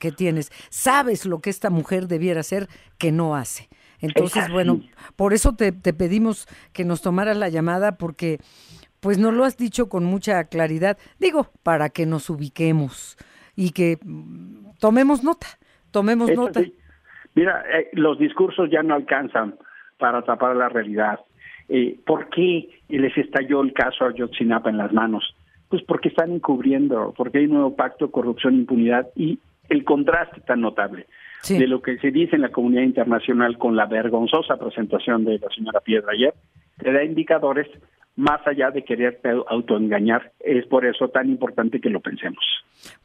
que 0.00 0.10
tienes. 0.10 0.50
Sabes 0.68 1.24
lo 1.24 1.40
que 1.40 1.50
esta 1.50 1.70
mujer 1.70 2.08
debiera 2.08 2.40
hacer 2.40 2.68
que 2.98 3.12
no 3.12 3.36
hace. 3.36 3.68
Entonces, 4.00 4.50
bueno, 4.50 4.80
por 5.14 5.32
eso 5.32 5.54
te, 5.54 5.70
te 5.70 5.92
pedimos 5.92 6.48
que 6.72 6.84
nos 6.84 7.02
tomaras 7.02 7.36
la 7.36 7.50
llamada 7.50 7.98
porque 7.98 8.40
pues 8.98 9.16
no 9.16 9.30
lo 9.30 9.44
has 9.44 9.56
dicho 9.56 9.88
con 9.88 10.02
mucha 10.02 10.42
claridad. 10.42 10.98
Digo, 11.20 11.52
para 11.62 11.88
que 11.88 12.04
nos 12.04 12.30
ubiquemos 12.30 13.16
y 13.54 13.70
que 13.70 14.00
mm, 14.04 14.70
tomemos 14.80 15.22
nota. 15.22 15.46
Tomemos 15.90 16.30
nota. 16.30 16.62
Mira, 17.34 17.64
eh, 17.72 17.88
los 17.92 18.18
discursos 18.18 18.70
ya 18.70 18.82
no 18.82 18.94
alcanzan 18.94 19.54
para 19.98 20.22
tapar 20.22 20.56
la 20.56 20.68
realidad. 20.68 21.20
Eh, 21.68 21.98
¿Por 22.06 22.28
qué 22.30 22.68
les 22.88 23.16
estalló 23.16 23.62
el 23.62 23.72
caso 23.72 24.04
a 24.04 24.14
Yotzinapa 24.14 24.70
en 24.70 24.78
las 24.78 24.92
manos? 24.92 25.36
Pues 25.68 25.82
porque 25.82 26.08
están 26.08 26.32
encubriendo, 26.32 27.12
porque 27.16 27.38
hay 27.38 27.44
un 27.44 27.52
nuevo 27.52 27.76
pacto 27.76 28.10
corrupción 28.10 28.54
impunidad 28.54 29.08
y 29.14 29.38
el 29.68 29.84
contraste 29.84 30.40
tan 30.40 30.62
notable 30.62 31.06
de 31.48 31.66
lo 31.66 31.80
que 31.80 31.98
se 31.98 32.10
dice 32.10 32.36
en 32.36 32.42
la 32.42 32.50
comunidad 32.50 32.82
internacional 32.82 33.58
con 33.58 33.76
la 33.76 33.86
vergonzosa 33.86 34.56
presentación 34.56 35.24
de 35.24 35.38
la 35.38 35.48
señora 35.50 35.80
Piedra 35.80 36.12
ayer, 36.12 36.34
te 36.78 36.92
da 36.92 37.04
indicadores 37.04 37.68
más 38.18 38.44
allá 38.48 38.72
de 38.72 38.84
quererte 38.84 39.30
autoengañar. 39.48 40.32
Es 40.40 40.66
por 40.66 40.84
eso 40.84 41.08
tan 41.08 41.28
importante 41.28 41.80
que 41.80 41.88
lo 41.88 42.00
pensemos. 42.00 42.44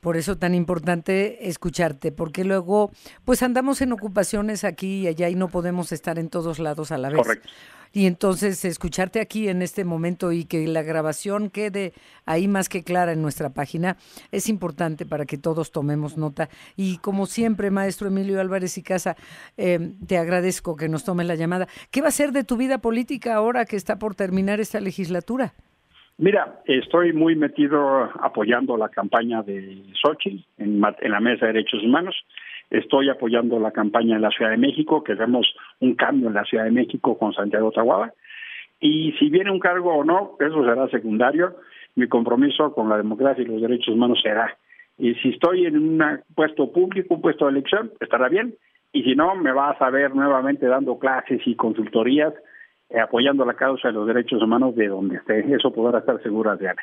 Por 0.01 0.17
eso 0.17 0.37
tan 0.39 0.55
importante 0.55 1.47
escucharte, 1.49 2.11
porque 2.11 2.43
luego 2.43 2.89
pues 3.23 3.43
andamos 3.43 3.81
en 3.83 3.91
ocupaciones 3.91 4.63
aquí 4.63 5.01
y 5.01 5.07
allá 5.07 5.29
y 5.29 5.35
no 5.35 5.49
podemos 5.49 5.91
estar 5.91 6.17
en 6.17 6.29
todos 6.29 6.57
lados 6.57 6.91
a 6.91 6.97
la 6.97 7.09
vez. 7.09 7.17
Correcto. 7.17 7.49
Y 7.95 8.07
entonces 8.07 8.65
escucharte 8.65 9.21
aquí 9.21 9.47
en 9.49 9.61
este 9.61 9.85
momento 9.85 10.31
y 10.31 10.45
que 10.45 10.65
la 10.65 10.81
grabación 10.81 11.51
quede 11.51 11.93
ahí 12.25 12.47
más 12.47 12.67
que 12.67 12.83
clara 12.83 13.13
en 13.13 13.21
nuestra 13.21 13.53
página 13.53 13.97
es 14.31 14.49
importante 14.49 15.05
para 15.05 15.25
que 15.25 15.37
todos 15.37 15.71
tomemos 15.71 16.17
nota. 16.17 16.49
Y 16.75 16.97
como 16.97 17.27
siempre, 17.27 17.69
maestro 17.69 18.07
Emilio 18.07 18.41
Álvarez 18.41 18.79
y 18.79 18.83
Casa, 18.83 19.15
eh, 19.57 19.91
te 20.07 20.17
agradezco 20.17 20.75
que 20.75 20.89
nos 20.89 21.05
tomes 21.05 21.27
la 21.27 21.35
llamada. 21.35 21.67
¿Qué 21.91 22.01
va 22.01 22.07
a 22.07 22.11
ser 22.11 22.31
de 22.31 22.43
tu 22.43 22.57
vida 22.57 22.79
política 22.79 23.35
ahora 23.35 23.65
que 23.65 23.75
está 23.75 23.99
por 23.99 24.15
terminar 24.15 24.59
esta 24.59 24.79
legislatura? 24.79 25.53
Mira, 26.17 26.61
estoy 26.65 27.13
muy 27.13 27.35
metido 27.35 28.09
apoyando 28.21 28.75
la 28.75 28.89
campaña 28.89 29.43
de 29.43 29.83
Sochi 30.01 30.43
en, 30.57 30.81
en 31.01 31.11
la 31.11 31.19
Mesa 31.19 31.45
de 31.45 31.53
Derechos 31.53 31.83
Humanos. 31.83 32.15
Estoy 32.73 33.07
apoyando 33.07 33.59
la 33.59 33.69
campaña 33.69 34.15
en 34.15 34.23
la 34.23 34.31
Ciudad 34.31 34.49
de 34.49 34.57
México, 34.57 35.03
queremos 35.03 35.45
un 35.79 35.93
cambio 35.93 36.27
en 36.27 36.33
la 36.33 36.43
Ciudad 36.43 36.63
de 36.63 36.71
México 36.71 37.15
con 37.19 37.31
Santiago 37.31 37.71
Tahuada. 37.71 38.13
Y 38.79 39.11
si 39.19 39.29
viene 39.29 39.51
un 39.51 39.59
cargo 39.59 39.95
o 39.95 40.03
no, 40.03 40.31
eso 40.39 40.65
será 40.65 40.89
secundario. 40.89 41.55
Mi 41.95 42.07
compromiso 42.07 42.73
con 42.73 42.89
la 42.89 42.97
democracia 42.97 43.43
y 43.43 43.45
los 43.45 43.61
derechos 43.61 43.93
humanos 43.93 44.19
será. 44.23 44.57
Y 44.97 45.13
si 45.15 45.29
estoy 45.29 45.67
en 45.67 45.77
un 45.77 46.03
puesto 46.33 46.71
público, 46.71 47.13
un 47.13 47.21
puesto 47.21 47.45
de 47.45 47.51
elección, 47.51 47.91
estará 47.99 48.27
bien. 48.27 48.55
Y 48.91 49.03
si 49.03 49.15
no, 49.15 49.35
me 49.35 49.51
vas 49.51 49.79
a 49.79 49.91
ver 49.91 50.15
nuevamente 50.15 50.65
dando 50.65 50.97
clases 50.97 51.41
y 51.45 51.55
consultorías, 51.55 52.33
eh, 52.89 52.99
apoyando 52.99 53.45
la 53.45 53.53
causa 53.53 53.89
de 53.89 53.93
los 53.93 54.07
derechos 54.07 54.41
humanos 54.41 54.75
de 54.75 54.87
donde 54.87 55.17
esté. 55.17 55.39
Eso 55.53 55.71
podrá 55.71 55.99
estar 55.99 56.19
segura 56.23 56.55
de 56.55 56.69
Ana. 56.69 56.81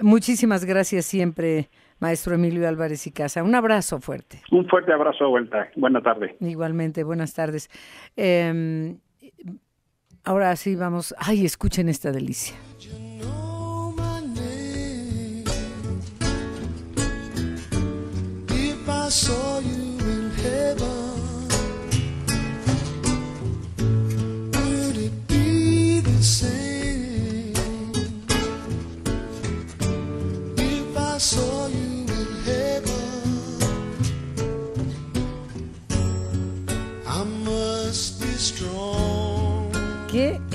Muchísimas 0.00 0.64
gracias 0.64 1.06
siempre, 1.06 1.68
maestro 1.98 2.34
Emilio 2.34 2.68
Álvarez 2.68 3.06
y 3.06 3.12
Casa. 3.12 3.42
Un 3.42 3.54
abrazo 3.54 4.00
fuerte. 4.00 4.42
Un 4.50 4.66
fuerte 4.68 4.92
abrazo 4.92 5.24
de 5.24 5.30
vuelta. 5.30 5.68
Buenas 5.76 6.02
tardes. 6.02 6.34
Igualmente, 6.40 7.04
buenas 7.04 7.34
tardes. 7.34 7.70
Em, 8.16 8.98
ahora 10.24 10.54
sí 10.56 10.76
vamos. 10.76 11.14
Ay, 11.18 11.44
escuchen 11.44 11.88
esta 11.88 12.12
delicia. 12.12 12.56
Qué 18.46 18.74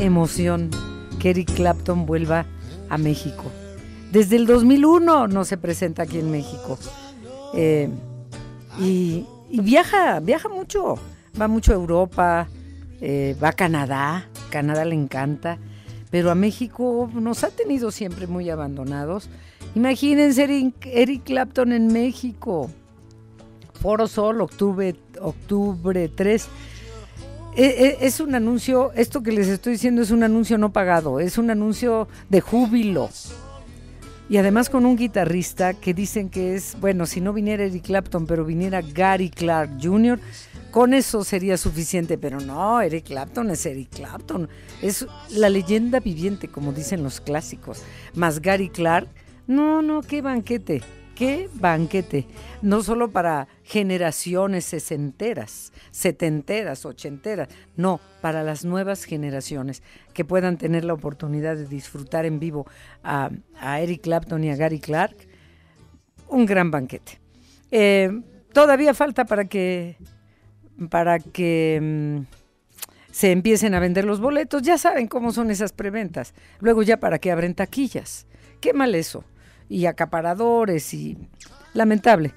emoción 0.02 0.70
que 1.20 1.30
Eric 1.30 1.54
Clapton 1.54 2.06
vuelva 2.06 2.46
a 2.90 2.98
México. 2.98 3.44
Desde 4.12 4.36
el 4.36 4.46
2001 4.46 5.28
no 5.28 5.46
se 5.46 5.58
presenta 5.58 6.04
aquí 6.04 6.20
en 6.20 6.32
México. 6.32 6.78
Eh, 7.54 7.90
y, 8.80 9.26
viaja, 9.50 10.20
viaja 10.20 10.50
mucho. 10.50 10.96
Va 11.40 11.48
mucho 11.48 11.72
a 11.72 11.76
Europa, 11.76 12.50
eh, 13.00 13.36
va 13.42 13.50
a 13.50 13.54
Canadá. 13.54 14.28
Canadá 14.50 14.84
le 14.84 14.96
encanta. 14.96 15.58
Pero 16.10 16.30
a 16.30 16.36
México 16.36 17.10
nos 17.14 17.44
ha 17.46 17.52
tenido 17.52 17.92
siempre 17.92 18.28
muy 18.28 18.50
abandonados. 18.50 19.30
Imagínense 19.76 20.44
Eric, 20.84 21.24
Clapton 21.24 21.72
en 21.72 21.88
México. 21.88 22.70
Foro 23.80 24.08
Sol, 24.08 24.42
octubre, 24.42 24.96
octubre 25.22 26.10
3. 26.10 26.48
E, 27.56 27.66
e, 27.66 28.06
es 28.06 28.20
un 28.22 28.34
anuncio, 28.34 28.92
esto 28.94 29.22
que 29.22 29.32
les 29.32 29.48
estoy 29.48 29.74
diciendo 29.74 30.02
es 30.02 30.12
un 30.12 30.24
anuncio 30.24 30.58
no 30.58 30.72
pagado, 30.72 31.20
es 31.20 31.38
un 31.38 31.50
anuncio 31.50 32.08
de 32.30 32.40
júbilo. 32.40 33.10
Y 34.30 34.38
además 34.38 34.70
con 34.70 34.86
un 34.86 34.96
guitarrista 34.96 35.74
que 35.74 35.94
dicen 35.94 36.30
que 36.30 36.56
es, 36.56 36.78
bueno, 36.80 37.06
si 37.06 37.20
no 37.20 37.34
viniera 37.34 37.66
Eric 37.66 37.84
Clapton, 37.84 38.26
pero 38.26 38.46
viniera 38.46 38.82
Gary 38.82 39.30
Clark 39.30 39.72
Jr., 39.82 40.20
con 40.72 40.94
eso 40.94 41.26
sería 41.26 41.58
suficiente. 41.58 42.18
Pero 42.18 42.40
no, 42.40 42.80
Eric 42.80 43.08
Clapton 43.08 43.50
es 43.50 43.66
Eric 43.66 43.90
Clapton. 43.90 44.48
Es 44.82 45.06
la 45.32 45.50
leyenda 45.50 46.00
viviente, 46.00 46.48
como 46.48 46.72
dicen 46.72 47.04
los 47.04 47.20
clásicos. 47.20 47.84
Más 48.14 48.42
Gary 48.42 48.70
Clark, 48.70 49.10
no, 49.48 49.82
no, 49.82 50.02
qué 50.02 50.22
banquete 50.22 50.82
qué 51.22 51.48
banquete, 51.54 52.26
no 52.64 52.82
solo 52.82 53.12
para 53.12 53.48
generaciones 53.64 54.66
sesenteras, 54.66 55.72
setenteras, 55.92 56.84
ochenteras, 56.84 57.48
no, 57.76 58.02
para 58.22 58.42
las 58.42 58.66
nuevas 58.66 59.04
generaciones 59.04 59.84
que 60.16 60.26
puedan 60.26 60.58
tener 60.58 60.84
la 60.84 60.96
oportunidad 60.96 61.56
de 61.58 61.68
disfrutar 61.68 62.26
en 62.26 62.40
vivo 62.40 62.66
a, 63.04 63.30
Eric 63.62 64.02
Clapton 64.02 64.44
y 64.44 64.50
a 64.50 64.56
Gary 64.56 64.80
Clark, 64.80 65.16
un 66.28 66.48
gran 66.48 66.72
banquete. 66.72 67.20
Eh, 67.70 68.20
todavía 68.52 68.96
falta 68.96 69.26
para 69.26 69.46
que, 69.46 69.98
para 70.90 71.20
que 71.20 71.80
mm, 71.80 73.12
se 73.12 73.32
empiecen 73.32 73.76
a 73.76 73.80
vender 73.80 74.06
los 74.06 74.20
boletos, 74.20 74.64
ya 74.64 74.80
saben 74.80 75.06
cómo 75.06 75.32
son 75.32 75.52
esas 75.52 75.72
preventas, 75.72 76.34
luego 76.62 76.82
ya 76.82 77.00
para 77.00 77.20
que 77.20 77.32
abren 77.32 77.54
taquillas. 77.54 78.26
Qué 78.60 78.74
mal 78.74 78.96
eso 78.96 79.24
y 79.72 79.86
acaparadores 79.86 80.94
y 80.94 81.18
lamentable. 81.74 82.34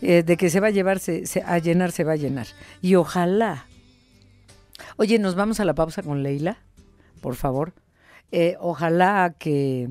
Eh, 0.00 0.22
de 0.22 0.36
que 0.36 0.48
se 0.48 0.60
va 0.60 0.68
a 0.68 0.70
llevarse 0.70 1.24
a 1.44 1.58
llenar, 1.58 1.92
se 1.92 2.04
va 2.04 2.12
a 2.12 2.16
llenar. 2.16 2.46
Y 2.80 2.94
ojalá. 2.94 3.66
Oye, 4.96 5.18
nos 5.18 5.34
vamos 5.34 5.60
a 5.60 5.64
la 5.64 5.74
pausa 5.74 6.02
con 6.02 6.22
Leila, 6.22 6.58
por 7.20 7.34
favor. 7.34 7.72
Eh, 8.30 8.56
ojalá 8.60 9.34
que, 9.38 9.90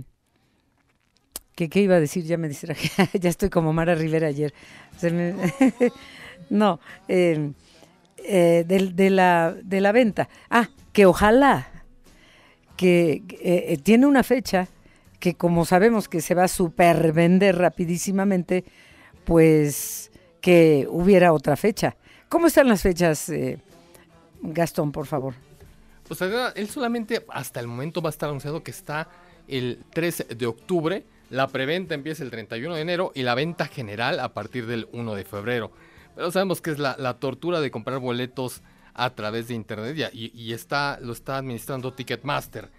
que. 1.56 1.70
¿Qué 1.70 1.82
iba 1.82 1.96
a 1.96 2.00
decir? 2.00 2.24
Ya 2.24 2.38
me 2.38 2.48
distraje. 2.48 2.90
ya 3.20 3.30
estoy 3.30 3.50
como 3.50 3.74
Mara 3.74 3.96
Rivera 3.96 4.28
ayer. 4.28 4.54
no, 6.50 6.80
eh, 7.08 7.54
de, 8.18 9.10
la, 9.10 9.56
de 9.62 9.82
la 9.82 9.92
venta. 9.92 10.30
Ah, 10.50 10.70
que 10.94 11.06
ojalá 11.06 11.68
que 12.76 13.80
tiene 13.84 14.08
una 14.08 14.24
fecha 14.24 14.68
que 15.22 15.36
como 15.36 15.66
sabemos 15.66 16.10
que 16.10 16.20
se 16.20 16.34
va 16.34 16.46
a 16.46 16.48
super 16.50 17.14
vender 17.14 17.58
rapidísimamente, 17.58 18.66
pues 19.24 20.12
que 20.42 20.88
hubiera 20.90 21.32
otra 21.32 21.56
fecha. 21.56 21.96
¿Cómo 22.28 22.48
están 22.48 22.68
las 22.68 22.82
fechas, 22.82 23.30
eh, 23.30 23.60
Gastón, 24.42 24.92
por 24.92 25.06
favor? 25.06 25.36
Pues 26.08 26.20
él 26.22 26.68
solamente 26.68 27.24
hasta 27.30 27.60
el 27.60 27.68
momento 27.68 28.02
va 28.02 28.10
a 28.10 28.12
estar 28.12 28.30
anunciado 28.30 28.64
que 28.64 28.72
está 28.72 29.08
el 29.48 29.84
3 29.94 30.26
de 30.36 30.46
octubre, 30.48 31.06
la 31.30 31.48
preventa 31.48 31.94
empieza 31.94 32.24
el 32.24 32.32
31 32.32 32.76
de 32.76 32.82
enero 32.82 33.12
y 33.14 33.22
la 33.22 33.36
venta 33.36 33.68
general 33.68 34.20
a 34.20 34.34
partir 34.34 34.66
del 34.66 34.90
1 34.92 35.14
de 35.14 35.24
febrero. 35.24 35.72
Pero 36.16 36.32
sabemos 36.32 36.62
que 36.62 36.72
es 36.72 36.80
la, 36.80 37.14
tortura 37.20 37.62
de 37.62 37.70
comprar 37.70 38.00
boletos 38.00 38.64
a 38.96 39.12
través 39.12 39.48
de 39.48 39.54
internet 39.54 40.12
y, 40.14 40.32
y, 40.34 40.54
está, 40.54 41.00
lo 41.00 41.14
está 41.14 41.38
administrando 41.38 41.94
Ticketmaster. 41.94 42.70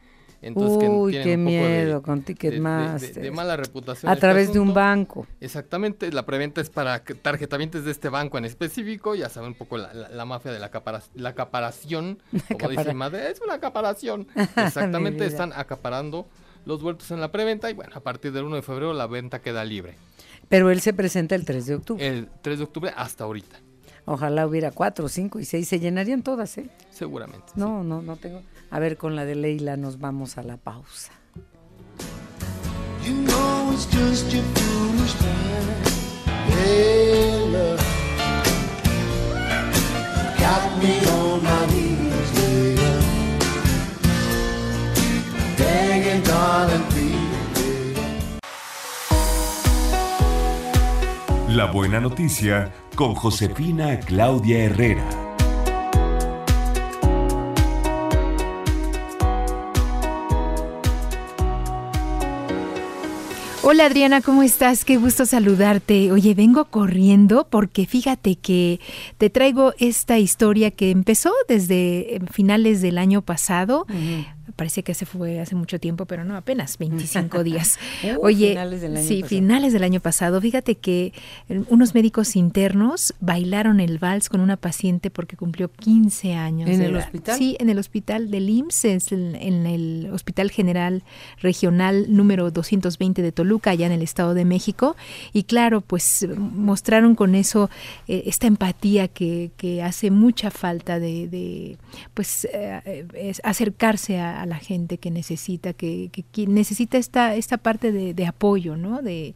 Entonces, 0.42 0.88
Uy, 0.90 1.12
qué 1.12 1.18
un 1.18 1.24
poco 1.24 1.28
de- 1.28 1.36
miedo 1.36 2.02
con 2.02 2.14
de- 2.16 2.20
de- 2.20 2.20
de- 2.20 2.34
Ticketmaster. 2.34 3.22
de 3.22 3.30
mala 3.30 3.56
reputación. 3.56 4.10
A 4.10 4.14
este 4.14 4.20
través 4.20 4.52
de 4.52 4.58
un 4.58 4.74
banco. 4.74 5.26
Exactamente, 5.40 6.10
la 6.12 6.26
preventa 6.26 6.60
es 6.60 6.68
para 6.68 7.02
tarjetavientes 7.04 7.84
de 7.84 7.92
este 7.92 8.08
banco 8.08 8.38
en 8.38 8.44
específico, 8.44 9.14
ya 9.14 9.28
saben 9.28 9.50
un 9.50 9.54
poco 9.54 9.78
la, 9.78 9.94
la- 9.94 10.08
la 10.08 10.24
mafia 10.24 10.50
de 10.52 10.58
la, 10.58 10.66
acapara- 10.70 11.02
la 11.14 11.28
acaparación, 11.30 12.18
como 12.32 12.58
Acapara- 12.58 12.68
dice 12.82 12.94
madre, 12.94 13.30
es 13.30 13.40
una 13.40 13.54
acaparación. 13.54 14.26
Exactamente, 14.56 15.24
están 15.26 15.52
acaparando 15.54 16.26
los 16.64 16.82
vueltos 16.82 17.10
en 17.12 17.20
la 17.20 17.30
preventa 17.32 17.70
y 17.70 17.74
bueno, 17.74 17.92
a 17.94 18.00
partir 18.00 18.32
del 18.32 18.44
1 18.44 18.56
de 18.56 18.62
febrero 18.62 18.92
la 18.94 19.06
venta 19.06 19.40
queda 19.40 19.64
libre. 19.64 19.96
Pero 20.48 20.70
él 20.70 20.80
se 20.80 20.92
presenta 20.92 21.34
el 21.34 21.44
3 21.44 21.66
de 21.66 21.74
octubre. 21.76 22.06
El 22.06 22.28
3 22.42 22.58
de 22.58 22.64
octubre 22.64 22.92
hasta 22.96 23.24
ahorita, 23.24 23.56
Ojalá 24.04 24.48
hubiera 24.48 24.72
cuatro, 24.72 25.08
cinco 25.08 25.38
y 25.38 25.44
seis. 25.44 25.68
Se 25.68 25.78
llenarían 25.78 26.22
todas, 26.24 26.58
¿eh? 26.58 26.68
seguramente. 26.90 27.46
No, 27.54 27.84
no, 27.84 28.02
no 28.02 28.16
tengo. 28.16 28.42
A 28.72 28.78
ver, 28.78 28.96
con 28.96 29.14
la 29.16 29.26
de 29.26 29.34
Leila 29.34 29.76
nos 29.76 29.98
vamos 29.98 30.38
a 30.38 30.42
la 30.42 30.56
pausa. 30.56 31.12
You 33.04 33.12
know 33.12 33.70
it's 33.70 33.86
just 33.90 34.32
your 34.32 34.42
foolish 34.54 35.14
mind. 35.20 35.88
Hey, 36.48 37.50
love. 37.52 37.78
Got 40.38 40.78
me 40.82 41.04
on 41.06 41.42
my 41.42 41.66
knees, 41.66 42.32
Leila. 42.38 42.94
Begging, 45.58 46.22
darling, 46.22 46.84
please, 46.88 47.36
Leila. 47.56 48.06
La 51.48 51.66
buena 51.66 52.00
noticia 52.00 52.72
con 52.96 53.14
Josefina 53.14 54.00
Claudia 54.00 54.64
Herrera. 54.64 55.21
Hola 63.72 63.86
Adriana, 63.86 64.20
¿cómo 64.20 64.42
estás? 64.42 64.84
Qué 64.84 64.98
gusto 64.98 65.24
saludarte. 65.24 66.12
Oye, 66.12 66.34
vengo 66.34 66.66
corriendo 66.66 67.46
porque 67.48 67.86
fíjate 67.86 68.36
que 68.36 68.80
te 69.16 69.30
traigo 69.30 69.72
esta 69.78 70.18
historia 70.18 70.70
que 70.70 70.90
empezó 70.90 71.32
desde 71.48 72.16
eh, 72.16 72.20
finales 72.30 72.82
del 72.82 72.98
año 72.98 73.22
pasado. 73.22 73.86
Parece 74.56 74.82
que 74.82 74.92
se 74.94 75.06
fue 75.06 75.40
hace 75.40 75.54
mucho 75.54 75.78
tiempo, 75.80 76.04
pero 76.06 76.24
no, 76.24 76.36
apenas 76.36 76.78
25 76.78 77.42
días. 77.44 77.78
Uh, 78.02 78.24
Oye, 78.26 78.50
finales 78.50 78.80
del 78.80 78.96
año 78.96 79.06
sí, 79.08 79.14
pasado. 79.22 79.28
finales 79.28 79.72
del 79.72 79.84
año 79.84 80.00
pasado. 80.00 80.40
Fíjate 80.40 80.74
que 80.76 81.12
eh, 81.48 81.62
unos 81.68 81.94
médicos 81.94 82.36
internos 82.36 83.14
bailaron 83.20 83.80
el 83.80 83.98
vals 83.98 84.28
con 84.28 84.40
una 84.40 84.56
paciente 84.56 85.10
porque 85.10 85.36
cumplió 85.36 85.70
15 85.70 86.34
años. 86.34 86.68
¿En 86.70 86.78
de 86.78 86.86
el 86.86 86.92
edad. 86.96 87.04
hospital? 87.04 87.38
Sí, 87.38 87.56
en 87.60 87.70
el 87.70 87.78
hospital 87.78 88.30
del 88.30 88.50
IMSS, 88.50 88.84
es 88.84 89.12
el- 89.12 89.36
en 89.36 89.66
el 89.66 90.10
Hospital 90.12 90.50
General 90.50 91.02
Regional 91.40 92.06
número 92.08 92.50
220 92.50 93.22
de 93.22 93.32
Toluca, 93.32 93.70
allá 93.70 93.86
en 93.86 93.92
el 93.92 94.02
Estado 94.02 94.34
de 94.34 94.44
México. 94.44 94.96
Y 95.32 95.44
claro, 95.44 95.80
pues 95.80 96.26
mostraron 96.36 97.14
con 97.14 97.34
eso 97.34 97.70
eh, 98.08 98.24
esta 98.26 98.46
empatía 98.46 99.08
que, 99.08 99.50
que 99.56 99.82
hace 99.82 100.10
mucha 100.10 100.50
falta 100.50 100.98
de, 100.98 101.28
de, 101.28 101.78
pues 102.14 102.46
eh, 102.52 103.34
acercarse 103.42 104.18
a, 104.18 104.31
a 104.40 104.46
la 104.46 104.56
gente 104.56 104.98
que 104.98 105.10
necesita, 105.10 105.72
que, 105.72 106.10
que- 106.32 106.46
necesita 106.46 106.98
esta, 106.98 107.34
esta 107.34 107.58
parte 107.58 107.92
de, 107.92 108.26
apoyo, 108.26 108.76
¿no? 108.76 109.02
De, 109.02 109.34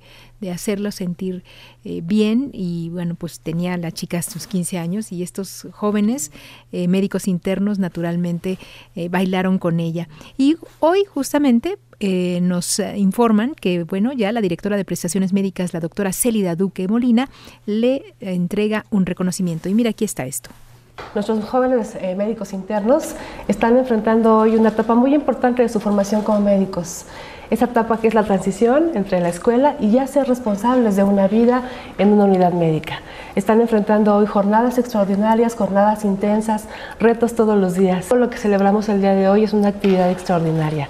hacerlo 0.53 0.93
sentir 0.93 1.43
eh, 1.85 2.03
bien 2.05 2.51
y 2.53 2.89
bueno, 2.91 3.17
pues 3.17 3.41
tenía 3.41 3.77
la 3.77 3.91
chica 3.91 4.23
sus 4.23 4.47
15 4.47 4.79
años 4.79 5.11
y 5.11 5.23
estos 5.25 5.67
jóvenes 5.73 6.31
eh, 6.71 6.87
médicos 6.89 7.27
internos 7.27 7.79
naturalmente 7.81 8.59
eh, 8.95 9.09
bailaron 9.09 9.59
con 9.59 9.81
ella. 9.81 10.09
Y 10.39 10.57
hoy 10.79 11.05
justamente 11.05 11.79
eh, 11.99 12.39
nos 12.43 12.79
informan 12.79 13.55
que 13.55 13.83
bueno, 13.85 14.13
ya 14.13 14.31
la 14.31 14.41
directora 14.41 14.77
de 14.77 14.85
prestaciones 14.85 15.33
médicas, 15.33 15.73
la 15.73 15.81
doctora 15.81 16.13
Célida 16.13 16.55
Duque 16.55 16.87
Molina, 16.87 17.29
le 17.65 18.15
entrega 18.21 18.85
un 18.91 19.05
reconocimiento. 19.07 19.69
Y 19.69 19.75
mira, 19.75 19.91
aquí 19.91 20.05
está 20.05 20.27
esto. 20.27 20.51
Nuestros 21.15 21.45
jóvenes 21.45 21.97
eh, 22.01 22.15
médicos 22.15 22.53
internos 22.53 23.15
están 23.49 23.77
enfrentando 23.77 24.39
hoy 24.39 24.57
una 24.57 24.71
etapa 24.71 24.95
muy 24.95 25.15
importante 25.15 25.63
de 25.63 25.69
su 25.69 25.81
formación 25.81 26.23
como 26.23 26.41
médicos. 26.41 27.05
Esa 27.51 27.67
etapa 27.67 27.99
que 27.99 28.09
es 28.09 28.15
la 28.15 28.25
transición 28.25 28.91
entre 28.95 29.21
la 29.21 29.29
escuela 29.29 29.77
y 29.79 29.93
ya 29.93 30.07
ser 30.07 30.27
responsables 30.27 30.97
de 30.97 31.05
una 31.05 31.29
vida 31.29 31.63
en 31.97 32.13
una 32.13 32.25
unidad 32.25 32.53
médica. 32.53 33.01
Están 33.37 33.61
enfrentando 33.61 34.17
hoy 34.17 34.27
jornadas 34.27 34.79
extraordinarias, 34.79 35.55
jornadas 35.55 36.05
intensas, 36.05 36.67
retos 36.99 37.35
todos 37.35 37.57
los 37.59 37.75
días. 37.75 38.09
Todo 38.09 38.19
lo 38.19 38.31
que 38.31 38.39
celebramos 38.39 38.89
el 38.89 39.01
día 39.01 39.15
de 39.15 39.29
hoy 39.29 39.45
es 39.45 39.53
una 39.53 39.69
actividad 39.69 40.11
extraordinaria. 40.11 40.89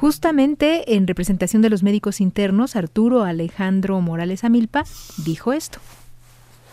Justamente 0.00 0.96
en 0.96 1.06
representación 1.06 1.60
de 1.60 1.68
los 1.68 1.82
médicos 1.82 2.22
internos, 2.22 2.74
Arturo 2.74 3.22
Alejandro 3.24 4.00
Morales 4.00 4.44
Amilpa 4.44 4.84
dijo 5.18 5.52
esto. 5.52 5.78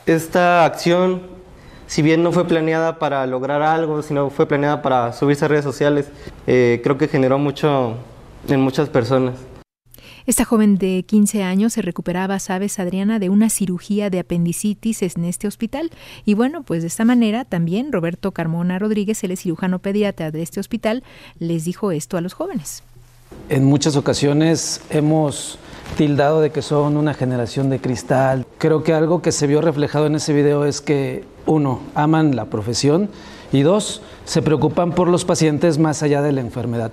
Esta 0.06 0.64
acción, 0.64 1.24
si 1.88 2.02
bien 2.02 2.22
no 2.22 2.32
fue 2.32 2.46
planeada 2.46 3.00
para 3.00 3.26
lograr 3.26 3.62
algo, 3.62 4.02
sino 4.02 4.30
fue 4.30 4.46
planeada 4.48 4.82
para 4.82 5.14
subirse 5.14 5.46
a 5.46 5.48
redes 5.48 5.64
sociales, 5.64 6.10
eh, 6.46 6.82
creo 6.84 6.98
que 6.98 7.08
generó 7.08 7.40
mucho 7.40 7.96
en 8.48 8.62
muchas 8.62 8.90
personas. 8.90 9.36
Esta 10.28 10.44
joven 10.44 10.78
de 10.78 11.06
15 11.08 11.44
años 11.44 11.72
se 11.72 11.82
recuperaba, 11.82 12.38
sabes, 12.40 12.80
Adriana, 12.80 13.18
de 13.18 13.30
una 13.30 13.50
cirugía 13.50 14.10
de 14.10 14.20
apendicitis 14.20 15.02
en 15.02 15.24
este 15.24 15.48
hospital. 15.48 15.90
Y 16.26 16.34
bueno, 16.34 16.64
pues 16.64 16.82
de 16.82 16.88
esta 16.88 17.06
manera 17.06 17.46
también 17.46 17.94
Roberto 17.94 18.34
Carmona 18.34 18.78
Rodríguez, 18.78 19.24
el 19.24 19.38
cirujano 19.38 19.80
pediatra 19.80 20.30
de 20.30 20.42
este 20.42 20.60
hospital, 20.60 21.04
les 21.40 21.64
dijo 21.64 21.94
esto 21.94 22.18
a 22.18 22.22
los 22.22 22.34
jóvenes. 22.34 22.84
En 23.48 23.64
muchas 23.64 23.96
ocasiones 23.96 24.82
hemos 24.90 25.60
tildado 25.96 26.42
de 26.42 26.52
que 26.52 26.62
son 26.62 26.98
una 26.98 27.14
generación 27.14 27.70
de 27.70 27.80
cristal. 27.80 28.46
Creo 28.58 28.84
que 28.84 28.94
algo 28.94 29.22
que 29.22 29.32
se 29.32 29.48
vio 29.48 29.62
reflejado 29.62 30.08
en 30.08 30.16
ese 30.16 30.34
video 30.34 30.66
es 30.66 30.82
que, 30.82 31.24
uno, 31.48 31.82
aman 31.95 32.36
la 32.36 32.45
profesión 32.45 33.10
y 33.52 33.62
dos, 33.62 34.02
se 34.26 34.41
preocupan 34.41 34.93
por 34.93 35.08
los 35.08 35.26
pacientes 35.26 35.78
más 35.80 36.04
allá 36.04 36.22
de 36.22 36.32
la 36.34 36.41
enfermedad. 36.41 36.91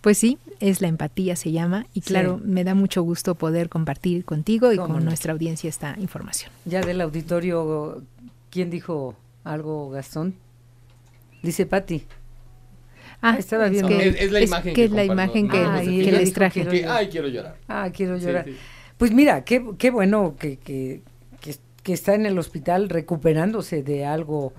Pues 0.00 0.18
sí, 0.18 0.38
es 0.60 0.80
la 0.80 0.88
empatía 0.88 1.34
se 1.34 1.50
llama 1.50 1.86
y 1.94 2.02
claro, 2.02 2.38
Sí. 2.42 2.48
me 2.48 2.62
da 2.64 2.74
mucho 2.74 3.02
gusto 3.02 3.34
poder 3.34 3.68
compartir 3.68 4.24
contigo 4.24 4.72
y 4.72 4.76
¿Cómo 4.76 4.88
con 4.94 4.98
no? 4.98 5.04
nuestra 5.06 5.32
audiencia 5.32 5.68
esta 5.68 5.96
información. 5.98 6.50
Ya 6.66 6.80
del 6.82 7.00
auditorio, 7.00 8.02
¿quién 8.50 8.70
dijo 8.70 9.14
algo, 9.44 9.90
Gastón? 9.90 10.34
Dice 11.42 11.64
Patti. 11.66 12.04
Ah, 13.22 13.36
estaba 13.38 13.66
es 13.66 13.72
viendo. 13.72 13.88
que- 13.88 14.08
es, 14.08 14.16
es 14.20 14.32
la 14.32 14.40
es 14.40 14.48
imagen 14.48 14.74
que 14.74 14.74
que, 14.74 14.84
es 14.84 14.90
la 14.92 15.04
imagen 15.04 15.48
que- 15.48 15.58
Ah, 15.58 15.82
les 15.82 16.32
traje. 16.32 16.86
ay, 16.86 17.08
quiero 17.08 17.28
llorar. 17.28 17.56
Ah, 17.66 17.88
quiero 17.92 18.18
Sí, 18.18 18.26
llorar. 18.26 18.44
sí. 18.44 18.56
Pues 18.96 19.12
mira, 19.12 19.44
qué, 19.44 19.64
qué 19.78 19.90
bueno 19.90 20.34
que, 20.38 20.58
que, 21.88 21.92
está 21.94 22.14
en 22.14 22.26
el 22.26 22.38
hospital 22.38 22.88
recuperándose 22.88 23.82
de 23.82 24.04
algo 24.06 24.52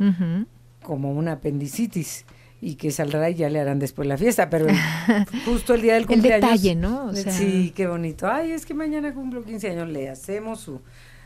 como 0.84 1.12
una 1.12 1.34
apendicitis 1.34 2.26
y 2.62 2.76
que 2.76 2.92
saldrá 2.92 3.30
y 3.30 3.36
ya 3.36 3.50
le 3.50 3.60
harán 3.60 3.80
después 3.80 4.08
la 4.08 4.18
fiesta, 4.18 4.50
pero 4.50 4.68
el- 4.68 4.76
justo 5.46 5.74
el 5.76 5.82
día 5.82 5.94
del 5.94 6.04
El 6.04 6.08
cumpleaños. 6.08 6.42
detalle, 6.52 6.76
¿no? 6.76 7.06
O 7.06 7.14
sea- 7.16 7.32
sí, 7.32 7.72
qué 7.76 7.88
bonito. 7.88 8.28
Ay, 8.30 8.52
es 8.52 8.66
que 8.66 8.74
mañana 8.74 9.14
cumplo 9.14 9.44
15 9.44 9.70
años, 9.70 9.88
le 9.88 10.10
hacemos 10.10 10.60
su, 10.60 10.82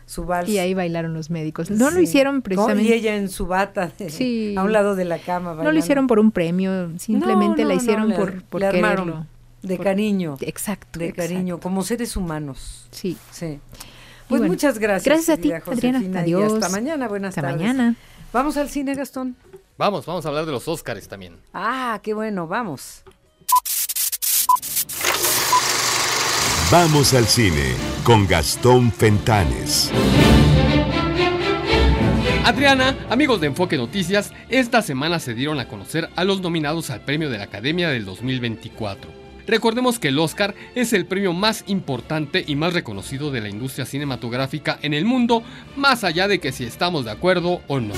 su 0.06 0.26
vals. 0.26 0.47
Y 0.49 0.60
ahí 0.60 0.74
bailaron 0.76 1.14
los 1.14 1.30
médicos. 1.32 1.72
No 1.72 1.89
lo 1.89 1.99
hicieron 2.01 2.41
precisamente. 2.43 2.84
Y 2.84 2.93
ella 2.93 3.16
en 3.16 3.30
su 3.30 3.47
bata, 3.47 3.91
de- 3.97 4.10
Sí. 4.12 4.54
a 4.58 4.64
un 4.64 4.74
lado 4.74 4.95
de 4.95 5.06
la 5.06 5.18
cama. 5.18 5.56
No 5.56 5.72
lo 5.72 5.78
hicieron 5.80 6.06
por 6.08 6.20
un 6.20 6.32
premio, 6.32 6.91
simplemente 6.99 7.64
No, 7.64 7.70
la 7.70 7.74
hicieron 7.76 8.04
no, 8.04 8.10
le- 8.10 8.16
por, 8.16 8.43
por 8.43 8.62
quererlo. 8.62 9.26
De 9.64 9.78
Por- 9.78 9.86
cariño. 9.86 10.36
Exacto. 10.41 10.99
De 10.99 11.08
exacto. 11.08 11.32
cariño, 11.34 11.60
como 11.60 11.84
seres 11.84 12.16
humanos. 12.18 12.86
Sí. 12.91 13.18
Sí. 13.32 13.60
Pues 14.28 14.39
bueno, 14.39 14.47
muchas 14.53 14.80
gracias. 14.80 15.05
gracias 15.05 15.30
a 15.38 15.41
ti, 15.41 15.51
Adriana. 15.51 15.65
Josefina, 15.65 16.01
y 16.01 16.17
Adiós. 16.34 16.53
hasta 16.53 16.69
mañana. 16.69 17.07
Buenas 17.07 17.30
Hasta 17.30 17.41
tardes. 17.41 17.57
mañana. 17.57 17.95
Vamos 18.32 18.57
al 18.57 18.69
cine, 18.69 18.95
Gastón. 18.95 19.36
Vamos, 19.78 20.05
vamos 20.05 20.26
a 20.26 20.30
hablar 20.30 20.45
de 20.45 20.51
los 20.51 20.67
Óscares 20.67 21.07
también. 21.07 21.38
Ah, 21.53 21.99
qué 22.03 22.13
bueno, 22.13 22.47
vamos. 22.47 23.03
Vamos 26.71 27.13
al 27.13 27.26
cine 27.26 27.76
con 28.03 28.26
Gastón 28.28 28.91
Fentanes. 28.91 29.91
Adriana, 32.45 32.97
amigos 33.09 33.39
de 33.39 33.47
Enfoque 33.47 33.78
Noticias, 33.78 34.32
esta 34.49 34.82
semana 34.82 35.19
se 35.19 35.34
dieron 35.34 35.59
a 35.59 35.67
conocer 35.67 36.09
a 36.15 36.24
los 36.24 36.41
nominados 36.41 36.89
al 36.89 37.01
premio 37.01 37.30
de 37.30 37.38
la 37.38 37.45
Academia 37.45 37.89
del 37.89 38.03
2024. 38.05 39.22
Recordemos 39.48 40.00
que 40.00 40.10
el 40.10 40.20
Oscar 40.20 40.56
es 40.76 40.94
el 40.94 41.06
premio 41.06 41.34
más 41.34 41.64
importante 41.68 42.44
y 42.48 42.56
más 42.56 42.74
reconocido 42.74 43.32
de 43.32 43.41
la 43.41 43.50
industria 43.50 43.86
cinematográfica 43.86 44.80
en 44.82 44.94
el 44.94 45.06
mundo, 45.06 45.44
más 45.76 46.04
allá 46.04 46.28
de 46.28 46.39
que 46.39 46.52
si 46.52 46.64
estamos 46.64 47.06
de 47.06 47.12
acuerdo 47.12 47.62
o 47.68 47.80
no. 47.80 47.94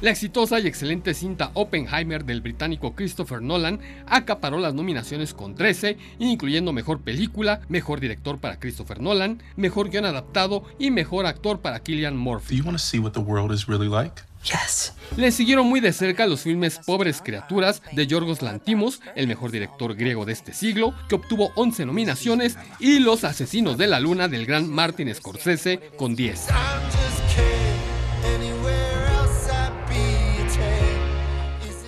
La 0.00 0.10
exitosa 0.10 0.60
y 0.60 0.68
excelente 0.68 1.12
cinta 1.12 1.50
Oppenheimer 1.54 2.24
del 2.24 2.40
británico 2.40 2.94
Christopher 2.94 3.42
Nolan 3.42 3.80
acaparó 4.06 4.60
las 4.60 4.72
nominaciones 4.72 5.34
con 5.34 5.56
13, 5.56 5.98
incluyendo 6.20 6.72
Mejor 6.72 7.00
Película, 7.00 7.62
Mejor 7.68 7.98
Director 7.98 8.38
para 8.38 8.60
Christopher 8.60 9.00
Nolan, 9.00 9.42
Mejor 9.56 9.90
Guión 9.90 10.04
Adaptado 10.04 10.62
y 10.78 10.92
Mejor 10.92 11.26
Actor 11.26 11.58
para 11.58 11.80
Killian 11.80 12.16
Murphy. 12.16 12.54
Le 15.16 15.32
siguieron 15.32 15.66
muy 15.66 15.80
de 15.80 15.92
cerca 15.92 16.26
los 16.26 16.42
filmes 16.42 16.80
Pobres 16.84 17.20
Criaturas 17.22 17.82
de 17.92 18.06
Yorgos 18.06 18.42
Lantimos, 18.42 19.00
el 19.14 19.26
mejor 19.26 19.50
director 19.50 19.94
griego 19.94 20.24
de 20.24 20.32
este 20.32 20.52
siglo, 20.52 20.94
que 21.08 21.16
obtuvo 21.16 21.50
11 21.56 21.86
nominaciones, 21.86 22.56
y 22.78 23.00
Los 23.00 23.24
Asesinos 23.24 23.78
de 23.78 23.88
la 23.88 24.00
Luna 24.00 24.28
del 24.28 24.46
gran 24.46 24.70
Martin 24.70 25.14
Scorsese 25.14 25.90
con 25.96 26.14
10. 26.14 26.46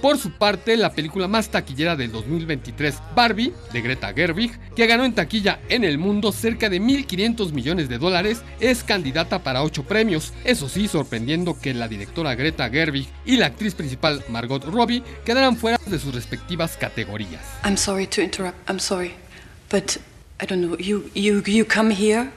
Por 0.01 0.17
su 0.17 0.33
parte, 0.33 0.79
la 0.79 0.93
película 0.93 1.29
más 1.29 1.51
taquillera 1.51 1.95
del 1.95 2.11
2023, 2.11 2.95
Barbie, 3.15 3.53
de 3.71 3.83
Greta 3.83 4.15
Gerwig, 4.15 4.59
que 4.75 4.87
ganó 4.87 5.05
en 5.05 5.15
taquilla 5.15 5.61
en 5.69 5.85
el 5.85 5.99
mundo 5.99 6.33
cerca 6.33 6.71
de 6.71 6.81
1.500 6.81 7.53
millones 7.53 7.91
de 7.91 7.99
dólares, 7.99 8.43
es 8.61 8.83
candidata 8.83 9.43
para 9.43 9.63
8 9.63 9.83
premios. 9.85 10.33
Eso 10.45 10.71
sí, 10.71 10.89
sorprendiendo 10.89 11.59
que 11.61 11.75
la 11.75 11.87
directora 11.87 12.35
Greta 12.35 12.71
Gerwig 12.71 13.09
y 13.27 13.37
la 13.37 13.47
actriz 13.47 13.75
principal 13.75 14.25
Margot 14.31 14.65
Robbie 14.65 15.03
quedaran 15.25 15.57
fuera 15.57 15.79
de 15.85 15.99
sus 15.99 16.15
respectivas 16.15 16.79
categorías. 16.79 17.43
I'm 17.65 17.77
sorry 17.77 18.07
to 18.07 18.23
interrupt. 18.23 18.57
I'm 18.71 18.81
sorry. 18.81 19.13
But 19.71 19.99
I 20.43 20.47
don't 20.47 20.63
know. 20.63 20.77
You 20.79 21.67
come 21.67 21.95
here 21.95 22.33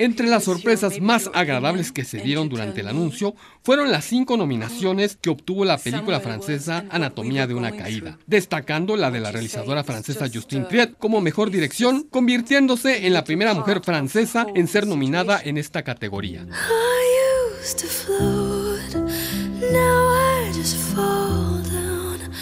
entre 0.00 0.28
las 0.28 0.44
sorpresas 0.44 0.98
más 0.98 1.30
agradables 1.34 1.92
que 1.92 2.06
se 2.06 2.20
dieron 2.20 2.48
durante 2.48 2.80
el 2.80 2.88
anuncio 2.88 3.34
fueron 3.62 3.92
las 3.92 4.06
cinco 4.06 4.38
nominaciones 4.38 5.18
que 5.20 5.28
obtuvo 5.28 5.66
la 5.66 5.76
película 5.76 6.20
francesa 6.20 6.86
Anatomía 6.90 7.46
de 7.46 7.52
una 7.52 7.70
caída, 7.72 8.18
destacando 8.26 8.96
la 8.96 9.10
de 9.10 9.20
la 9.20 9.30
realizadora 9.30 9.84
francesa 9.84 10.26
Justine 10.32 10.64
Triet 10.64 10.96
como 10.98 11.20
mejor 11.20 11.50
dirección, 11.50 12.04
convirtiéndose 12.04 13.06
en 13.06 13.12
la 13.12 13.24
primera 13.24 13.52
mujer 13.52 13.82
francesa 13.84 14.46
en 14.54 14.68
ser 14.68 14.86
nominada 14.86 15.38
en 15.44 15.58
esta 15.58 15.82
categoría. 15.82 16.46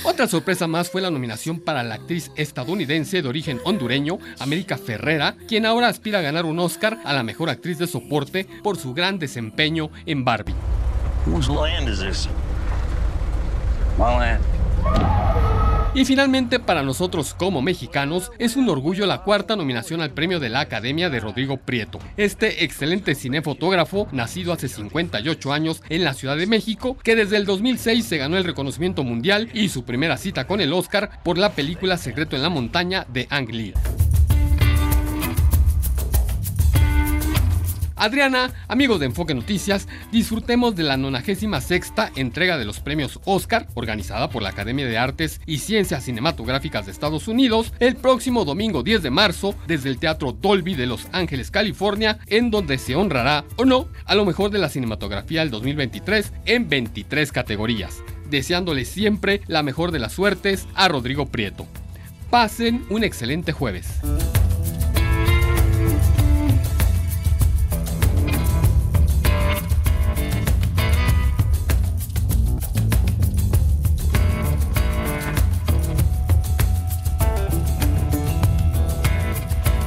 Otra 0.05 0.29
sorpresa 0.29 0.67
más 0.67 0.91
fue 0.91 1.01
la 1.01 1.11
nominación 1.11 1.61
para 1.61 1.83
la 1.83 1.97
actriz 1.97 2.31
estadounidense 2.37 3.21
de 3.21 3.29
origen 3.29 3.61
hondureño, 3.65 4.19
América 4.39 4.79
Ferrera, 4.79 5.37
quien 5.49 5.67
ahora 5.67 5.89
aspira 5.89 6.21
a 6.21 6.23
ganar 6.23 6.45
un 6.45 6.59
Oscar 6.59 6.99
a 7.05 7.13
la 7.13 7.23
mejor 7.23 7.51
actriz 7.51 7.79
de 7.79 7.87
soporte 7.87 8.47
por 8.63 8.77
su 8.77 8.95
gran 8.95 9.19
desempeño 9.19 9.91
en 10.07 10.25
Barbie. 10.25 10.55
Y 15.95 16.05
finalmente, 16.05 16.61
para 16.61 16.83
nosotros 16.83 17.35
como 17.35 17.63
mexicanos, 17.63 18.31
es 18.39 18.57
un 18.57 18.69
orgullo 18.69 19.07
la 19.07 19.23
cuarta 19.23 19.57
nominación 19.57 20.01
al 20.01 20.11
premio 20.11 20.39
de 20.39 20.51
la 20.51 20.61
Academia 20.61 21.09
de 21.09 21.19
Rodrigo 21.19 21.57
Prieto. 21.57 21.99
Este 22.17 22.65
excelente 22.65 23.15
cinefotógrafo, 23.15 24.07
nacido 24.13 24.53
hace 24.53 24.69
58 24.69 25.53
años 25.53 25.83
en 25.89 26.05
la 26.05 26.15
Ciudad 26.15 26.37
de 26.37 26.47
México, 26.47 26.97
que 27.03 27.17
desde 27.17 27.37
el 27.37 27.47
2006 27.47 28.05
se 28.05 28.19
ganó 28.19 28.37
el 28.37 28.45
reconocimiento 28.45 29.03
mundial 29.03 29.49
y 29.55 29.71
su 29.71 29.85
primera 29.85 30.19
cita 30.19 30.47
con 30.47 30.61
el 30.61 30.73
Oscar 30.73 31.23
por 31.25 31.39
la 31.39 31.53
película 31.53 31.97
Secreto 31.97 32.37
en 32.37 32.43
la 32.43 32.51
Montaña 32.51 33.07
de 33.09 33.27
Ang 33.31 33.51
Lee. 33.51 33.75
Adriana, 37.99 38.53
amigos 38.69 39.01
de 39.01 39.07
Enfoque 39.07 39.35
Noticias, 39.35 39.89
disfrutemos 40.13 40.77
de 40.77 40.85
la 40.85 40.97
96 40.97 41.93
entrega 42.15 42.57
de 42.57 42.65
los 42.65 42.81
premios 42.81 43.19
Oscar, 43.25 43.67
organizada 43.75 44.31
por 44.31 44.43
la 44.43 44.51
Academia 44.51 44.87
de 44.87 44.97
Artes 44.97 45.41
y 45.47 45.59
Ciencias 45.59 46.05
Cinematográficas 46.05 46.87
de 46.87 46.93
Estados 46.93 47.29
Unidos, 47.29 47.73
el 47.81 47.97
próximo 47.97 48.45
domingo 48.45 48.83
10 48.83 49.03
de 49.03 49.11
marzo 49.11 49.55
desde 49.67 49.89
el 49.89 49.99
Teatro 49.99 50.33
Dolby 50.33 50.75
de 50.75 50.87
Los 50.87 51.09
Ángeles, 51.13 51.51
California, 51.51 52.19
en 52.27 52.51
donde 52.51 52.79
se 52.79 52.95
honrará 52.95 53.45
o 53.57 53.65
no 53.65 53.89
a 54.05 54.15
lo 54.15 54.25
mejor 54.25 54.51
de 54.51 54.59
la 54.59 54.69
cinematografía 54.69 55.41
del 55.41 55.51
2023 55.51 56.33
en 56.47 56.69
23 56.69 57.33
categorías, 57.33 58.03
deseándole 58.31 58.85
siempre 58.85 59.43
la 59.49 59.63
mejor 59.63 59.91
de 59.91 59.99
las 59.99 60.13
suertes 60.13 60.69
a 60.75 60.89
Rodrigo 60.89 61.27
Prieto. 61.27 61.67
Pasen 62.31 62.85
un 62.91 63.03
excelente 63.03 63.53
jueves. 63.53 64.01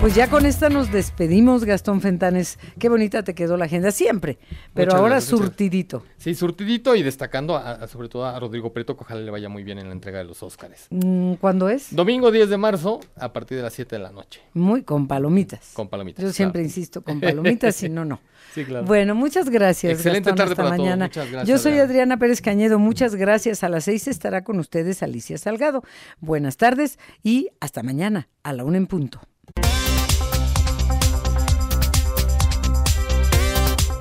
Pues 0.01 0.15
ya 0.15 0.27
con 0.31 0.47
esta 0.47 0.67
nos 0.67 0.91
despedimos, 0.91 1.63
Gastón 1.63 2.01
Fentanes. 2.01 2.57
Qué 2.79 2.89
bonita 2.89 3.21
te 3.21 3.35
quedó 3.35 3.55
la 3.55 3.65
agenda 3.65 3.91
siempre, 3.91 4.39
pero 4.73 4.95
ahora 4.95 5.21
surtidito. 5.21 6.03
Sí, 6.17 6.33
surtidito 6.33 6.95
y 6.95 7.03
destacando 7.03 7.61
sobre 7.87 8.09
todo 8.09 8.25
a 8.25 8.39
Rodrigo 8.39 8.73
Preto, 8.73 8.97
que 8.97 9.03
ojalá 9.03 9.21
le 9.21 9.29
vaya 9.29 9.47
muy 9.47 9.61
bien 9.61 9.77
en 9.77 9.85
la 9.85 9.93
entrega 9.93 10.17
de 10.17 10.23
los 10.23 10.41
Óscares. 10.41 10.87
Mm, 10.89 11.33
¿Cuándo 11.33 11.69
es? 11.69 11.95
Domingo 11.95 12.31
10 12.31 12.49
de 12.49 12.57
marzo, 12.57 12.99
a 13.15 13.31
partir 13.31 13.57
de 13.57 13.63
las 13.63 13.73
7 13.73 13.97
de 13.97 14.01
la 14.01 14.11
noche. 14.11 14.41
Muy 14.55 14.81
con 14.81 15.07
palomitas. 15.07 15.69
Con 15.75 15.87
palomitas. 15.87 16.25
Yo 16.25 16.33
siempre 16.33 16.63
insisto, 16.63 17.03
con 17.03 17.21
palomitas, 17.21 17.75
si 17.75 17.87
no, 17.87 18.03
no. 18.03 18.19
Sí, 18.55 18.65
claro. 18.65 18.85
Bueno, 18.85 19.15
muchas 19.15 19.49
gracias. 19.49 19.93
Excelente 19.93 20.33
tarde 20.33 20.51
hasta 20.51 20.63
para 20.63 20.77
mañana. 20.77 21.05
Muchas 21.05 21.31
gracias, 21.31 21.47
Yo 21.47 21.57
soy 21.57 21.79
Adriana 21.79 22.17
Pérez 22.17 22.41
Cañedo. 22.41 22.79
Muchas 22.79 23.15
gracias. 23.15 23.63
A 23.63 23.69
las 23.69 23.85
seis 23.85 24.09
estará 24.09 24.43
con 24.43 24.59
ustedes 24.59 25.03
Alicia 25.03 25.37
Salgado. 25.37 25.83
Buenas 26.19 26.57
tardes 26.57 26.99
y 27.23 27.47
hasta 27.61 27.81
mañana 27.81 28.27
a 28.43 28.51
la 28.51 28.65
una 28.65 28.75
en 28.75 28.87
punto. 28.87 29.21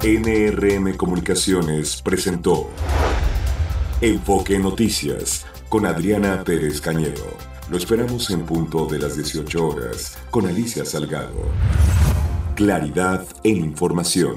NRM 0.03 0.97
Comunicaciones 0.97 2.01
presentó 2.01 2.71
Enfoque 4.01 4.59
Noticias 4.59 5.45
con 5.69 5.85
Adriana 5.85 6.43
Pérez 6.43 6.81
Cañedo. 6.81 7.37
Lo 7.69 7.77
esperamos 7.77 8.31
en 8.31 8.47
punto 8.47 8.87
de 8.87 8.99
las 8.99 9.15
18 9.17 9.69
horas 9.69 10.17
con 10.31 10.47
Alicia 10.47 10.87
Salgado. 10.87 11.43
Claridad 12.55 13.27
en 13.45 13.59
información. 13.59 14.37